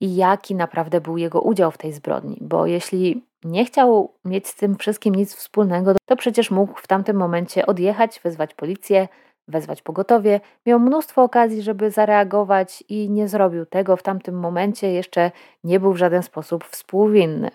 i 0.00 0.16
jaki 0.16 0.54
naprawdę 0.54 1.00
był 1.00 1.16
jego 1.16 1.40
udział 1.40 1.70
w 1.70 1.78
tej 1.78 1.92
zbrodni, 1.92 2.38
bo 2.40 2.66
jeśli 2.66 3.25
nie 3.44 3.64
chciał 3.64 4.14
mieć 4.24 4.48
z 4.48 4.54
tym 4.54 4.76
wszystkim 4.76 5.14
nic 5.14 5.34
wspólnego, 5.34 5.92
to 6.06 6.16
przecież 6.16 6.50
mógł 6.50 6.80
w 6.80 6.86
tamtym 6.86 7.16
momencie 7.16 7.66
odjechać, 7.66 8.20
wezwać 8.24 8.54
policję, 8.54 9.08
wezwać 9.48 9.82
pogotowie. 9.82 10.40
Miał 10.66 10.80
mnóstwo 10.80 11.22
okazji, 11.22 11.62
żeby 11.62 11.90
zareagować 11.90 12.84
i 12.88 13.10
nie 13.10 13.28
zrobił 13.28 13.66
tego 13.66 13.96
w 13.96 14.02
tamtym 14.02 14.38
momencie, 14.38 14.92
jeszcze 14.92 15.30
nie 15.64 15.80
był 15.80 15.92
w 15.92 15.96
żaden 15.96 16.22
sposób 16.22 16.64
współwinny 16.64 17.50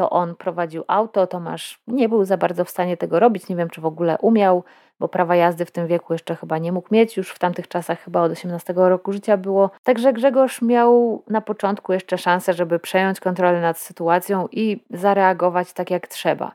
to 0.00 0.10
on 0.10 0.36
prowadził 0.36 0.84
auto. 0.88 1.26
Tomasz 1.26 1.82
nie 1.86 2.08
był 2.08 2.24
za 2.24 2.36
bardzo 2.36 2.64
w 2.64 2.70
stanie 2.70 2.96
tego 2.96 3.20
robić. 3.20 3.48
Nie 3.48 3.56
wiem, 3.56 3.70
czy 3.70 3.80
w 3.80 3.86
ogóle 3.86 4.18
umiał, 4.18 4.64
bo 5.00 5.08
prawa 5.08 5.36
jazdy 5.36 5.64
w 5.64 5.70
tym 5.70 5.86
wieku 5.86 6.12
jeszcze 6.12 6.36
chyba 6.36 6.58
nie 6.58 6.72
mógł 6.72 6.94
mieć. 6.94 7.16
Już 7.16 7.30
w 7.30 7.38
tamtych 7.38 7.68
czasach 7.68 8.00
chyba 8.00 8.22
od 8.22 8.32
18 8.32 8.74
roku 8.76 9.12
życia 9.12 9.36
było. 9.36 9.70
Także 9.82 10.12
Grzegorz 10.12 10.62
miał 10.62 11.22
na 11.30 11.40
początku 11.40 11.92
jeszcze 11.92 12.18
szansę, 12.18 12.52
żeby 12.52 12.78
przejąć 12.78 13.20
kontrolę 13.20 13.60
nad 13.60 13.78
sytuacją 13.78 14.48
i 14.52 14.84
zareagować 14.90 15.72
tak 15.72 15.90
jak 15.90 16.08
trzeba. 16.08 16.52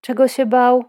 Czego 0.00 0.28
się 0.28 0.46
bał? 0.46 0.84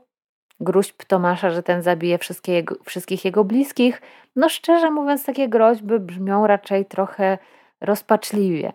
Gruźb 0.59 1.05
Tomasza, 1.05 1.49
że 1.49 1.63
ten 1.63 1.81
zabije 1.81 2.19
jego, 2.47 2.75
wszystkich 2.85 3.25
jego 3.25 3.43
bliskich. 3.43 4.01
No 4.35 4.49
szczerze 4.49 4.91
mówiąc, 4.91 5.25
takie 5.25 5.49
groźby 5.49 5.99
brzmią 5.99 6.47
raczej 6.47 6.85
trochę 6.85 7.37
rozpaczliwie. 7.81 8.73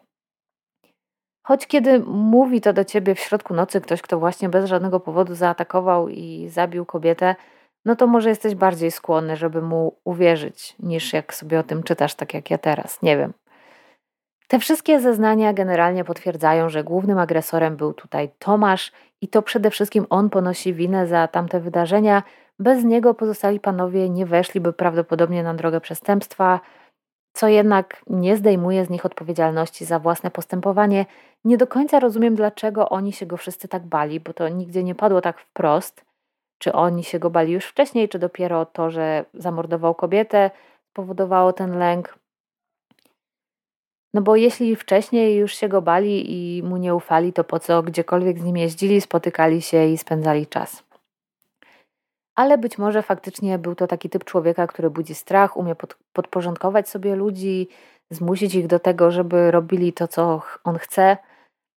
Choć 1.42 1.66
kiedy 1.66 1.98
mówi 2.06 2.60
to 2.60 2.72
do 2.72 2.84
ciebie 2.84 3.14
w 3.14 3.20
środku 3.20 3.54
nocy 3.54 3.80
ktoś, 3.80 4.02
kto 4.02 4.18
właśnie 4.18 4.48
bez 4.48 4.64
żadnego 4.64 5.00
powodu 5.00 5.34
zaatakował 5.34 6.08
i 6.08 6.48
zabił 6.48 6.86
kobietę, 6.86 7.34
no 7.84 7.96
to 7.96 8.06
może 8.06 8.28
jesteś 8.28 8.54
bardziej 8.54 8.90
skłonny, 8.90 9.36
żeby 9.36 9.62
mu 9.62 9.96
uwierzyć, 10.04 10.76
niż 10.78 11.12
jak 11.12 11.34
sobie 11.34 11.58
o 11.58 11.62
tym 11.62 11.82
czytasz, 11.82 12.14
tak 12.14 12.34
jak 12.34 12.50
ja 12.50 12.58
teraz. 12.58 13.02
Nie 13.02 13.16
wiem. 13.16 13.32
Te 14.48 14.58
wszystkie 14.58 15.00
zeznania 15.00 15.52
generalnie 15.52 16.04
potwierdzają, 16.04 16.68
że 16.68 16.84
głównym 16.84 17.18
agresorem 17.18 17.76
był 17.76 17.92
tutaj 17.92 18.30
Tomasz 18.38 18.92
i 19.20 19.28
to 19.28 19.42
przede 19.42 19.70
wszystkim 19.70 20.06
on 20.10 20.30
ponosi 20.30 20.74
winę 20.74 21.06
za 21.06 21.28
tamte 21.28 21.60
wydarzenia. 21.60 22.22
Bez 22.58 22.84
niego 22.84 23.14
pozostali 23.14 23.60
panowie 23.60 24.10
nie 24.10 24.26
weszliby 24.26 24.72
prawdopodobnie 24.72 25.42
na 25.42 25.54
drogę 25.54 25.80
przestępstwa, 25.80 26.60
co 27.32 27.48
jednak 27.48 28.02
nie 28.06 28.36
zdejmuje 28.36 28.84
z 28.84 28.90
nich 28.90 29.06
odpowiedzialności 29.06 29.84
za 29.84 29.98
własne 29.98 30.30
postępowanie. 30.30 31.06
Nie 31.44 31.56
do 31.56 31.66
końca 31.66 32.00
rozumiem, 32.00 32.34
dlaczego 32.34 32.88
oni 32.88 33.12
się 33.12 33.26
go 33.26 33.36
wszyscy 33.36 33.68
tak 33.68 33.86
bali, 33.86 34.20
bo 34.20 34.32
to 34.32 34.48
nigdzie 34.48 34.82
nie 34.84 34.94
padło 34.94 35.20
tak 35.20 35.38
wprost. 35.38 36.04
Czy 36.58 36.72
oni 36.72 37.04
się 37.04 37.18
go 37.18 37.30
bali 37.30 37.52
już 37.52 37.64
wcześniej, 37.64 38.08
czy 38.08 38.18
dopiero 38.18 38.66
to, 38.66 38.90
że 38.90 39.24
zamordował 39.34 39.94
kobietę, 39.94 40.50
spowodowało 40.90 41.52
ten 41.52 41.78
lęk. 41.78 42.18
No 44.14 44.22
bo 44.22 44.36
jeśli 44.36 44.76
wcześniej 44.76 45.36
już 45.36 45.54
się 45.54 45.68
go 45.68 45.82
bali 45.82 46.24
i 46.58 46.62
mu 46.62 46.76
nie 46.76 46.94
ufali, 46.94 47.32
to 47.32 47.44
po 47.44 47.58
co 47.58 47.82
gdziekolwiek 47.82 48.38
z 48.38 48.44
nim 48.44 48.56
jeździli, 48.56 49.00
spotykali 49.00 49.62
się 49.62 49.86
i 49.86 49.98
spędzali 49.98 50.46
czas 50.46 50.91
ale 52.34 52.58
być 52.58 52.78
może 52.78 53.02
faktycznie 53.02 53.58
był 53.58 53.74
to 53.74 53.86
taki 53.86 54.10
typ 54.10 54.24
człowieka, 54.24 54.66
który 54.66 54.90
budzi 54.90 55.14
strach, 55.14 55.56
umie 55.56 55.74
pod, 55.74 55.96
podporządkować 56.12 56.88
sobie 56.88 57.16
ludzi, 57.16 57.68
zmusić 58.10 58.54
ich 58.54 58.66
do 58.66 58.78
tego, 58.78 59.10
żeby 59.10 59.50
robili 59.50 59.92
to, 59.92 60.08
co 60.08 60.42
on 60.64 60.78
chce. 60.78 61.16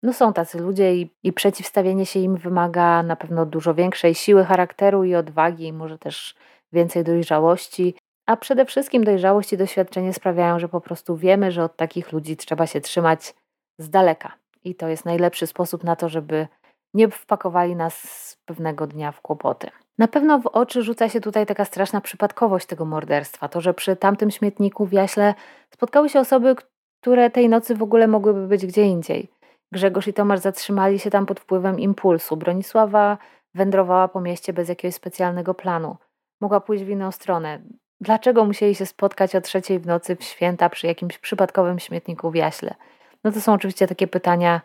No 0.04 0.14
są 0.14 0.34
tacy 0.34 0.60
ludzie 0.60 0.96
i, 0.96 1.14
i 1.24 1.34
przeciwstawienie 1.34 2.06
się 2.06 2.20
im 2.20 2.38
wymaga 2.38 3.04
na 3.04 3.16
pewno 3.16 3.46
dużo 3.46 3.74
większej 3.74 4.16
siły 4.16 4.46
charakteru 4.46 5.04
i 5.04 5.16
odwagi, 5.16 5.68
i 5.68 5.74
może 5.74 5.98
też 5.98 6.36
więcej 6.74 7.04
dojrzałości. 7.04 7.96
A 8.26 8.38
przede 8.38 8.66
wszystkim 8.66 9.04
dojrzałość 9.04 9.54
i 9.54 9.58
doświadczenie 9.58 10.14
sprawiają, 10.14 10.60
że 10.60 10.70
po 10.70 10.82
prostu 10.82 11.18
wiemy, 11.18 11.52
że 11.52 11.64
od 11.64 11.76
takich 11.76 12.12
ludzi 12.12 12.38
trzeba 12.38 12.68
się 12.68 12.82
trzymać 12.82 13.36
z 13.78 13.90
daleka. 13.90 14.32
I 14.64 14.76
to 14.76 14.88
jest 14.88 15.06
najlepszy 15.06 15.48
sposób 15.48 15.84
na 15.84 15.96
to, 15.96 16.10
żeby 16.10 16.48
nie 16.94 17.10
wpakowali 17.10 17.76
nas 17.76 18.38
pewnego 18.46 18.88
dnia 18.88 19.12
w 19.12 19.22
kłopoty. 19.22 19.70
Na 19.98 20.08
pewno 20.08 20.40
w 20.40 20.48
oczy 20.48 20.82
rzuca 20.82 21.10
się 21.10 21.22
tutaj 21.22 21.46
taka 21.46 21.66
straszna 21.66 22.02
przypadkowość 22.02 22.66
tego 22.66 22.86
morderstwa. 22.86 23.48
To, 23.48 23.62
że 23.62 23.74
przy 23.74 23.96
tamtym 23.96 24.32
śmietniku 24.32 24.86
w 24.86 24.94
Jaśle 24.94 25.34
spotkały 25.74 26.10
się 26.10 26.20
osoby, 26.20 26.56
które 27.02 27.30
tej 27.30 27.50
nocy 27.50 27.76
w 27.76 27.84
ogóle 27.84 28.08
mogłyby 28.08 28.48
być 28.48 28.66
gdzie 28.66 28.84
indziej. 28.84 29.30
Grzegorz 29.72 30.08
i 30.08 30.14
Tomasz 30.14 30.40
zatrzymali 30.40 31.00
się 31.00 31.10
tam 31.10 31.26
pod 31.26 31.40
wpływem 31.40 31.80
impulsu. 31.80 32.38
Bronisława 32.38 33.18
wędrowała 33.56 34.08
po 34.08 34.22
mieście 34.22 34.54
bez 34.54 34.70
jakiegoś 34.70 34.96
specjalnego 34.96 35.54
planu. 35.54 35.98
Mogła 36.42 36.62
pójść 36.62 36.84
w 36.84 36.90
inną 36.90 37.12
stronę. 37.12 37.62
Dlaczego 38.02 38.46
musieli 38.46 38.76
się 38.76 38.86
spotkać 38.86 39.36
o 39.36 39.42
trzeciej 39.42 39.80
w 39.80 39.86
nocy 39.88 40.16
w 40.16 40.24
święta 40.24 40.70
przy 40.70 40.88
jakimś 40.88 41.18
przypadkowym 41.18 41.80
śmietniku 41.80 42.32
w 42.32 42.36
Jaśle? 42.36 42.76
No 43.24 43.32
to 43.32 43.42
są 43.42 43.54
oczywiście 43.54 43.88
takie 43.88 44.08
pytania, 44.08 44.62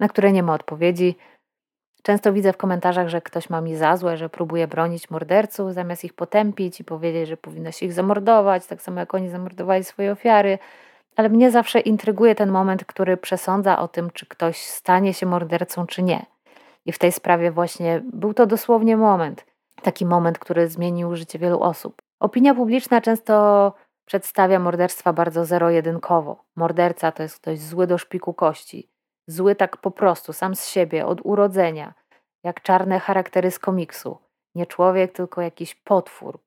na 0.00 0.08
które 0.08 0.32
nie 0.32 0.42
ma 0.42 0.54
odpowiedzi. 0.54 1.16
Często 2.02 2.32
widzę 2.32 2.52
w 2.52 2.56
komentarzach, 2.56 3.08
że 3.08 3.20
ktoś 3.20 3.50
ma 3.50 3.60
mi 3.60 3.76
za 3.76 3.96
złe, 3.96 4.16
że 4.16 4.28
próbuje 4.28 4.68
bronić 4.68 5.10
morderców 5.10 5.74
zamiast 5.74 6.04
ich 6.04 6.14
potępić 6.14 6.80
i 6.80 6.84
powiedzieć, 6.84 7.28
że 7.28 7.36
powinno 7.36 7.72
się 7.72 7.86
ich 7.86 7.92
zamordować, 7.92 8.66
tak 8.66 8.82
samo 8.82 9.00
jak 9.00 9.14
oni 9.14 9.28
zamordowali 9.28 9.84
swoje 9.84 10.12
ofiary. 10.12 10.58
Ale 11.16 11.28
mnie 11.28 11.50
zawsze 11.50 11.80
intryguje 11.80 12.34
ten 12.34 12.50
moment, 12.50 12.84
który 12.84 13.16
przesądza 13.16 13.78
o 13.78 13.88
tym, 13.88 14.10
czy 14.10 14.26
ktoś 14.26 14.56
stanie 14.56 15.14
się 15.14 15.26
mordercą, 15.26 15.86
czy 15.86 16.02
nie. 16.02 16.26
I 16.86 16.92
w 16.92 16.98
tej 16.98 17.12
sprawie 17.12 17.50
właśnie 17.50 18.02
był 18.12 18.34
to 18.34 18.46
dosłownie 18.46 18.96
moment, 18.96 19.44
taki 19.82 20.06
moment, 20.06 20.38
który 20.38 20.68
zmienił 20.68 21.16
życie 21.16 21.38
wielu 21.38 21.60
osób. 21.60 22.02
Opinia 22.20 22.54
publiczna 22.54 23.00
często 23.00 23.72
przedstawia 24.04 24.58
morderstwa 24.58 25.12
bardzo 25.12 25.44
zero-jedynkowo. 25.44 26.44
Morderca 26.56 27.12
to 27.12 27.22
jest 27.22 27.38
ktoś 27.40 27.58
zły 27.58 27.86
do 27.86 27.98
szpiku 27.98 28.34
kości, 28.34 28.88
Zły 29.28 29.54
tak 29.54 29.76
po 29.76 29.90
prostu, 29.90 30.32
sam 30.32 30.54
z 30.54 30.68
siebie, 30.68 31.06
od 31.06 31.20
urodzenia, 31.24 31.94
jak 32.44 32.62
czarne 32.62 32.98
charaktery 32.98 33.50
z 33.50 33.58
komiksu. 33.58 34.18
Nie 34.54 34.66
człowiek, 34.66 35.12
tylko 35.12 35.42
jakiś 35.42 35.74
potwór. 35.74 36.38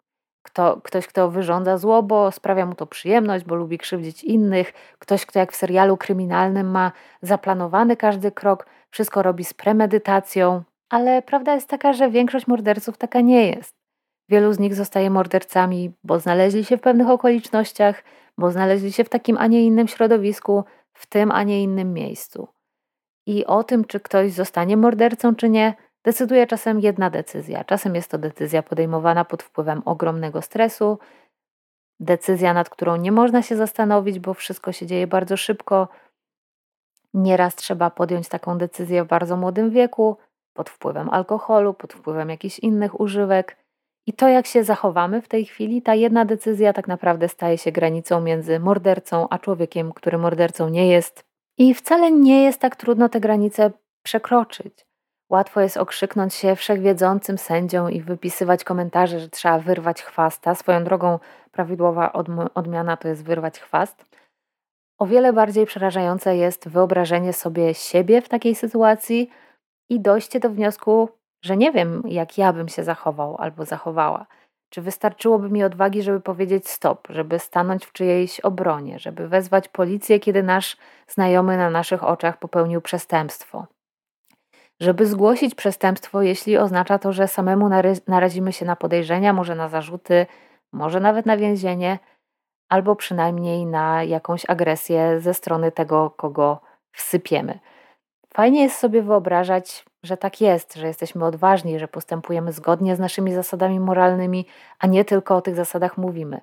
Kto, 0.43 0.81
ktoś, 0.83 1.07
kto 1.07 1.31
wyrządza 1.31 1.77
zło, 1.77 2.03
bo 2.03 2.31
sprawia 2.31 2.65
mu 2.65 2.75
to 2.75 2.87
przyjemność, 2.87 3.45
bo 3.45 3.55
lubi 3.55 3.77
krzywdzić 3.77 4.23
innych. 4.23 4.73
Ktoś, 4.99 5.25
kto 5.25 5.39
jak 5.39 5.51
w 5.51 5.55
serialu 5.55 5.97
kryminalnym 5.97 6.71
ma 6.71 6.91
zaplanowany 7.21 7.97
każdy 7.97 8.31
krok, 8.31 8.65
wszystko 8.89 9.23
robi 9.23 9.45
z 9.45 9.53
premedytacją. 9.53 10.63
Ale 10.89 11.21
prawda 11.21 11.53
jest 11.55 11.69
taka, 11.69 11.93
że 11.93 12.09
większość 12.09 12.47
morderców 12.47 12.97
taka 12.97 13.21
nie 13.21 13.47
jest. 13.47 13.75
Wielu 14.29 14.53
z 14.53 14.59
nich 14.59 14.75
zostaje 14.75 15.09
mordercami, 15.09 15.91
bo 16.03 16.19
znaleźli 16.19 16.65
się 16.65 16.77
w 16.77 16.81
pewnych 16.81 17.09
okolicznościach, 17.09 18.03
bo 18.37 18.51
znaleźli 18.51 18.91
się 18.91 19.03
w 19.03 19.09
takim, 19.09 19.37
a 19.37 19.47
nie 19.47 19.65
innym 19.65 19.87
środowisku, 19.87 20.63
w 20.93 21.05
tym, 21.05 21.31
a 21.31 21.43
nie 21.43 21.63
innym 21.63 21.93
miejscu. 21.93 22.47
I 23.31 23.45
o 23.45 23.63
tym, 23.63 23.85
czy 23.85 23.99
ktoś 23.99 24.31
zostanie 24.31 24.77
mordercą, 24.77 25.35
czy 25.35 25.49
nie, 25.49 25.73
decyduje 26.03 26.47
czasem 26.47 26.79
jedna 26.79 27.09
decyzja. 27.09 27.63
Czasem 27.63 27.95
jest 27.95 28.11
to 28.11 28.17
decyzja 28.17 28.63
podejmowana 28.63 29.25
pod 29.25 29.43
wpływem 29.43 29.81
ogromnego 29.85 30.41
stresu, 30.41 30.99
decyzja, 31.99 32.53
nad 32.53 32.69
którą 32.69 32.95
nie 32.95 33.11
można 33.11 33.41
się 33.41 33.55
zastanowić, 33.55 34.19
bo 34.19 34.33
wszystko 34.33 34.71
się 34.71 34.85
dzieje 34.85 35.07
bardzo 35.07 35.37
szybko. 35.37 35.87
Nieraz 37.13 37.55
trzeba 37.55 37.89
podjąć 37.89 38.29
taką 38.29 38.57
decyzję 38.57 39.03
w 39.03 39.07
bardzo 39.07 39.37
młodym 39.37 39.69
wieku, 39.69 40.17
pod 40.53 40.69
wpływem 40.69 41.09
alkoholu, 41.09 41.73
pod 41.73 41.93
wpływem 41.93 42.29
jakichś 42.29 42.59
innych 42.59 42.99
używek. 42.99 43.57
I 44.07 44.13
to, 44.13 44.27
jak 44.27 44.45
się 44.45 44.63
zachowamy 44.63 45.21
w 45.21 45.27
tej 45.27 45.45
chwili, 45.45 45.81
ta 45.81 45.95
jedna 45.95 46.25
decyzja 46.25 46.73
tak 46.73 46.87
naprawdę 46.87 47.29
staje 47.29 47.57
się 47.57 47.71
granicą 47.71 48.21
między 48.21 48.59
mordercą 48.59 49.27
a 49.29 49.39
człowiekiem, 49.39 49.93
który 49.93 50.17
mordercą 50.17 50.69
nie 50.69 50.87
jest. 50.87 51.30
I 51.57 51.73
wcale 51.73 52.11
nie 52.11 52.43
jest 52.43 52.59
tak 52.59 52.75
trudno 52.75 53.09
te 53.09 53.19
granice 53.19 53.71
przekroczyć. 54.03 54.85
Łatwo 55.29 55.61
jest 55.61 55.77
okrzyknąć 55.77 56.33
się 56.33 56.55
wszechwiedzącym 56.55 57.37
sędzią 57.37 57.87
i 57.87 58.01
wypisywać 58.01 58.63
komentarze, 58.63 59.19
że 59.19 59.29
trzeba 59.29 59.59
wyrwać 59.59 60.03
chwasta. 60.03 60.55
Swoją 60.55 60.83
drogą 60.83 61.19
prawidłowa 61.51 62.13
odmiana 62.53 62.97
to 62.97 63.07
jest 63.07 63.23
wyrwać 63.23 63.59
chwast. 63.59 64.05
O 64.99 65.05
wiele 65.05 65.33
bardziej 65.33 65.65
przerażające 65.65 66.37
jest 66.37 66.69
wyobrażenie 66.69 67.33
sobie 67.33 67.73
siebie 67.73 68.21
w 68.21 68.29
takiej 68.29 68.55
sytuacji 68.55 69.29
i 69.89 69.99
dojście 69.99 70.39
do 70.39 70.49
wniosku, 70.49 71.09
że 71.41 71.57
nie 71.57 71.71
wiem, 71.71 72.03
jak 72.05 72.37
ja 72.37 72.53
bym 72.53 72.67
się 72.67 72.83
zachował 72.83 73.37
albo 73.37 73.65
zachowała. 73.65 74.25
Czy 74.73 74.81
wystarczyłoby 74.81 75.49
mi 75.49 75.63
odwagi, 75.63 76.03
żeby 76.03 76.19
powiedzieć 76.19 76.69
stop, 76.69 77.07
żeby 77.09 77.39
stanąć 77.39 77.85
w 77.85 77.93
czyjejś 77.93 78.39
obronie, 78.39 78.99
żeby 78.99 79.27
wezwać 79.27 79.67
policję, 79.67 80.19
kiedy 80.19 80.43
nasz 80.43 80.77
znajomy 81.07 81.57
na 81.57 81.69
naszych 81.69 82.03
oczach 82.03 82.37
popełnił 82.37 82.81
przestępstwo? 82.81 83.67
Żeby 84.81 85.05
zgłosić 85.05 85.55
przestępstwo, 85.55 86.21
jeśli 86.21 86.57
oznacza 86.57 86.99
to, 86.99 87.13
że 87.13 87.27
samemu 87.27 87.69
narazimy 88.07 88.53
się 88.53 88.65
na 88.65 88.75
podejrzenia, 88.75 89.33
może 89.33 89.55
na 89.55 89.69
zarzuty, 89.69 90.25
może 90.73 90.99
nawet 90.99 91.25
na 91.25 91.37
więzienie, 91.37 91.99
albo 92.69 92.95
przynajmniej 92.95 93.65
na 93.65 94.03
jakąś 94.03 94.49
agresję 94.49 95.19
ze 95.19 95.33
strony 95.33 95.71
tego, 95.71 96.09
kogo 96.09 96.61
wsypiemy. 96.91 97.59
Fajnie 98.33 98.63
jest 98.63 98.77
sobie 98.77 99.01
wyobrażać, 99.01 99.85
że 100.03 100.17
tak 100.17 100.41
jest, 100.41 100.75
że 100.75 100.87
jesteśmy 100.87 101.25
odważni, 101.25 101.79
że 101.79 101.87
postępujemy 101.87 102.51
zgodnie 102.51 102.95
z 102.95 102.99
naszymi 102.99 103.33
zasadami 103.33 103.79
moralnymi, 103.79 104.45
a 104.79 104.87
nie 104.87 105.05
tylko 105.05 105.35
o 105.35 105.41
tych 105.41 105.55
zasadach 105.55 105.97
mówimy. 105.97 106.41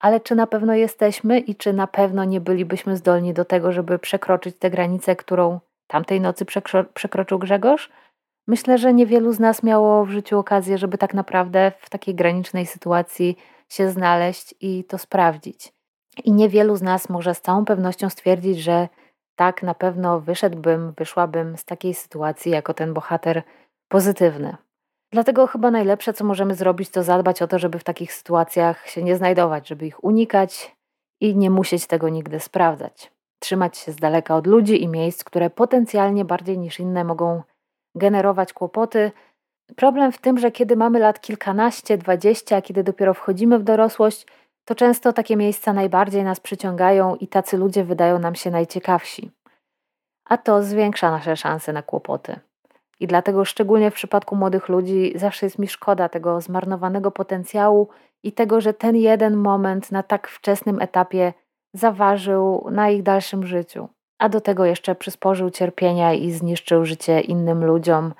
Ale 0.00 0.20
czy 0.20 0.34
na 0.34 0.46
pewno 0.46 0.74
jesteśmy 0.74 1.38
i 1.38 1.54
czy 1.54 1.72
na 1.72 1.86
pewno 1.86 2.24
nie 2.24 2.40
bylibyśmy 2.40 2.96
zdolni 2.96 3.34
do 3.34 3.44
tego, 3.44 3.72
żeby 3.72 3.98
przekroczyć 3.98 4.56
tę 4.58 4.70
granicę, 4.70 5.16
którą 5.16 5.60
tamtej 5.86 6.20
nocy 6.20 6.44
przekro 6.44 6.84
przekroczył 6.84 7.38
Grzegorz? 7.38 7.90
Myślę, 8.46 8.78
że 8.78 8.94
niewielu 8.94 9.32
z 9.32 9.40
nas 9.40 9.62
miało 9.62 10.04
w 10.04 10.10
życiu 10.10 10.38
okazję, 10.38 10.78
żeby 10.78 10.98
tak 10.98 11.14
naprawdę 11.14 11.72
w 11.80 11.90
takiej 11.90 12.14
granicznej 12.14 12.66
sytuacji 12.66 13.36
się 13.68 13.90
znaleźć 13.90 14.54
i 14.60 14.84
to 14.84 14.98
sprawdzić. 14.98 15.72
I 16.24 16.32
niewielu 16.32 16.76
z 16.76 16.82
nas 16.82 17.08
może 17.08 17.34
z 17.34 17.40
całą 17.40 17.64
pewnością 17.64 18.10
stwierdzić, 18.10 18.58
że 18.58 18.88
tak 19.40 19.62
na 19.62 19.74
pewno 19.74 20.20
wyszedłbym, 20.20 20.92
wyszłabym 20.98 21.56
z 21.56 21.64
takiej 21.64 21.94
sytuacji 21.94 22.52
jako 22.52 22.74
ten 22.74 22.94
bohater 22.94 23.42
pozytywny. 23.88 24.56
Dlatego 25.12 25.46
chyba 25.46 25.70
najlepsze, 25.70 26.12
co 26.12 26.24
możemy 26.24 26.54
zrobić, 26.54 26.90
to 26.90 27.02
zadbać 27.02 27.42
o 27.42 27.48
to, 27.48 27.58
żeby 27.58 27.78
w 27.78 27.84
takich 27.84 28.12
sytuacjach 28.12 28.88
się 28.88 29.02
nie 29.02 29.16
znajdować, 29.16 29.68
żeby 29.68 29.86
ich 29.86 30.04
unikać 30.04 30.76
i 31.20 31.36
nie 31.36 31.50
musieć 31.50 31.86
tego 31.86 32.08
nigdy 32.08 32.40
sprawdzać. 32.40 33.12
Trzymać 33.38 33.78
się 33.78 33.92
z 33.92 33.96
daleka 33.96 34.36
od 34.36 34.46
ludzi 34.46 34.82
i 34.82 34.88
miejsc, 34.88 35.24
które 35.24 35.50
potencjalnie 35.50 36.24
bardziej 36.24 36.58
niż 36.58 36.80
inne 36.80 37.04
mogą 37.04 37.42
generować 37.94 38.52
kłopoty. 38.52 39.12
Problem 39.76 40.12
w 40.12 40.18
tym, 40.18 40.38
że 40.38 40.50
kiedy 40.50 40.76
mamy 40.76 40.98
lat 40.98 41.20
kilkanaście, 41.20 41.98
dwadzieścia, 41.98 42.62
kiedy 42.62 42.84
dopiero 42.84 43.14
wchodzimy 43.14 43.58
w 43.58 43.62
dorosłość, 43.62 44.26
to 44.64 44.74
często 44.74 45.12
takie 45.12 45.36
miejsca 45.36 45.72
najbardziej 45.72 46.24
nas 46.24 46.40
przyciągają 46.40 47.16
i 47.16 47.28
tacy 47.28 47.56
ludzie 47.56 47.84
wydają 47.84 48.18
nam 48.18 48.34
się 48.34 48.50
najciekawsi. 48.50 49.30
A 50.24 50.38
to 50.38 50.62
zwiększa 50.62 51.10
nasze 51.10 51.36
szanse 51.36 51.72
na 51.72 51.82
kłopoty. 51.82 52.40
I 53.00 53.06
dlatego 53.06 53.44
szczególnie 53.44 53.90
w 53.90 53.94
przypadku 53.94 54.36
młodych 54.36 54.68
ludzi 54.68 55.12
zawsze 55.16 55.46
jest 55.46 55.58
mi 55.58 55.68
szkoda 55.68 56.08
tego 56.08 56.40
zmarnowanego 56.40 57.10
potencjału 57.10 57.88
i 58.22 58.32
tego, 58.32 58.60
że 58.60 58.74
ten 58.74 58.96
jeden 58.96 59.36
moment 59.36 59.92
na 59.92 60.02
tak 60.02 60.28
wczesnym 60.28 60.80
etapie 60.80 61.32
zaważył 61.74 62.68
na 62.70 62.90
ich 62.90 63.02
dalszym 63.02 63.46
życiu, 63.46 63.88
a 64.18 64.28
do 64.28 64.40
tego 64.40 64.64
jeszcze 64.64 64.94
przysporzył 64.94 65.50
cierpienia 65.50 66.12
i 66.12 66.30
zniszczył 66.30 66.84
życie 66.84 67.20
innym 67.20 67.64
ludziom 67.64 68.14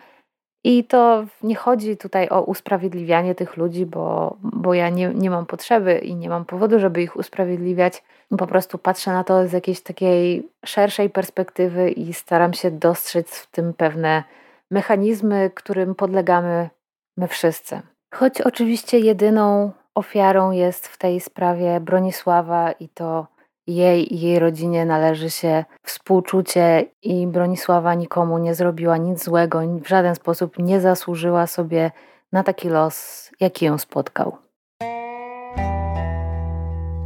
i 0.64 0.84
to 0.84 1.24
nie 1.42 1.54
chodzi 1.54 1.96
tutaj 1.96 2.28
o 2.28 2.42
usprawiedliwianie 2.42 3.34
tych 3.34 3.56
ludzi, 3.56 3.86
bo, 3.86 4.36
bo 4.42 4.74
ja 4.74 4.88
nie, 4.88 5.08
nie 5.14 5.30
mam 5.30 5.46
potrzeby 5.46 5.98
i 5.98 6.14
nie 6.14 6.28
mam 6.28 6.44
powodu, 6.44 6.80
żeby 6.80 7.02
ich 7.02 7.16
usprawiedliwiać. 7.16 8.02
Po 8.38 8.46
prostu 8.46 8.78
patrzę 8.78 9.12
na 9.12 9.24
to 9.24 9.48
z 9.48 9.52
jakiejś 9.52 9.80
takiej 9.80 10.48
szerszej 10.64 11.10
perspektywy 11.10 11.90
i 11.90 12.12
staram 12.12 12.52
się 12.52 12.70
dostrzec 12.70 13.38
w 13.38 13.50
tym 13.50 13.74
pewne 13.74 14.24
mechanizmy, 14.70 15.50
którym 15.54 15.94
podlegamy 15.94 16.70
my 17.16 17.28
wszyscy. 17.28 17.82
Choć 18.14 18.40
oczywiście 18.40 18.98
jedyną 18.98 19.72
ofiarą 19.94 20.50
jest 20.50 20.88
w 20.88 20.98
tej 20.98 21.20
sprawie 21.20 21.80
Bronisława 21.80 22.72
i 22.72 22.88
to 22.88 23.26
jej 23.66 24.14
i 24.14 24.20
jej 24.20 24.38
rodzinie 24.38 24.86
należy 24.86 25.30
się 25.30 25.64
współczucie 25.82 26.84
i 27.02 27.26
Bronisława 27.26 27.94
nikomu 27.94 28.38
nie 28.38 28.54
zrobiła 28.54 28.96
nic 28.96 29.24
złego, 29.24 29.60
w 29.84 29.88
żaden 29.88 30.14
sposób 30.14 30.58
nie 30.58 30.80
zasłużyła 30.80 31.46
sobie 31.46 31.90
na 32.32 32.42
taki 32.42 32.68
los, 32.68 33.30
jaki 33.40 33.64
ją 33.64 33.78
spotkał. 33.78 34.36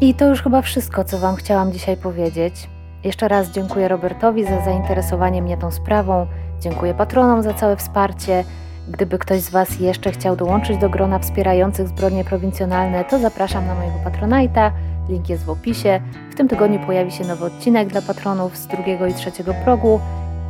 I 0.00 0.14
to 0.14 0.26
już 0.26 0.42
chyba 0.42 0.62
wszystko, 0.62 1.04
co 1.04 1.18
Wam 1.18 1.36
chciałam 1.36 1.72
dzisiaj 1.72 1.96
powiedzieć. 1.96 2.68
Jeszcze 3.04 3.28
raz 3.28 3.50
dziękuję 3.50 3.88
Robertowi 3.88 4.44
za 4.44 4.60
zainteresowanie 4.64 5.42
mnie 5.42 5.56
tą 5.56 5.70
sprawą. 5.70 6.26
Dziękuję 6.60 6.94
patronom 6.94 7.42
za 7.42 7.54
całe 7.54 7.76
wsparcie. 7.76 8.44
Gdyby 8.88 9.18
ktoś 9.18 9.40
z 9.40 9.50
Was 9.50 9.80
jeszcze 9.80 10.12
chciał 10.12 10.36
dołączyć 10.36 10.78
do 10.78 10.90
grona 10.90 11.18
wspierających 11.18 11.88
zbrodnie 11.88 12.24
prowincjonalne, 12.24 13.04
to 13.04 13.18
zapraszam 13.18 13.66
na 13.66 13.74
mojego 13.74 13.98
patronajta. 14.04 14.72
Link 15.08 15.28
jest 15.28 15.44
w 15.44 15.50
opisie. 15.50 16.00
W 16.30 16.34
tym 16.34 16.48
tygodniu 16.48 16.78
pojawi 16.86 17.12
się 17.12 17.24
nowy 17.24 17.44
odcinek 17.44 17.88
dla 17.88 18.02
patronów 18.02 18.56
z 18.56 18.66
drugiego 18.66 19.06
i 19.06 19.14
trzeciego 19.14 19.54
progu. 19.64 20.00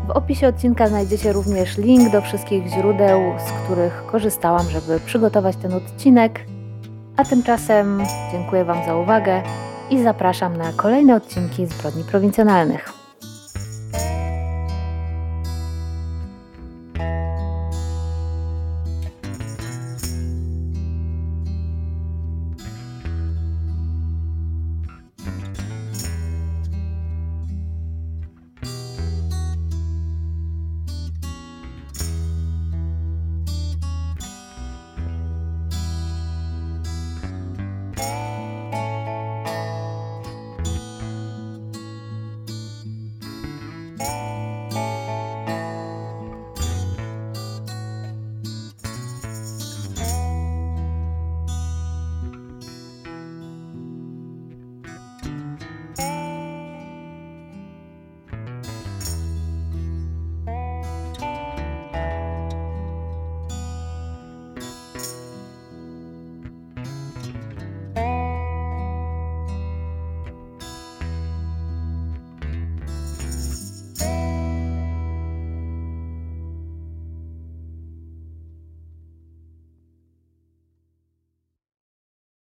W 0.07 0.11
opisie 0.11 0.49
odcinka 0.49 0.89
znajdziecie 0.89 1.33
również 1.33 1.79
link 1.79 2.13
do 2.13 2.23
wszystkich 2.23 2.67
źródeł, 2.67 3.21
z 3.39 3.65
których 3.65 4.07
korzystałam, 4.07 4.71
żeby 4.71 5.01
przygotować 5.01 5.57
ten 5.57 5.73
odcinek. 5.73 6.41
A 7.17 7.25
tymczasem 7.25 8.03
dziękuję 8.33 8.65
Wam 8.65 8.85
za 8.87 8.97
uwagę 8.97 9.43
i 9.91 10.03
zapraszam 10.03 10.57
na 10.57 10.73
kolejne 10.73 11.17
odcinki 11.17 11.67
Zbrodni 11.67 12.05
Prowincjonalnych. 12.05 13.04